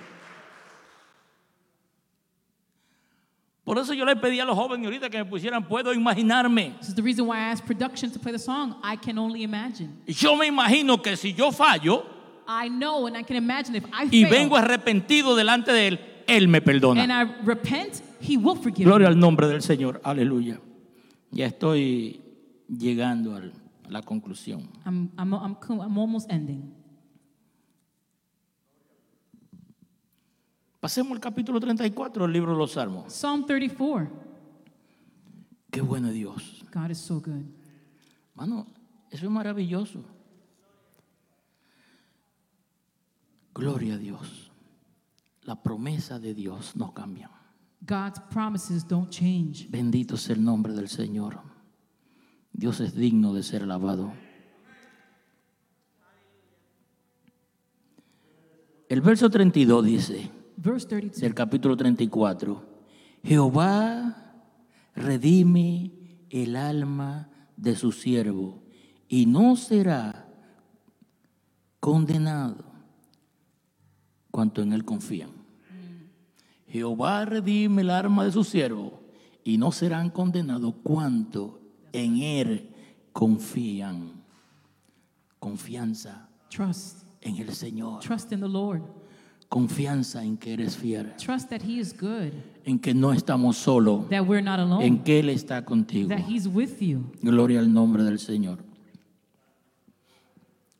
Por 3.64 3.79
eso 3.79 3.95
yo 3.95 4.05
le 4.05 4.14
pedí 4.14 4.39
a 4.39 4.45
los 4.45 4.57
jóvenes 4.57 4.87
ahorita 4.87 5.11
que 5.11 5.18
me 5.18 5.24
pusieran, 5.24 5.66
puedo 5.66 5.93
imaginarme. 5.93 6.77
This 6.79 6.91
is 6.91 6.95
the 6.95 7.03
reason 7.03 7.27
why 7.27 7.37
I 7.37 7.51
asked 7.51 7.66
production 7.66 8.12
to 8.12 8.18
play 8.18 8.31
the 8.31 8.39
song. 8.39 8.77
I 8.83 8.97
can 8.97 9.18
only 9.18 9.43
imagine. 9.43 10.03
Yo 10.07 10.37
me 10.37 10.47
imagino 10.47 11.03
que 11.03 11.16
si 11.16 11.33
yo 11.33 11.51
fallo 11.51 12.16
I 12.49 12.68
know 12.68 13.07
and 13.07 13.16
I 13.16 13.22
can 13.24 13.36
imagine 13.36 13.74
if 13.76 13.84
I 13.92 14.05
y 14.07 14.22
fail 14.24 14.30
vengo 14.30 14.57
arrepentido 14.57 15.34
delante 15.36 15.72
de 15.72 15.88
Él, 15.88 16.01
Él 16.26 16.49
me 16.49 16.61
perdona. 16.61 17.03
and 17.03 17.12
I 17.12 17.24
repent, 17.44 18.03
He 18.20 18.36
will 18.36 18.57
forgive 18.57 18.84
Gloria 18.84 19.07
you. 19.09 19.12
al 19.14 19.18
nombre 19.18 19.47
del 19.49 19.62
Señor. 19.62 20.01
Aleluya. 20.05 20.61
Ya 21.30 21.47
estoy 21.47 22.20
llegando 22.68 23.34
al- 23.34 23.53
a 23.84 23.90
la 23.90 24.03
conclusión. 24.03 24.68
I'm, 24.84 25.11
I'm, 25.18 25.32
I'm, 25.34 25.57
I'm 25.80 25.99
almost 25.99 26.30
ending. 26.30 26.72
Pasemos 30.80 31.12
al 31.12 31.20
capítulo 31.20 31.59
34 31.59 32.24
del 32.24 32.32
libro 32.32 32.53
de 32.53 32.59
los 32.59 32.72
Salmos. 32.72 33.12
Psalm 33.12 33.44
34. 33.44 34.09
Qué 35.70 35.80
bueno 35.80 36.11
Dios. 36.11 36.64
God 36.72 36.90
is 36.90 36.99
so 36.99 37.20
good. 37.20 37.44
Mano, 38.34 38.66
eso 39.11 39.24
es 39.26 39.30
maravilloso. 39.30 40.05
Gloria 43.57 43.94
a 43.94 43.96
Dios. 43.96 44.52
La 45.44 45.62
promesa 45.62 46.18
de 46.18 46.34
Dios 46.34 46.76
no 46.76 46.92
cambia. 46.92 47.30
God's 47.80 48.20
promises 48.30 48.86
don't 48.86 49.09
change. 49.09 49.66
Bendito 49.70 50.18
sea 50.18 50.34
el 50.34 50.44
nombre 50.44 50.74
del 50.74 50.88
Señor. 50.88 51.40
Dios 52.52 52.80
es 52.80 52.94
digno 52.94 53.32
de 53.32 53.42
ser 53.42 53.62
alabado. 53.62 54.12
El 58.90 59.00
verso 59.00 59.30
32 59.30 59.84
dice, 59.86 60.30
Verse 60.59 60.86
32. 60.86 61.20
del 61.20 61.34
capítulo 61.34 61.78
34, 61.78 62.62
Jehová 63.24 64.34
redime 64.94 65.92
el 66.28 66.57
alma 66.57 67.30
de 67.57 67.74
su 67.74 67.90
siervo 67.90 68.62
y 69.09 69.24
no 69.24 69.57
será 69.57 70.28
condenado 71.80 72.66
cuanto 74.37 74.61
en 74.61 74.74
él 74.74 74.84
confían. 74.84 75.30
Jehová 76.68 77.24
redime 77.24 77.80
el 77.80 77.89
alma 77.89 78.22
de 78.26 78.32
su 78.32 78.45
siervo 78.45 79.01
y 79.43 79.57
no 79.57 79.72
serán 79.72 80.11
condenados 80.11 80.74
cuanto 80.82 81.59
en 81.91 82.18
él 82.18 82.68
confían. 83.14 84.11
Confianza 85.39 86.28
Trust. 86.51 87.05
en 87.22 87.37
el 87.39 87.55
Señor. 87.55 88.01
Trust 88.01 88.30
in 88.32 88.41
the 88.41 88.49
Lord. 88.49 88.82
Confianza 89.49 90.22
en 90.22 90.37
que 90.37 90.53
eres 90.53 90.76
fiel. 90.76 91.14
Trust 91.16 91.49
that 91.49 91.62
He 91.62 91.78
is 91.80 91.95
good, 91.99 92.34
En 92.66 92.78
que 92.78 92.93
no 92.93 93.12
estamos 93.12 93.57
solos. 93.57 94.07
that 94.11 94.26
we're 94.26 94.43
not 94.43 94.59
En 94.59 94.66
alone, 94.70 95.03
que 95.03 95.20
Él 95.20 95.30
está 95.30 95.64
contigo. 95.64 96.09
that 96.11 96.28
He's 96.28 96.47
with 96.47 96.78
you. 96.82 97.11
Gloria 97.22 97.61
al 97.61 97.72
nombre 97.72 98.03
del 98.03 98.18
Señor. 98.18 98.59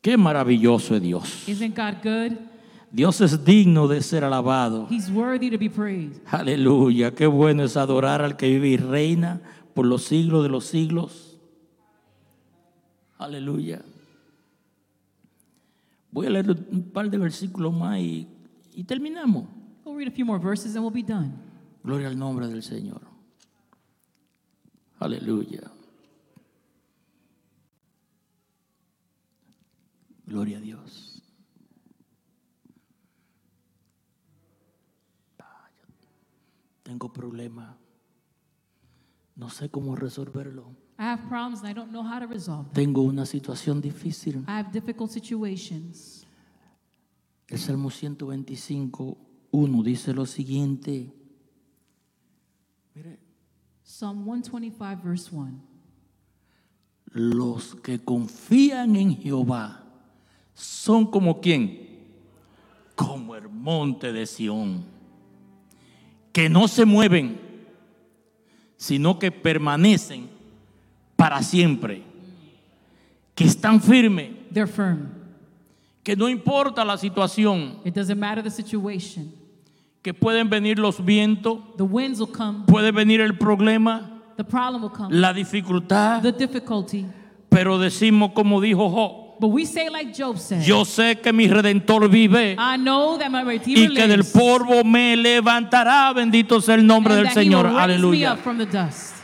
Qué 0.03 0.15
maravilloso 0.15 0.95
es 0.95 1.01
Dios. 1.01 1.49
Isn't 1.49 1.75
God 1.75 2.03
good? 2.03 2.37
Dios 2.91 3.21
es 3.21 3.43
digno 3.43 3.87
de 3.87 4.01
ser 4.01 4.23
alabado. 4.23 4.87
He's 4.89 5.09
worthy 5.09 5.49
to 5.49 5.57
be 5.57 5.69
praised. 5.69 6.21
Aleluya. 6.31 7.13
Qué 7.13 7.27
bueno 7.27 7.63
es 7.63 7.75
adorar 7.77 8.21
al 8.21 8.37
que 8.37 8.47
vive 8.47 8.69
y 8.69 8.77
reina 8.77 9.41
por 9.73 9.85
los 9.85 10.03
siglos 10.03 10.43
de 10.43 10.49
los 10.49 10.65
siglos. 10.65 11.37
Aleluya. 13.17 13.81
Voy 16.11 16.27
a 16.27 16.29
leer 16.29 16.49
un 16.49 16.89
par 16.91 17.09
de 17.09 17.17
versículos 17.17 17.73
más 17.73 17.99
y, 17.99 18.27
y 18.73 18.83
terminamos. 18.83 19.45
We'll 19.83 19.95
read 19.95 20.07
a 20.07 20.11
few 20.11 20.25
more 20.25 20.39
verses 20.39 20.75
and 20.75 20.83
we'll 20.83 20.93
be 20.93 21.03
done. 21.03 21.33
Gloria 21.83 22.07
al 22.07 22.17
nombre 22.17 22.47
del 22.47 22.63
Señor. 22.63 23.01
Aleluya. 24.99 25.71
Gloria 30.25 30.57
a 30.57 30.61
Dios. 30.61 31.23
Ah, 35.39 35.69
yo 35.77 35.85
Tengo 36.87 37.11
problemas. 37.11 37.75
No 39.35 39.49
sé 39.49 39.69
cómo 39.69 39.93
resolverlo. 39.97 40.73
I 40.97 41.03
have 41.03 41.27
problems 41.27 41.59
and 41.59 41.69
I 41.69 41.73
don't 41.73 41.91
know 41.91 42.01
how 42.01 42.17
to 42.17 42.27
resolve 42.27 42.63
them. 42.71 42.73
Tengo 42.73 43.01
una 43.01 43.25
situación 43.25 43.81
difícil. 43.81 44.45
I 44.47 44.51
have 44.51 44.71
difficult 44.71 45.11
situations. 45.11 46.25
El 47.49 47.59
Salmo 47.59 47.89
125, 47.89 49.17
1 49.51 49.83
dice 49.83 50.13
lo 50.13 50.25
siguiente. 50.25 51.13
Mire, 52.95 53.19
Psalm 53.83 54.23
125, 54.23 55.03
verse 55.03 55.29
1. 55.35 55.61
Los 57.11 57.75
que 57.75 57.99
confían 57.99 58.95
en 58.95 59.17
Jehová 59.17 59.83
son 60.53 61.11
como 61.11 61.41
quién? 61.41 61.85
Como 62.95 63.35
el 63.35 63.49
monte 63.49 64.13
de 64.13 64.25
Sión, 64.25 64.96
que 66.37 66.49
no 66.49 66.67
se 66.67 66.85
mueven, 66.85 67.39
sino 68.77 69.17
que 69.17 69.31
permanecen 69.31 70.29
para 71.15 71.41
siempre, 71.41 72.03
que 73.33 73.43
están 73.45 73.81
firmes, 73.81 74.29
que 76.03 76.15
no 76.15 76.29
importa 76.29 76.85
la 76.85 76.95
situación, 76.95 77.79
It 77.83 77.95
doesn't 77.95 78.19
matter 78.19 78.43
the 78.43 78.51
situation. 78.51 79.31
que 80.03 80.13
pueden 80.13 80.47
venir 80.47 80.77
los 80.77 81.03
vientos, 81.03 81.57
The 81.75 81.81
winds 81.83 82.19
will 82.19 82.31
come, 82.31 82.65
puede 82.67 82.91
venir 82.91 83.19
el 83.19 83.35
problema, 83.39 84.21
the 84.37 84.43
problem 84.43 84.83
will 84.83 84.91
come, 84.91 85.09
la 85.11 85.33
dificultad, 85.33 86.21
the 86.21 86.31
difficulty. 86.31 87.07
pero 87.49 87.79
decimos 87.79 88.33
como 88.35 88.61
dijo 88.61 88.87
Job, 88.91 89.26
But 89.39 89.49
we 89.49 89.65
say, 89.65 89.87
like 89.89 90.13
Job 90.13 90.39
said, 90.39 90.63
yo 90.63 90.83
sé 90.83 91.21
que 91.21 91.31
mi 91.31 91.47
redentor 91.47 92.09
vive. 92.09 92.55
I 92.57 92.77
know 92.77 93.17
that 93.17 93.29
my 93.29 93.43
Redeemer 93.43 93.91
y 93.91 93.95
que 93.95 94.07
del 94.07 94.23
polvo 94.23 94.83
me 94.83 95.15
levantará. 95.15 96.11
Bendito 96.13 96.59
sea 96.59 96.75
el 96.75 96.85
nombre 96.85 97.13
and 97.13 97.23
del 97.25 97.33
Señor. 97.33 97.67
Aleluya. 97.67 98.33
up 98.33 98.39
from 98.39 98.57
the 98.57 98.65
dust. 98.65 99.17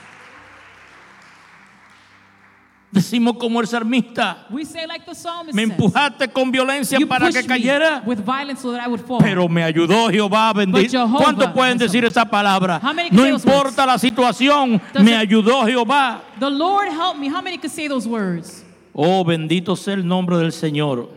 Decimos 2.93 3.37
como 3.39 3.59
el 3.59 3.65
salmista, 3.65 4.45
We 4.51 4.65
say, 4.65 4.85
like 4.85 5.03
the 5.03 5.15
psalmist 5.15 5.55
me 5.55 5.63
empujaste 5.63 6.31
con 6.31 6.51
violencia 6.51 6.99
you 6.99 7.07
para 7.07 7.31
que 7.31 7.43
cayera, 7.43 8.03
with 8.05 8.19
violence 8.19 8.61
so 8.61 8.71
that 8.71 8.85
I 8.85 8.87
would 8.87 9.01
fall. 9.01 9.17
pero 9.19 9.49
me 9.49 9.63
ayudó 9.63 10.11
Jehová. 10.11 10.53
Bendito. 10.53 11.09
¿Cuántos 11.17 11.49
pueden 11.53 11.79
decir 11.79 12.03
helped. 12.03 12.15
esa 12.15 12.23
palabra? 12.23 12.79
No 13.11 13.27
importa 13.27 13.87
la 13.87 13.97
situación, 13.97 14.79
me 15.01 15.15
ayudó 15.15 15.65
Jehová. 15.65 16.21
the 16.39 16.51
Lord 16.51 16.89
help 16.89 17.17
me. 17.17 17.29
How 17.29 17.41
many 17.41 17.57
could 17.57 17.71
say 17.71 17.87
those 17.87 18.07
words? 18.07 18.62
Oh, 18.93 19.23
bendito 19.23 19.75
sea 19.75 19.95
el 19.95 20.05
nombre 20.07 20.37
del 20.37 20.51
Señor. 20.51 21.09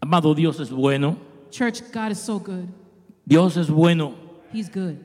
Amado 0.00 0.34
Dios 0.34 0.58
es 0.60 0.70
bueno. 0.70 1.16
Church, 1.50 1.82
God 1.92 2.10
is 2.12 2.18
so 2.18 2.38
good. 2.38 2.66
Dios 3.26 3.56
es 3.56 3.68
bueno. 3.70 4.14
He's 4.52 4.70
good. 4.72 4.96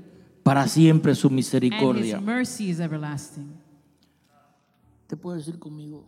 Para 0.43 0.67
siempre 0.67 1.15
su 1.15 1.27
And 1.27 1.35
misericordia. 1.35 2.17
his 2.17 2.23
mercy 2.23 2.69
is 2.69 2.79
everlasting. 2.79 3.53
¿Te 5.07 5.17
puedo 5.17 5.37
decir 5.37 5.59
conmigo? 5.59 6.05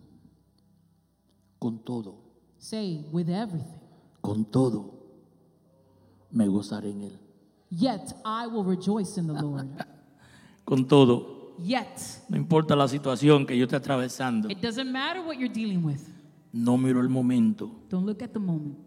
Con 1.60 1.80
todo. 1.80 2.16
Say, 2.58 3.06
with 3.12 3.30
everything. 3.30 3.80
con 4.22 4.44
todo 4.46 4.94
me 6.32 6.48
gozaré 6.48 6.90
en 6.92 7.04
él. 7.04 7.20
Yet 7.70 8.14
I 8.26 8.48
will 8.48 8.64
rejoice 8.64 9.18
in 9.18 9.28
the 9.28 9.34
Lord. 9.34 9.68
Con 10.66 10.88
todo, 10.88 11.35
Yet. 11.58 12.00
no 12.30 12.38
importa 12.38 12.76
la 12.76 12.88
situación 12.88 13.46
que 13.46 13.58
yo 13.58 13.64
esté 13.66 13.76
atravesando, 13.76 14.50
It 14.50 14.60
doesn't 14.62 14.92
matter 14.92 15.22
what 15.26 15.34
you're 15.36 15.54
dealing 15.54 15.84
with. 15.86 16.00
no 16.54 16.78
miro 16.78 17.02
el 17.02 17.10
momento, 17.10 17.72
Don't 17.90 18.06
look 18.06 18.22
at 18.24 18.32
the 18.32 18.40
moment. 18.40 18.78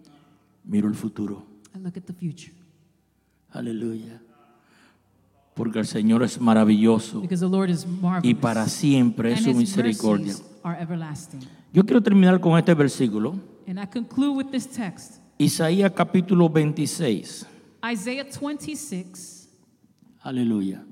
miro 0.64 0.88
el 0.88 0.94
futuro. 0.94 1.44
I 1.74 1.78
look 1.78 1.96
at 1.96 2.04
the 2.04 2.12
future. 2.12 2.52
Aleluya. 3.50 4.20
Porque 5.54 5.78
el 5.80 5.86
Señor 5.86 6.22
es 6.22 6.40
maravilloso 6.40 7.20
Because 7.20 7.44
the 7.44 7.50
Lord 7.50 7.70
is 7.70 7.86
marvelous. 7.86 8.24
y 8.24 8.34
para 8.34 8.66
siempre 8.68 9.32
es 9.32 9.38
and 9.38 9.44
su 9.46 9.50
his 9.50 9.56
misericordia. 9.58 10.34
are 10.62 10.80
everlasting. 10.80 11.40
Yo 11.72 11.84
quiero 11.84 12.00
terminar 12.02 12.40
con 12.40 12.56
este 12.58 12.74
versículo. 12.74 13.34
And 13.66 13.78
I 13.78 13.86
conclude 13.86 14.36
with 14.36 14.50
this 14.50 14.66
text. 14.68 15.20
Isaías 15.38 15.92
capítulo 15.92 16.48
26. 16.48 17.46
Isaiah 17.92 18.24
26. 18.24 19.48
Aleluya. 20.22 20.84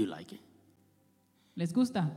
You 0.00 0.06
like 0.06 0.34
it? 0.34 0.40
¿Les 1.56 1.74
gusta? 1.74 2.10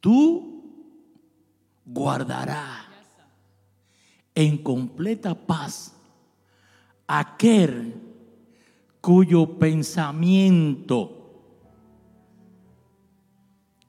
Tú 0.00 0.64
guardarás 1.86 2.86
en 4.34 4.58
completa 4.58 5.36
paz 5.36 5.94
aquel 7.06 7.94
cuyo 9.00 9.56
pensamiento, 9.56 11.44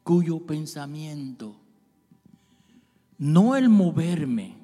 cuyo 0.03 0.45
pensamiento, 0.45 1.55
no 3.17 3.55
el 3.55 3.69
moverme, 3.69 4.62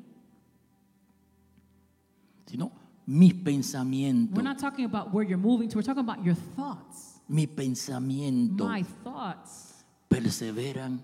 sino 2.50 2.72
mis 3.06 3.34
We're 3.34 3.44
pensamientos, 3.44 4.44
not 4.44 4.58
talking 4.60 4.86
about 4.86 5.14
where 5.14 5.24
you're 5.28 5.38
moving 5.38 5.70
to, 5.70 5.78
we're 5.78 5.84
talking 5.84 6.04
about 6.04 6.24
your 6.24 6.36
thoughts. 6.56 7.22
mis 7.28 7.48
pensamientos 7.48 8.68
My 8.68 8.84
thoughts, 9.04 9.86
perseveran 10.10 11.04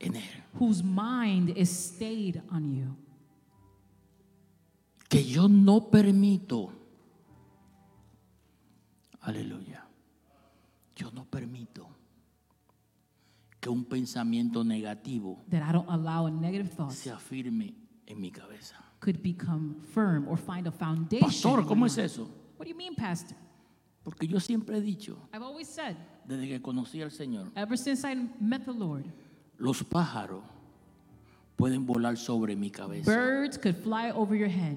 en 0.00 0.14
Él. 0.16 0.42
whose 0.58 0.82
mind 0.82 1.50
is 1.56 1.68
stayed 1.70 2.40
on 2.50 2.72
you. 2.72 2.96
Que 5.08 5.24
yo 5.24 5.48
no 5.48 5.90
permito, 5.90 6.70
aleluya, 9.22 9.84
yo 10.96 11.10
no 11.12 11.24
permito 11.24 11.88
que 13.60 13.70
un 13.70 13.84
pensamiento 13.84 14.62
negativo 14.64 15.42
That 15.50 15.62
I 15.62 15.72
don't 15.72 15.88
allow 15.88 16.26
a 16.26 16.30
negative 16.30 16.70
thought 16.70 16.92
se 16.92 17.10
afirme 17.10 17.74
en 18.06 18.20
mi 18.20 18.30
cabeza. 18.30 18.76
Could 19.00 19.22
become 19.22 19.76
firm 19.94 20.26
or 20.28 20.36
find 20.36 20.66
a 20.66 20.72
foundation. 20.72 21.28
Pastor, 21.28 21.64
¿cómo 21.64 21.86
es 21.86 21.96
eso? 21.98 22.28
What 22.56 22.64
do 22.66 22.70
you 22.70 22.76
mean, 22.76 22.94
Pastor? 22.94 23.36
Porque 24.04 24.26
yo 24.26 24.38
siempre 24.40 24.76
he 24.78 24.80
dicho, 24.80 25.16
I've 25.32 25.42
always 25.42 25.68
said, 25.68 25.96
desde 26.26 26.48
que 26.48 26.60
conocí 26.62 27.02
al 27.02 27.10
Señor, 27.10 27.50
ever 27.54 27.76
since 27.76 28.04
I 28.04 28.14
met 28.40 28.64
the 28.64 28.72
Lord, 28.72 29.04
los 29.58 29.82
pájaros 29.84 30.42
pueden 31.56 31.86
volar 31.86 32.16
sobre 32.16 32.56
mi 32.56 32.70
cabeza. 32.70 33.04
birds 33.10 33.58
could 33.58 33.76
fly 33.76 34.10
over 34.10 34.34
your 34.36 34.48
head. 34.48 34.76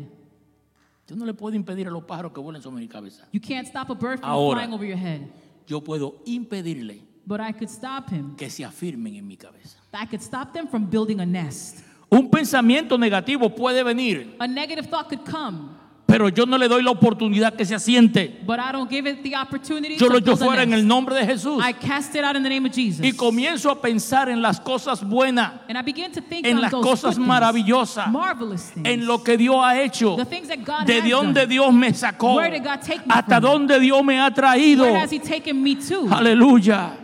Yo 1.08 1.16
no 1.16 1.26
le 1.26 1.34
puedo 1.34 1.56
impedir 1.56 1.88
a 1.88 1.92
los 1.92 2.04
pájaros 2.04 2.32
que 2.34 2.42
vuelen 2.42 2.62
sobre 2.62 2.80
mi 2.80 2.88
cabeza. 2.88 3.26
You 3.32 3.40
can't 3.42 3.68
stop 3.68 3.90
a 3.90 3.96
bird 3.96 4.20
from 4.20 4.30
Ahora. 4.30 4.60
flying 4.60 4.74
over 4.74 4.86
your 4.86 4.98
head, 4.98 5.22
Yo 5.68 5.82
puedo 5.82 6.22
impedirle 6.26 7.02
but 7.26 7.40
I 7.40 7.52
could 7.54 7.70
stop 7.70 8.10
him. 8.10 8.36
que 8.36 8.50
se 8.50 8.64
afirmen 8.66 9.16
en 9.16 9.26
mi 9.28 9.38
cabeza. 9.38 9.78
I 9.94 10.06
could 10.06 10.22
stop 10.22 10.54
them 10.54 10.68
from 10.68 10.86
building 10.90 11.20
a 11.20 11.26
nest. 11.26 11.84
Un 12.14 12.30
pensamiento 12.30 12.98
negativo 12.98 13.50
puede 13.56 13.84
venir, 13.84 14.36
A 14.38 14.46
negative 14.46 14.86
thought 14.90 15.08
could 15.08 15.24
come, 15.24 15.70
pero 16.06 16.28
yo 16.28 16.46
no 16.46 16.58
le 16.58 16.68
doy 16.68 16.84
la 16.84 16.92
oportunidad 16.92 17.54
que 17.56 17.64
se 17.66 17.74
asiente. 17.74 18.42
but 18.46 18.60
I 18.60 18.74
don't 18.74 18.90
give 18.90 19.10
it 19.10 19.24
the 19.24 19.34
opportunity 19.34 19.96
Yo 19.98 20.08
lo 20.10 20.18
echo 20.18 20.36
fuera 20.36 20.64
en 20.64 20.74
el 20.74 20.86
nombre 20.86 21.16
de 21.16 21.26
Jesús 21.26 21.64
I 21.64 21.72
cast 21.72 22.14
it 22.16 22.26
out 22.26 22.36
in 22.36 22.44
the 22.44 22.50
name 22.50 22.66
of 22.68 22.74
Jesus. 22.76 23.06
y 23.06 23.14
comienzo 23.14 23.72
a 23.72 23.80
pensar 23.82 24.28
en 24.28 24.42
las 24.42 24.60
cosas 24.60 25.02
buenas, 25.08 25.54
and 25.70 25.78
I 25.78 25.82
begin 25.84 26.12
to 26.12 26.20
think 26.22 26.46
en 26.46 26.58
on 26.58 26.64
las 26.64 26.72
those 26.72 26.84
cosas 26.84 27.16
things, 27.16 27.26
maravillosas, 27.26 28.12
marvelous 28.12 28.72
things, 28.74 28.86
en 28.90 29.06
lo 29.08 29.24
que 29.24 29.38
Dios 29.38 29.56
ha 29.64 29.82
hecho, 29.82 30.18
the 30.18 30.26
things 30.26 30.50
that 30.50 30.66
God 30.66 30.86
de 30.86 31.02
dónde. 31.02 31.48
Dios 31.48 31.74
me 31.74 31.94
sacó, 31.94 32.36
Where 32.36 32.52
did 32.52 32.66
God 32.66 32.82
take 32.82 33.08
me 33.08 33.14
hasta 33.14 33.40
dónde 33.40 33.80
Dios 33.80 34.04
me 34.04 34.20
ha 34.20 34.30
traído. 34.32 34.84
Where 34.84 34.98
has 35.00 35.12
He 35.14 35.20
taken 35.20 35.64
me 35.64 35.76
to? 35.76 36.10
Aleluya. 36.14 37.01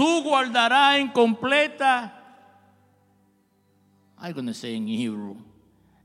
Tú 0.00 0.22
guardarás 0.22 0.96
en 0.96 1.08
completa, 1.08 2.10
I'm 4.18 4.32
going 4.32 4.46
to 4.46 4.54
say 4.54 4.74
in 4.74 4.88
Hebrew, 4.88 5.36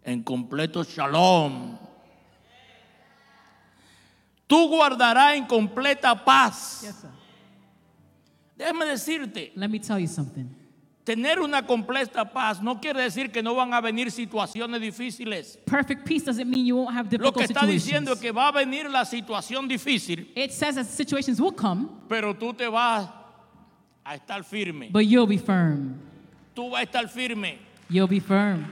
en 0.04 0.22
completo 0.22 0.84
shalom. 0.84 1.78
Tú 4.50 4.68
guardarás 4.68 5.36
en 5.38 5.46
completa 5.46 6.14
paz. 6.26 6.82
Yes, 6.84 6.96
sir. 6.96 7.10
Déjame 8.58 8.86
decirte, 8.86 9.54
Let 9.56 9.70
me 9.70 9.80
tell 9.80 9.98
you 9.98 10.08
something. 10.08 10.50
tener 11.06 11.40
una 11.40 11.66
completa 11.66 12.26
paz 12.34 12.62
no 12.62 12.82
quiere 12.82 13.02
decir 13.02 13.32
que 13.32 13.42
no 13.42 13.56
van 13.56 13.74
a 13.74 13.80
venir 13.80 14.12
situaciones 14.12 14.82
difíciles. 14.82 15.58
Perfect 15.66 16.06
peace 16.06 16.26
doesn't 16.26 16.50
mean 16.50 16.66
you 16.66 16.76
won't 16.76 16.94
have 16.94 17.06
Lo 17.06 17.12
difficult 17.32 17.38
que 17.38 17.44
está 17.46 17.66
diciendo 17.66 18.12
es 18.12 18.20
situations. 18.20 18.22
que 18.22 18.32
va 18.34 18.50
a 18.50 18.52
venir 18.52 18.90
la 18.90 19.06
situación 19.06 19.70
difícil, 19.70 20.34
It 20.36 20.52
says 20.52 20.76
that 20.76 20.86
situations 20.86 21.40
will 21.40 21.54
come, 21.56 21.88
pero 22.10 22.34
tú 22.34 22.54
te 22.54 22.68
vas 22.68 23.24
a 24.06 24.16
estar 24.16 24.44
firme. 24.44 24.90
but 24.92 25.06
you'll 25.06 25.28
be 25.28 25.38
firm. 25.38 26.00
Tú 26.56 26.70
vas 26.70 26.82
a 26.82 26.84
estar 26.86 27.08
firme. 27.10 27.58
You'll 27.90 28.08
be 28.08 28.20
firm. 28.20 28.66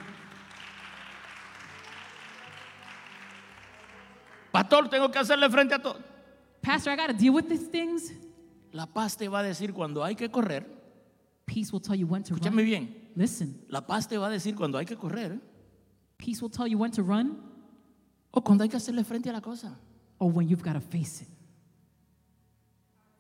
Pastor, 4.52 4.88
tengo 4.90 5.10
que 5.12 5.20
hacerle 5.20 5.50
frente 5.50 5.74
a 5.74 5.80
todo. 5.80 6.00
Pastor, 6.62 6.92
I 6.94 6.96
got 6.96 7.08
to 7.08 7.14
deal 7.14 7.34
with 7.34 7.50
these 7.50 7.68
things. 7.68 8.12
La 8.72 8.86
paz 8.86 9.16
te 9.18 9.28
va 9.28 9.40
a 9.40 9.44
decir 9.44 9.74
cuando 9.74 10.04
hay 10.04 10.16
que 10.16 10.30
correr. 10.30 10.66
Peace 11.46 11.72
will 11.72 11.82
tell 11.82 11.96
you 11.96 12.08
when 12.08 12.24
to 12.24 12.34
Escúchame 12.36 12.58
run. 12.58 12.66
bien. 12.66 12.96
Listen, 13.16 13.60
La 13.70 13.82
paz 13.82 14.08
te 14.08 14.18
va 14.18 14.28
a 14.28 14.30
decir 14.30 14.56
cuando 14.56 14.78
hay 14.78 14.86
que 14.86 14.96
correr 14.96 15.40
peace 16.18 16.42
will 16.42 16.50
tell 16.50 16.66
you 16.68 16.78
when 16.78 16.90
to 16.90 17.04
run 17.04 17.38
o 18.32 18.42
cuando 18.42 18.64
hay 18.64 18.70
que 18.70 18.78
hacerle 18.78 19.04
frente 19.04 19.30
a 19.30 19.34
la 19.34 19.42
cosa. 19.42 19.78
or 20.20 20.32
when 20.32 20.48
you've 20.48 20.64
got 20.64 20.74
to 20.74 20.80
face 20.80 21.22
it. 21.22 21.28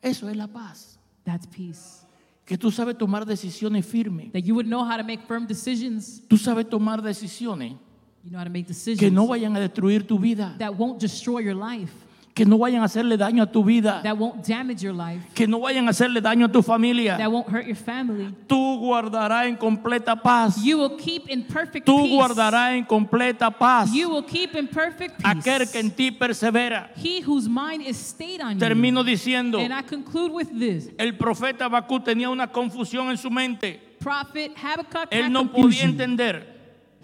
Eso 0.02 0.28
es 0.30 0.36
la 0.38 0.48
paz. 0.48 0.98
That's 1.26 1.46
peace. 1.46 2.06
Que 2.46 2.58
tú 2.58 2.72
sabes 2.72 2.98
tomar 2.98 3.26
decisiones 3.26 3.86
firmes. 3.86 4.32
That 4.34 4.44
you 4.44 4.54
would 4.56 4.68
know 4.68 4.84
how 4.84 4.98
to 4.98 5.04
make 5.04 5.22
firm 5.26 5.46
decisions. 5.48 6.22
Tú 6.28 6.38
sabes 6.38 6.70
tomar 6.70 7.02
decisiones 7.02 7.78
You 8.26 8.32
know 8.32 8.38
how 8.38 8.44
to 8.44 8.50
make 8.50 8.68
decisions 8.68 9.00
que 9.00 9.12
no 9.12 9.28
vayan 9.28 9.56
a 9.56 9.60
destruir 9.60 10.06
tu 10.08 10.18
vida. 10.18 10.56
that 10.60 10.74
won't 10.76 11.00
destroy 11.00 11.40
your 11.40 11.56
life, 11.56 11.92
Que 12.34 12.46
no 12.46 12.58
vayan 12.58 12.82
a 12.82 12.86
hacerle 12.86 13.16
daño 13.16 13.44
a 13.44 13.46
tu 13.46 13.64
vida. 13.64 14.02
that 14.02 14.18
won't 14.18 14.44
damage 14.44 14.82
your 14.82 14.92
life, 14.96 15.22
Que 15.36 15.46
no 15.46 15.60
vayan 15.60 15.86
a 15.86 15.92
hacerle 15.92 16.20
daño 16.20 16.46
a 16.48 16.52
tu 16.52 16.64
familia. 16.64 17.16
that 17.16 17.32
won't 17.32 17.48
hurt 17.48 17.68
your 17.68 17.76
family. 17.76 18.34
Tú 18.48 18.80
guardarás 18.80 19.46
en 19.46 19.56
completa 19.56 20.16
paz. 20.16 20.58
You 20.64 20.80
will 20.80 20.98
keep 20.98 21.30
in 21.30 21.44
perfect 21.44 21.86
Tú 21.86 21.96
peace. 22.02 22.12
guardarás 22.16 22.74
en 22.74 22.86
completa 22.86 23.52
paz. 23.52 23.94
You 23.94 24.10
will 24.10 24.24
keep 24.24 24.56
in 24.56 24.68
perfect 24.68 25.22
Aquel 25.24 25.72
que 25.72 25.80
en 25.80 25.92
peace. 25.92 25.96
ti 25.96 26.12
persevera. 26.12 26.90
He 26.96 27.22
whose 27.22 27.48
mind 27.48 27.84
is 27.86 27.98
stayed 27.98 28.42
on 28.42 28.58
Termino 28.58 29.02
you. 29.02 29.12
diciendo, 29.12 29.60
And 29.60 29.72
I 29.72 29.84
conclude 29.84 30.32
with 30.32 30.50
this. 30.58 30.90
el 30.98 31.14
profeta 31.16 31.66
Habacuc 31.66 32.04
tenía 32.04 32.32
una 32.32 32.48
confusión 32.52 33.12
en 33.12 33.18
su 33.18 33.30
mente. 33.30 33.80
Prophet 34.00 34.52
Habakkuk 34.58 35.08
Él 35.12 35.32
no 35.32 35.44
podía 35.52 35.62
confusion. 35.62 35.90
entender 35.92 36.53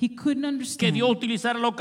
He 0.02 0.08
couldn't 0.16 0.44
que 0.44 0.48
understand 0.48 0.94
Dios 0.94 1.10
utilizara 1.10 1.60
los 1.60 1.74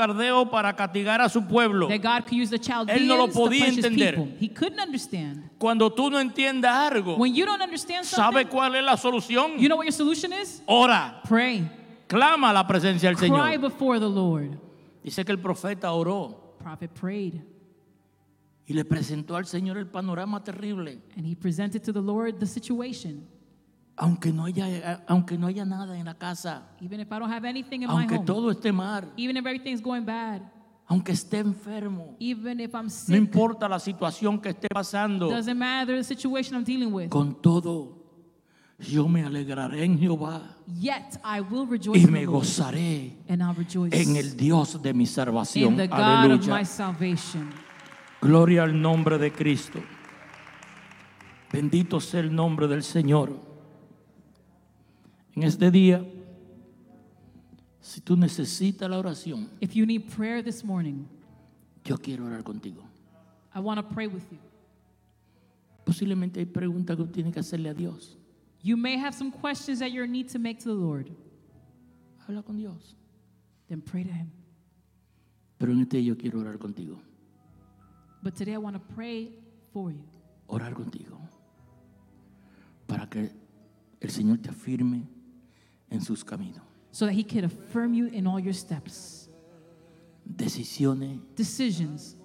para 0.51 0.75
castigar 0.75 1.21
a 1.21 1.29
su 1.29 1.41
pueblo. 1.47 1.87
that 1.87 2.01
God 2.01 2.25
could 2.27 2.33
use 2.41 2.49
the 2.49 2.59
Chaldeans 2.59 2.99
Él 2.99 3.07
no 3.07 3.15
lo 3.15 3.27
to 3.27 3.33
podía 3.33 3.65
punish 3.65 3.77
his 3.77 3.85
entender. 3.85 4.15
people. 4.15 4.37
He 4.39 4.49
couldn't 4.49 4.79
understand. 4.79 5.49
Cuando 5.57 5.89
tú 5.89 6.09
no 6.11 6.19
entiendas 6.19 6.71
algo, 6.91 7.15
When 7.17 7.33
you 7.33 7.45
don't 7.45 7.61
understand 7.61 8.05
¿sabe 8.05 8.41
something, 8.43 8.47
cuál 8.49 8.75
es 8.75 8.83
la 8.83 8.97
solución? 8.97 9.57
you 9.57 9.69
know 9.69 9.77
what 9.77 9.85
your 9.85 9.93
solution 9.93 10.33
is? 10.33 10.61
Ora, 10.67 11.21
Pray. 11.23 11.63
clama 12.07 12.49
a 12.49 12.53
la 12.53 12.67
presencia 12.67 13.07
del 13.09 13.15
Cry 13.17 13.29
Señor. 13.29 13.61
before 13.61 13.99
the 13.99 14.09
Lord. 14.09 14.59
Dice 15.03 15.23
que 15.23 15.31
el 15.31 15.39
profeta 15.39 15.91
oró 15.93 16.55
Prophet 16.59 16.91
prayed, 16.93 17.35
y 18.67 18.73
le 18.73 18.83
presentó 18.83 19.37
al 19.37 19.45
Señor 19.45 19.77
el 19.77 19.87
panorama 19.87 20.43
terrible. 20.43 20.99
and 21.15 21.25
he 21.25 21.35
presented 21.35 21.81
to 21.83 21.93
the 21.93 22.01
Lord 22.01 22.37
the 22.39 22.45
situation. 22.45 23.25
Aunque 24.01 24.31
no 24.31 24.45
haya, 24.45 25.03
aunque 25.07 25.37
no 25.37 25.47
haya 25.47 25.65
nada 25.65 25.97
en 25.99 26.05
la 26.05 26.13
casa, 26.13 26.63
Even 26.81 27.01
if 27.01 27.11
I 27.11 27.19
don't 27.19 27.29
have 27.29 27.45
anything 27.45 27.81
in 27.81 27.87
my 27.87 28.03
aunque 28.03 28.15
home, 28.15 28.25
todo 28.25 28.49
esté 28.49 28.71
mal, 28.71 29.11
even 29.17 29.35
if 29.35 29.45
everything's 29.45 29.81
going 29.81 30.05
bad, 30.05 30.41
aunque 30.87 31.11
esté 31.11 31.39
enfermo, 31.39 32.15
even 32.17 32.61
if 32.61 32.73
I'm 32.73 32.85
no 32.85 32.89
sick, 32.89 33.15
importa 33.15 33.67
la 33.67 33.77
situación 33.77 34.39
que 34.39 34.49
esté 34.51 34.69
pasando, 34.73 35.29
doesn't 35.29 35.57
matter 35.57 35.97
the 35.97 36.03
situation 36.05 36.55
I'm 36.55 36.63
dealing 36.63 36.93
with. 36.93 37.09
con 37.09 37.41
todo, 37.41 37.97
yo 38.79 39.09
me 39.09 39.25
alegraré 39.25 39.83
en 39.83 39.99
Jehová 39.99 40.55
Yet 40.65 41.19
I 41.21 41.41
will 41.41 41.67
rejoice 41.67 41.99
y 41.99 42.07
me 42.07 42.25
gozaré 42.25 43.17
and 43.27 43.41
I'll 43.41 43.53
rejoice 43.53 43.93
en 43.93 44.15
el 44.15 44.37
Dios 44.37 44.81
de 44.81 44.93
mi 44.93 45.03
in 45.03 45.07
salvación. 45.07 45.75
the 45.75 45.87
God 45.87 46.31
of 46.31 46.47
my 46.47 46.63
salvation. 46.63 47.49
Gloria 48.21 48.63
al 48.63 48.81
nombre 48.81 49.17
de 49.17 49.33
Cristo. 49.33 49.79
Bendito 51.51 51.99
sea 51.99 52.21
el 52.21 52.33
nombre 52.33 52.67
del 52.67 52.83
Señor. 52.83 53.48
En 55.35 55.43
este 55.43 55.71
día, 55.71 56.05
si 57.79 58.01
tú 58.01 58.15
necesitas 58.15 58.89
la 58.89 58.97
oración, 58.97 59.49
If 59.61 59.73
you 59.73 59.85
need 59.85 60.09
prayer 60.15 60.43
this 60.43 60.63
morning, 60.63 61.05
yo 61.83 61.97
quiero 61.97 62.25
orar 62.25 62.43
contigo. 62.43 62.83
I 63.53 63.59
want 63.59 63.79
to 63.79 63.83
pray 63.83 64.07
with 64.07 64.23
you. 64.31 64.37
Posiblemente 65.85 66.39
hay 66.39 66.45
preguntas 66.45 66.97
que 66.97 67.05
tienes 67.05 67.33
que 67.33 67.39
hacerle 67.39 67.69
a 67.69 67.73
Dios. 67.73 68.15
You 68.61 68.77
may 68.77 68.97
have 68.97 69.15
some 69.15 69.31
questions 69.31 69.79
that 69.79 69.91
you 69.91 70.05
need 70.05 70.29
to 70.29 70.39
make 70.39 70.59
to 70.59 70.65
the 70.65 70.75
Lord. 70.75 71.09
Habla 72.27 72.43
con 72.43 72.57
Dios. 72.57 72.95
Then 73.67 73.81
pray 73.81 74.03
to 74.03 74.11
Him. 74.11 74.31
Pero 75.57 75.71
en 75.71 75.81
este 75.81 75.97
día 75.97 76.09
yo 76.09 76.17
quiero 76.17 76.39
orar 76.39 76.57
contigo. 76.57 76.99
But 78.21 78.35
today 78.35 78.53
I 78.53 78.57
want 78.57 78.75
to 78.75 78.93
pray 78.95 79.31
for 79.71 79.91
you. 79.91 80.03
Orar 80.47 80.73
contigo. 80.73 81.17
Para 82.87 83.07
que 83.07 83.31
el 84.01 84.09
Señor 84.09 84.39
te 84.39 84.49
afirme 84.49 85.07
en 85.91 86.01
sus 86.01 86.23
caminos. 86.23 86.61
so 86.91 87.05
that 87.05 87.13
He 87.13 87.23
can 87.23 87.43
affirm 87.45 87.93
you 87.93 88.07
in 88.07 88.25
all 88.27 88.39
your 88.39 88.53
steps. 88.53 89.27
Decisiones 90.27 91.19
Decisions 91.35 92.15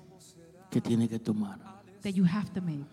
que 0.70 0.80
tienes 0.80 1.08
que 1.08 1.18
tomar. 1.18 1.58
that 2.02 2.12
you 2.14 2.24
have 2.24 2.52
to 2.52 2.60
make. 2.60 2.84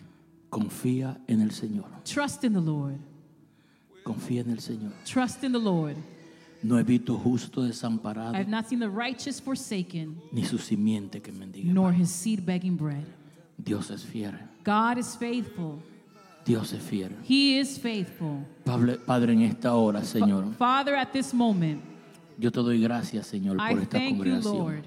Confía 0.49 1.17
en 1.27 1.41
el 1.41 1.49
Señor. 1.51 1.85
Trust 2.05 2.43
in 2.43 2.53
the 2.53 2.59
Lord. 2.61 2.99
Confía 4.05 4.41
en 4.41 4.51
el 4.51 4.57
Señor. 4.59 4.91
Trust 5.05 5.43
in 5.43 5.51
the 5.51 5.59
Lord. 5.59 5.95
No 6.63 6.77
he 6.77 6.83
visto 6.83 7.17
justo 7.17 7.61
desamparado 7.63 8.35
I 8.35 8.37
have 8.37 8.47
not 8.49 8.67
seen 8.69 8.79
the 8.79 8.89
righteous 8.89 9.39
forsaken, 9.39 10.21
ni 10.31 10.43
su 10.43 10.57
simiente 10.57 11.21
que 11.21 11.31
mendiga. 11.33 11.73
nor 11.73 11.91
his 11.91 12.09
seed 12.11 12.45
begging 12.45 12.75
bread. 12.77 13.05
Dios 13.57 13.89
es 13.89 14.03
fiel. 14.03 14.33
God 14.63 14.97
is 14.97 15.15
faithful. 15.15 15.81
Dios 16.45 16.73
es 16.73 16.81
fiel. 16.81 17.11
He 17.27 17.59
is 17.59 17.77
faithful. 17.79 18.45
Padre, 18.63 18.97
Padre, 18.97 19.33
en 19.33 19.41
esta 19.43 19.75
hora, 19.75 20.03
Señor, 20.03 20.53
Father, 20.57 20.95
at 20.95 21.09
this 21.11 21.33
moment, 21.33 21.81
Yo 22.37 22.51
te 22.51 22.59
doy 22.61 22.81
gracias, 22.81 23.27
Señor, 23.27 23.57
I 23.57 23.73
por 23.73 23.83
esta 23.83 23.97
thank 23.99 24.09
you, 24.09 24.15
congregación, 24.17 24.57
Lord, 24.57 24.83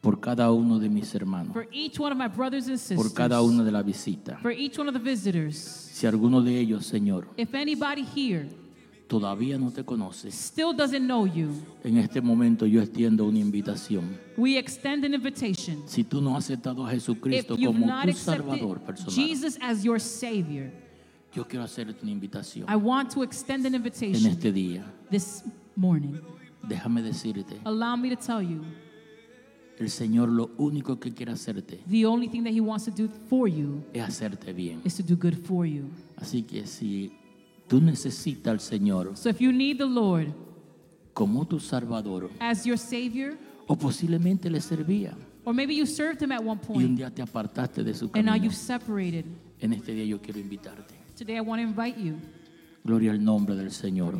por 0.00 0.20
cada 0.20 0.52
uno 0.52 0.78
de 0.78 0.88
mis 0.88 1.12
hermanos, 1.14 1.52
for 1.52 1.66
each 1.72 1.98
one 1.98 2.12
of 2.12 2.18
my 2.18 2.28
brothers 2.28 2.68
and 2.68 2.78
por 2.78 3.04
sisters, 3.06 3.12
cada 3.12 3.42
una 3.42 3.64
de 3.64 3.72
la 3.72 3.82
visita. 3.82 4.38
for 4.40 4.52
each 4.52 4.78
one 4.78 4.88
of 4.88 4.94
the 4.94 5.00
visitors. 5.00 5.56
Si 5.58 6.06
alguno 6.06 6.40
de 6.40 6.56
ellos, 6.58 6.86
Señor, 6.86 7.26
If 7.36 7.54
anybody 7.54 8.04
here 8.04 8.46
todavía 9.08 9.58
no 9.58 9.70
te 9.72 9.82
conoce, 9.84 10.30
still 10.30 10.74
doesn't 10.76 11.06
know 11.06 11.26
you, 11.26 11.48
en 11.82 11.96
este 11.96 12.20
momento 12.20 12.66
yo 12.66 12.80
extiendo 12.82 13.24
una 13.26 13.38
invitación. 13.38 14.04
we 14.36 14.56
extend 14.58 15.04
an 15.04 15.14
invitation. 15.14 15.82
Si 15.86 16.04
tú 16.04 16.20
no 16.20 16.36
has 16.36 16.44
aceptado 16.44 16.84
a 16.86 16.92
If 16.94 17.00
Jesucristo 17.00 17.56
you've 17.56 17.72
como 17.72 17.86
not 17.86 18.04
tu 18.04 18.10
accepted 18.10 18.44
Salvador 18.44 18.78
personal, 18.80 19.14
Jesus 19.14 19.58
as 19.60 19.82
your 19.82 19.98
Savior, 19.98 20.70
yo 21.34 21.44
quiero 21.46 21.64
hacerte 21.64 22.02
una 22.02 22.12
invitación 22.12 22.66
I 22.68 22.76
want 22.76 23.10
to 23.14 23.22
extend 23.22 23.66
an 23.66 23.74
en 23.74 23.80
invitation 23.80 24.26
este 24.26 24.52
día. 24.52 24.84
this 25.10 25.42
morning. 25.74 26.14
Déjame 26.68 27.02
decirte, 27.02 27.58
Allow 27.64 27.96
me 27.96 28.10
to 28.14 28.16
tell 28.16 28.42
you 28.42 28.60
el 29.78 29.90
Señor 29.90 30.28
lo 30.28 30.50
único 30.58 30.98
que 30.98 31.12
quiere 31.14 31.32
hacerte 31.32 31.80
the 31.88 32.04
only 32.04 32.28
thing 32.28 32.42
that 32.42 32.52
He 32.52 32.60
wants 32.60 32.84
to 32.84 32.90
do 32.90 33.08
for 33.28 33.48
you 33.48 33.82
es 33.92 34.02
hacerte 34.02 34.52
bien. 34.52 34.80
is 34.84 34.94
to 34.96 35.02
do 35.02 35.16
good 35.16 35.34
for 35.46 35.64
you. 35.64 35.84
Así 36.16 36.42
que 36.42 36.66
si 36.66 37.12
tú 37.68 37.80
necesitas 37.80 38.50
al 38.52 38.60
Señor 38.60 39.16
So 39.16 39.28
if 39.28 39.40
you 39.40 39.52
need 39.52 39.78
the 39.78 39.86
Lord 39.86 40.32
como 41.14 41.44
tu 41.46 41.58
Salvador, 41.60 42.30
as 42.40 42.64
your 42.64 42.78
Savior, 42.78 43.36
o 43.66 43.76
posiblemente 43.76 44.48
le 44.50 44.60
servía 44.60 45.14
or 45.44 45.54
maybe 45.54 45.74
you 45.74 45.86
served 45.86 46.20
Him 46.22 46.32
at 46.32 46.40
one 46.40 46.48
y 46.48 46.52
un 46.52 46.58
point 46.58 46.96
día 46.98 47.10
te 47.14 47.22
apartaste 47.22 47.82
de 47.84 47.94
su 47.94 48.06
and 48.14 48.24
now 48.24 48.32
camino, 48.32 48.44
you've 48.44 48.54
separated, 48.56 49.24
en 49.60 49.72
este 49.72 49.92
día 49.94 50.04
yo 50.04 50.20
quiero 50.20 50.38
invitarte. 50.40 50.94
today 51.16 51.36
I 51.36 51.40
want 51.40 51.60
to 51.62 51.66
invite 51.68 51.98
you. 51.98 52.16
Gloria 52.84 53.10
al 53.10 53.22
nombre 53.22 53.54
del 53.56 53.70
Señor. 53.72 54.14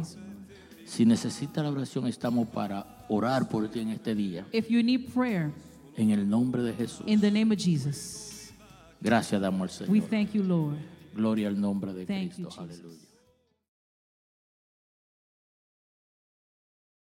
Si 0.84 1.04
necesitas 1.06 1.62
la 1.64 1.70
oración, 1.70 2.06
estamos 2.06 2.48
para 2.48 3.04
orar 3.08 3.48
por 3.48 3.68
ti 3.68 3.80
en 3.80 3.90
este 3.90 4.14
día, 4.14 4.46
If 4.52 4.68
you 4.68 4.82
need 4.82 5.12
prayer, 5.14 5.52
en 5.96 6.10
el 6.10 6.28
nombre 6.28 6.62
de 6.62 6.72
Jesús. 6.74 7.04
in 7.06 7.20
the 7.20 7.30
name 7.30 7.52
of 7.54 7.58
Jesus, 7.58 8.50
Gracias 9.00 9.40
damos 9.40 9.80
al 9.80 9.88
we 9.88 10.00
Señor. 10.00 10.10
thank 10.10 10.32
you, 10.32 10.42
Lord. 10.42 10.76
Gloria 11.14 11.48
al 11.48 11.60
nombre 11.60 11.92
de 11.92 12.04
Thank 12.06 12.36
you, 12.36 12.44
Cristo. 12.46 12.62
Jesus. 12.66 12.80
Aleluya. 12.80 13.07